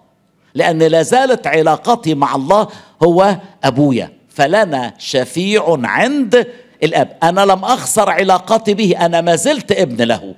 لأن 0.54 0.78
لا 0.78 1.02
زالت 1.02 1.46
علاقتي 1.46 2.14
مع 2.14 2.34
الله 2.34 2.68
هو 3.02 3.36
أبويا. 3.64 4.12
فلنا 4.28 4.94
شفيع 4.98 5.78
عند 5.84 6.46
الاب 6.82 7.16
أنا 7.22 7.40
لم 7.40 7.64
اخسر 7.64 8.10
علاقتي 8.10 8.74
به 8.74 9.06
أنا 9.06 9.20
ما 9.20 9.36
زلت 9.36 9.72
ابن 9.72 10.04
له. 10.04 10.34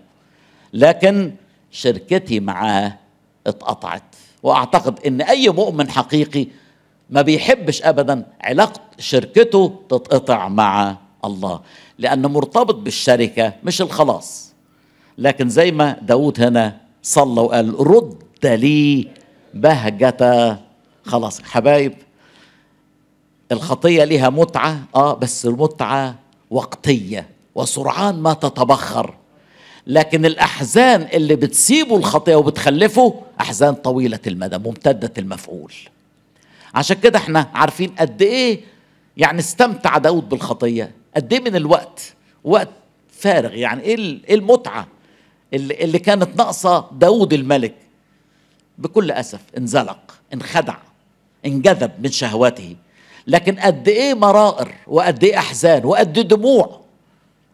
لكن 0.73 1.35
شركتي 1.71 2.41
معاه 2.41 2.99
اتقطعت. 3.47 4.03
واعتقد 4.43 5.07
ان 5.07 5.21
اي 5.21 5.49
مؤمن 5.49 5.91
حقيقي 5.91 6.47
ما 7.11 7.23
بيحبش 7.23 7.83
ابدا 7.83 8.27
علاقة 8.41 8.81
شركته 8.99 9.81
تتقطع 9.89 10.49
مع 10.49 10.97
الله. 11.25 11.61
لأنه 11.99 12.29
مرتبط 12.29 12.75
بالشركة 12.75 13.53
مش 13.65 13.83
الخلاص. 13.83 14.53
لكن 15.19 15.49
زي 15.49 15.73
ما 15.73 15.97
داود 16.03 16.41
هنا 16.41 16.77
صلى 17.03 17.41
وقال 17.41 17.87
رد 17.87 18.17
لي 18.47 19.09
بهجة. 19.55 20.59
خلاص 21.05 21.43
حبايب 21.43 21.95
الخطية 23.53 24.05
لها 24.05 24.31
متعة 24.31 24.81
آه 24.95 25.15
بس 25.15 25.47
المتعة 25.47 26.15
وقتية 26.51 27.29
وسرعان 27.55 28.15
ما 28.23 28.33
تتبخر. 28.35 29.15
لكن 29.87 30.27
الأحزان 30.27 31.09
اللي 31.13 31.37
بتسيبه 31.37 31.97
الخطية 31.97 32.35
وبتخلفه 32.35 33.23
أحزان 33.41 33.75
طويلة 33.75 34.19
المدى 34.27 34.59
ممتدة 34.59 35.13
المفعول. 35.19 35.73
عشان 36.75 36.97
كده 36.97 37.19
إحنا 37.19 37.51
عارفين 37.55 37.91
قد 37.99 38.23
إيه 38.23 38.61
يعني 39.17 39.39
استمتع 39.39 39.99
داود 39.99 40.29
بالخطية 40.29 40.93
قد 41.17 41.33
إيه 41.33 41.41
من 41.41 41.57
الوقت 41.57 42.15
وقت 42.45 42.69
فارغ. 43.11 43.55
يعني 43.55 43.83
إيه 43.83 44.35
المتعة 44.35 44.87
اللي, 45.55 45.85
اللي 45.85 45.99
كانت 45.99 46.37
ناقصة 46.37 46.89
داود 46.93 47.33
الملك؟ 47.33 47.75
بكل 48.79 49.11
أسف 49.11 49.41
انزلق 49.59 50.15
انخدع 50.35 50.77
انجذب 51.47 51.91
من 51.99 52.11
شهواته. 52.11 52.77
لكن 53.27 53.55
قد 53.59 53.89
إيه 53.89 54.15
مرائر 54.15 54.75
وقد 54.87 55.25
إيه 55.25 55.39
أحزان 55.39 55.85
وقد 55.85 56.19
إيه 56.19 56.25
دموع. 56.25 56.81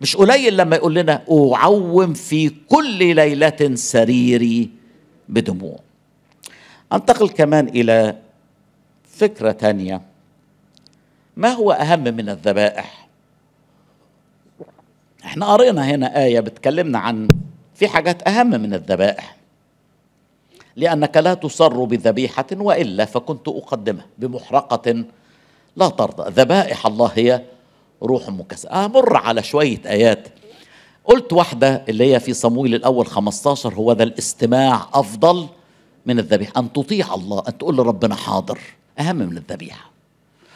مش 0.01 0.17
قليل 0.17 0.57
لما 0.57 0.77
يقول 0.77 0.95
لنا 0.95 1.23
أعوم 1.31 2.15
في 2.15 2.49
كل 2.69 3.15
ليلة 3.15 3.75
سريري 3.75 4.71
بدموع. 5.29 5.79
أنتقل 6.93 7.29
كمان 7.29 7.69
إلى 7.69 8.17
فكرة 9.11 9.53
تانية. 9.53 10.01
ما 11.37 11.49
هو 11.49 11.73
أهم 11.73 12.05
من 12.05 12.29
الذبائح؟ 12.29 13.09
إحنا 15.25 15.47
قرينا 15.47 15.85
هنا 15.85 16.25
آية 16.25 16.41
بتكلمنا 16.41 16.99
عن 16.99 17.29
في 17.75 17.89
حاجات 17.89 18.29
أهم 18.29 18.51
من 18.51 18.75
الذبائح. 18.75 19.37
لأنك 20.77 21.17
لا 21.17 21.35
تصر 21.35 21.85
بذبيحة 21.85 22.47
وإلا 22.53 23.05
فكنت 23.05 23.49
أقدمها 23.49 24.07
بمحرقة 24.19 25.05
لا 25.77 25.89
ترضى 25.89 26.31
ذبائح 26.31 26.87
الله 26.87 27.11
هي 27.15 27.43
روح 28.03 28.29
مكسرة 28.29 28.85
أمر 28.85 29.17
على 29.17 29.43
شوية 29.43 29.81
آيات. 29.87 30.29
قلت 31.05 31.33
واحدة 31.33 31.85
اللي 31.89 32.15
هي 32.15 32.21
في 32.21 32.35
صمويل 32.35 32.75
الأول 32.75 33.07
15 33.07 33.75
هو 33.75 33.93
ذا 33.93 34.03
الاستماع 34.03 34.89
أفضل 34.95 35.47
من 36.07 36.19
الذبيحة. 36.19 36.53
أن 36.57 36.73
تطيع 36.73 37.15
الله 37.15 37.43
أن 37.49 37.59
تقول 37.59 37.77
لربنا 37.77 38.15
حاضر. 38.15 38.59
أهم 38.99 39.17
من 39.17 39.37
الذبيحة. 39.37 39.91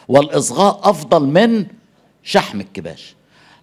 والإصغاء 0.08 0.90
أفضل 0.90 1.26
من 1.26 1.66
شحم 2.22 2.60
الكباش. 2.60 3.14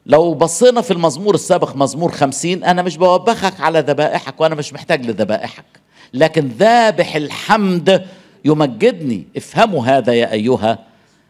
لو 0.05 0.33
بصينا 0.33 0.81
في 0.81 0.91
المزمور 0.91 1.35
السابق 1.35 1.75
مزمور 1.75 2.11
خمسين 2.11 2.63
أنا 2.63 2.81
مش 2.81 2.97
بوبخك 2.97 3.59
على 3.59 3.79
ذبائحك 3.79 4.41
وأنا 4.41 4.55
مش 4.55 4.73
محتاج 4.73 5.05
لذبائحك. 5.05 5.65
لكن 6.13 6.47
ذابح 6.47 7.15
الحمد 7.15 8.05
يمجدني. 8.45 9.27
افهموا 9.37 9.85
هذا 9.85 10.13
يا 10.13 10.31
أيها 10.31 10.79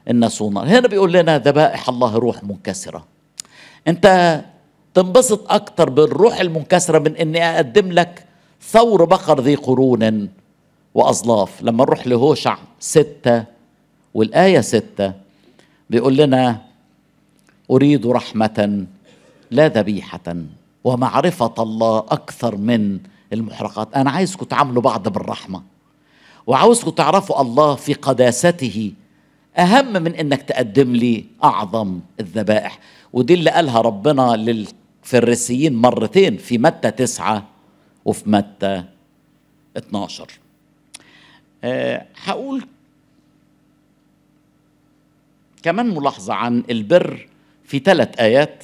الناس 0.09 0.41
هنا 0.41 0.87
بيقول 0.87 1.13
لنا 1.13 1.37
ذبائح 1.37 1.89
الله 1.89 2.15
روح 2.15 2.43
منكسرة. 2.43 3.05
أنت 3.87 4.41
تنبسط 4.93 5.51
أكتر 5.51 5.89
بالروح 5.89 6.39
المنكسرة 6.39 6.99
من 6.99 7.15
إني 7.15 7.43
أقدم 7.43 7.91
لك 7.91 8.25
ثور 8.61 9.05
بقر 9.05 9.41
ذي 9.41 9.55
قرون 9.55 10.29
وأظلاف. 10.93 11.61
لما 11.61 11.83
نروح 11.83 12.07
لهوشع 12.07 12.57
ستة 12.79 13.43
والآية 14.13 14.61
ستة 14.61 15.13
بيقول 15.89 16.17
لنا 16.17 16.61
أريد 17.71 18.07
رحمة 18.07 18.85
لا 19.51 19.67
ذبيحة 19.67 20.35
ومعرفة 20.83 21.53
الله 21.59 21.99
أكثر 21.99 22.55
من 22.55 22.99
المحرقات. 23.33 23.93
أنا 23.95 24.11
عايزكم 24.11 24.45
تعاملوا 24.45 24.81
بعض 24.81 25.07
بالرحمة. 25.07 25.61
وعاوزكم 26.47 26.91
تعرفوا 26.91 27.41
الله 27.41 27.75
في 27.75 27.93
قداسته 27.93 28.93
أهم 29.57 29.93
من 29.93 30.15
إنك 30.15 30.41
تقدم 30.41 30.95
لي 30.95 31.25
أعظم 31.43 31.99
الذبائح. 32.19 32.79
ودي 33.13 33.33
اللي 33.33 33.49
قالها 33.49 33.81
ربنا 33.81 34.35
للفريسيين 34.35 35.75
مرتين 35.75 36.37
في 36.37 36.57
متى 36.57 36.91
تسعة 36.91 37.47
وفي 38.05 38.29
متى 38.29 38.83
12 39.77 40.27
أه 41.63 42.05
هقول 42.23 42.65
كمان 45.63 45.95
ملاحظة 45.95 46.33
عن 46.33 46.63
البر 46.69 47.27
في 47.63 47.79
ثلاث 47.79 48.19
آيات. 48.19 48.63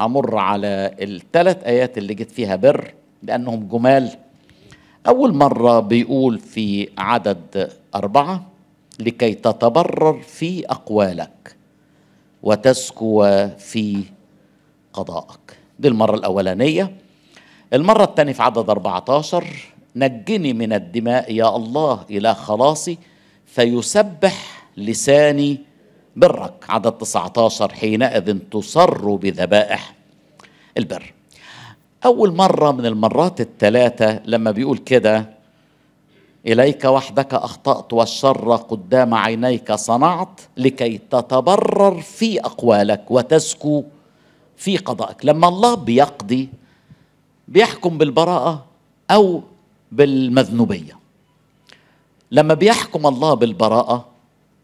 همر 0.00 0.36
على 0.36 0.96
الثلاث 1.00 1.64
آيات 1.64 1.98
اللي 1.98 2.14
جت 2.14 2.30
فيها 2.30 2.56
بر 2.56 2.94
لأنهم 3.22 3.68
جمال. 3.68 4.10
أول 5.06 5.34
مرة 5.34 5.80
بيقول 5.80 6.38
في 6.38 6.88
عدد 6.98 7.72
أربعة. 7.94 8.46
لكي 9.00 9.34
تتبرر 9.34 10.20
في 10.22 10.66
أقوالك 10.66 11.56
وتزكو 12.42 13.22
في 13.58 14.04
قضائك 14.92 15.56
دي 15.78 15.88
المرة 15.88 16.14
الأولانية. 16.16 16.96
المرة 17.72 18.04
الثانية 18.04 18.32
في 18.32 18.42
عدد 18.42 18.70
14 18.70 19.44
نجني 19.96 20.52
من 20.52 20.72
الدماء 20.72 21.32
يا 21.32 21.56
الله 21.56 22.04
إلى 22.10 22.34
خلاصي 22.34 22.98
فيسبح 23.46 24.66
لساني 24.76 25.58
برك. 26.16 26.64
عدد 26.68 26.92
19 26.92 27.72
حينئذ 27.72 28.38
تصر 28.38 29.14
بذبائح 29.14 29.94
البر. 30.78 31.12
أول 32.04 32.34
مرة 32.34 32.70
من 32.72 32.86
المرات 32.86 33.40
الثلاثة 33.40 34.20
لما 34.24 34.50
بيقول 34.50 34.78
كده 34.78 35.35
إليك 36.46 36.84
وحدك 36.84 37.34
أخطأت 37.34 37.92
والشر 37.92 38.56
قدام 38.56 39.14
عينيك 39.14 39.72
صنعت 39.72 40.40
لكي 40.56 40.98
تتبرر 40.98 42.00
في 42.00 42.40
أقوالك 42.40 43.10
وتزكو 43.10 43.84
في 44.56 44.76
قضائك. 44.76 45.24
لما 45.24 45.48
الله 45.48 45.74
بيقضي 45.74 46.48
بيحكم 47.48 47.98
بالبراءة 47.98 48.64
أو 49.10 49.42
بالمذنوبية. 49.92 50.98
لما 52.30 52.54
بيحكم 52.54 53.06
الله 53.06 53.34
بالبراءة 53.34 54.06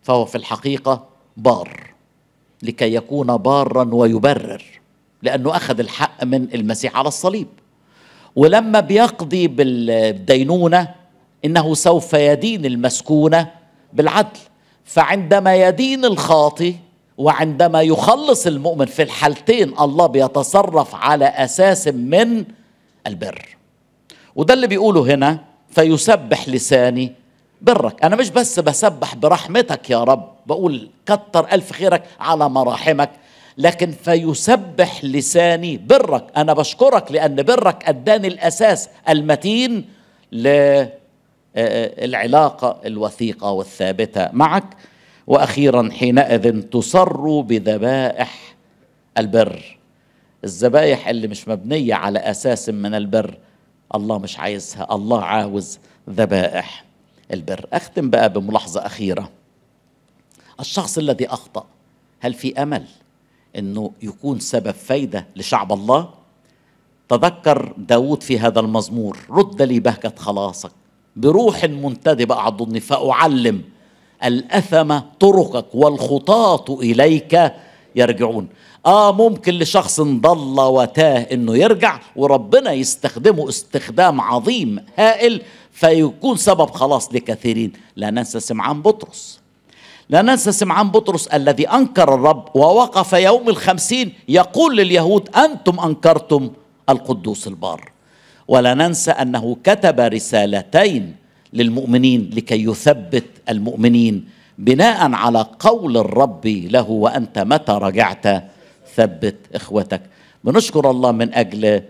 فهو 0.02 0.24
في 0.24 0.34
الحقيقة 0.34 1.04
بار 1.36 1.92
لكي 2.62 2.94
يكون 2.94 3.36
بارا 3.36 3.94
ويبرر 3.94 4.64
لأنه 5.22 5.56
أخذ 5.56 5.80
الحق 5.80 6.24
من 6.24 6.54
المسيح 6.54 6.96
على 6.96 7.08
الصليب. 7.08 7.48
ولما 8.36 8.80
بيقضي 8.80 9.48
بالدينونة 9.48 11.01
إنه 11.44 11.74
سوف 11.74 12.12
يدين 12.12 12.64
المسكونة 12.64 13.50
بالعدل. 13.92 14.38
فعندما 14.84 15.54
يدين 15.54 16.04
الخاطي 16.04 16.74
وعندما 17.18 17.82
يخلص 17.82 18.46
المؤمن 18.46 18.86
في 18.86 19.02
الحالتين 19.02 19.78
الله 19.80 20.06
بيتصرف 20.06 20.94
على 20.94 21.24
أساس 21.24 21.88
من 21.88 22.44
البر. 23.06 23.56
وده 24.36 24.54
اللي 24.54 24.66
بيقوله 24.66 25.14
هنا 25.14 25.38
فيسبح 25.70 26.48
لساني 26.48 27.12
برك. 27.60 28.04
أنا 28.04 28.16
مش 28.16 28.30
بس 28.30 28.60
بسبح 28.60 29.14
برحمتك 29.14 29.90
يا 29.90 30.04
رب 30.04 30.32
بقول 30.46 30.90
كتر 31.06 31.52
ألف 31.52 31.72
خيرك 31.72 32.02
على 32.20 32.48
مراحمك 32.48 33.10
لكن 33.58 33.90
فيسبح 34.04 35.04
لساني 35.04 35.76
برك. 35.76 36.26
أنا 36.36 36.52
بشكرك 36.52 37.12
لأن 37.12 37.42
برك 37.42 37.88
أداني 37.88 38.28
الأساس 38.28 38.88
المتين 39.08 39.84
للعلاقة 41.56 42.80
الوثيقة 42.86 43.50
والثابتة 43.50 44.28
معك. 44.32 44.76
وأخيرا 45.26 45.90
حينئذ 45.92 46.62
تصر 46.62 47.40
بذبائح 47.40 48.54
البر. 49.18 49.78
الذبائح 50.44 51.08
اللي 51.08 51.28
مش 51.28 51.48
مبنية 51.48 51.94
على 51.94 52.18
أساس 52.18 52.68
من 52.68 52.94
البر 52.94 53.38
الله 53.94 54.18
مش 54.18 54.38
عايزها. 54.38 54.94
الله 54.94 55.22
عاوز 55.24 55.78
ذبائح 56.10 56.84
البر. 57.32 57.66
أختم 57.72 58.10
بقى 58.10 58.32
بملاحظة 58.32 58.86
أخيرة. 58.86 59.30
الشخص 60.60 60.98
الذي 60.98 61.26
أخطأ 61.26 61.64
هل 62.20 62.34
في 62.34 62.62
أمل 62.62 62.84
أنه 63.58 63.92
يكون 64.02 64.38
سبب 64.40 64.70
فايدة 64.70 65.26
لشعب 65.36 65.72
الله؟ 65.72 66.08
تذكر 67.08 67.74
داود 67.78 68.22
في 68.22 68.38
هذا 68.38 68.60
المزمور 68.60 69.18
رد 69.30 69.62
لي 69.62 69.80
بهجة 69.80 70.12
خلاصك. 70.16 70.70
بروح 71.16 71.64
منتدبة 71.64 72.34
أعضني 72.34 72.80
فأعلم 72.80 73.62
الأثم 74.24 74.98
طرقك 75.20 75.74
والخطاة 75.74 76.64
إليك 76.80 77.52
يرجعون. 77.96 78.48
آه 78.86 79.12
ممكن 79.12 79.54
لشخص 79.54 80.00
ضل 80.00 80.60
وتاه 80.60 81.18
إنه 81.32 81.56
يرجع 81.56 82.00
وربنا 82.16 82.72
يستخدمه 82.72 83.48
استخدام 83.48 84.20
عظيم 84.20 84.84
هائل 84.98 85.42
فيكون 85.72 86.36
سبب 86.36 86.70
خلاص 86.70 87.14
لكثيرين. 87.14 87.72
لا 87.96 88.10
ننسى 88.10 88.40
سمعان 88.40 88.82
بطرس. 88.82 89.40
لا 90.08 90.22
ننسى 90.22 90.52
سمعان 90.52 90.90
بطرس 90.90 91.26
الذي 91.26 91.68
أنكر 91.68 92.14
الرب 92.14 92.48
ووقف 92.54 93.12
يوم 93.12 93.48
الخمسين 93.48 94.12
يقول 94.28 94.76
لليهود 94.76 95.28
أنتم 95.36 95.80
أنكرتم 95.80 96.50
القدوس 96.88 97.46
البار. 97.46 97.92
ولا 98.48 98.74
ننسى 98.74 99.10
أنه 99.10 99.56
كتب 99.64 100.00
رسالتين 100.00 101.14
للمؤمنين 101.52 102.30
لكي 102.34 102.64
يثبت 102.64 103.24
المؤمنين 103.48 104.28
بناء 104.58 105.12
على 105.12 105.46
قول 105.58 105.96
الرب 105.96 106.46
له 106.46 106.90
وأنت 106.90 107.38
متى 107.38 107.72
رجعت؟ 107.72 108.26
ثبت 108.94 109.36
إخوتك. 109.54 110.00
بنشكر 110.44 110.90
الله 110.90 111.12
من 111.12 111.34
أجل 111.34 111.82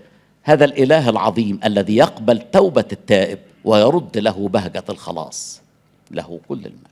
هذا 0.43 0.65
الإله 0.65 1.09
العظيم 1.09 1.61
الذي 1.65 1.97
يقبل 1.97 2.39
توبة 2.53 2.85
التائب 2.93 3.39
ويرد 3.65 4.19
له 4.19 4.49
بهجة 4.49 4.85
الخلاص. 4.89 5.61
له 6.11 6.41
كل 6.49 6.59
المجد. 6.59 6.92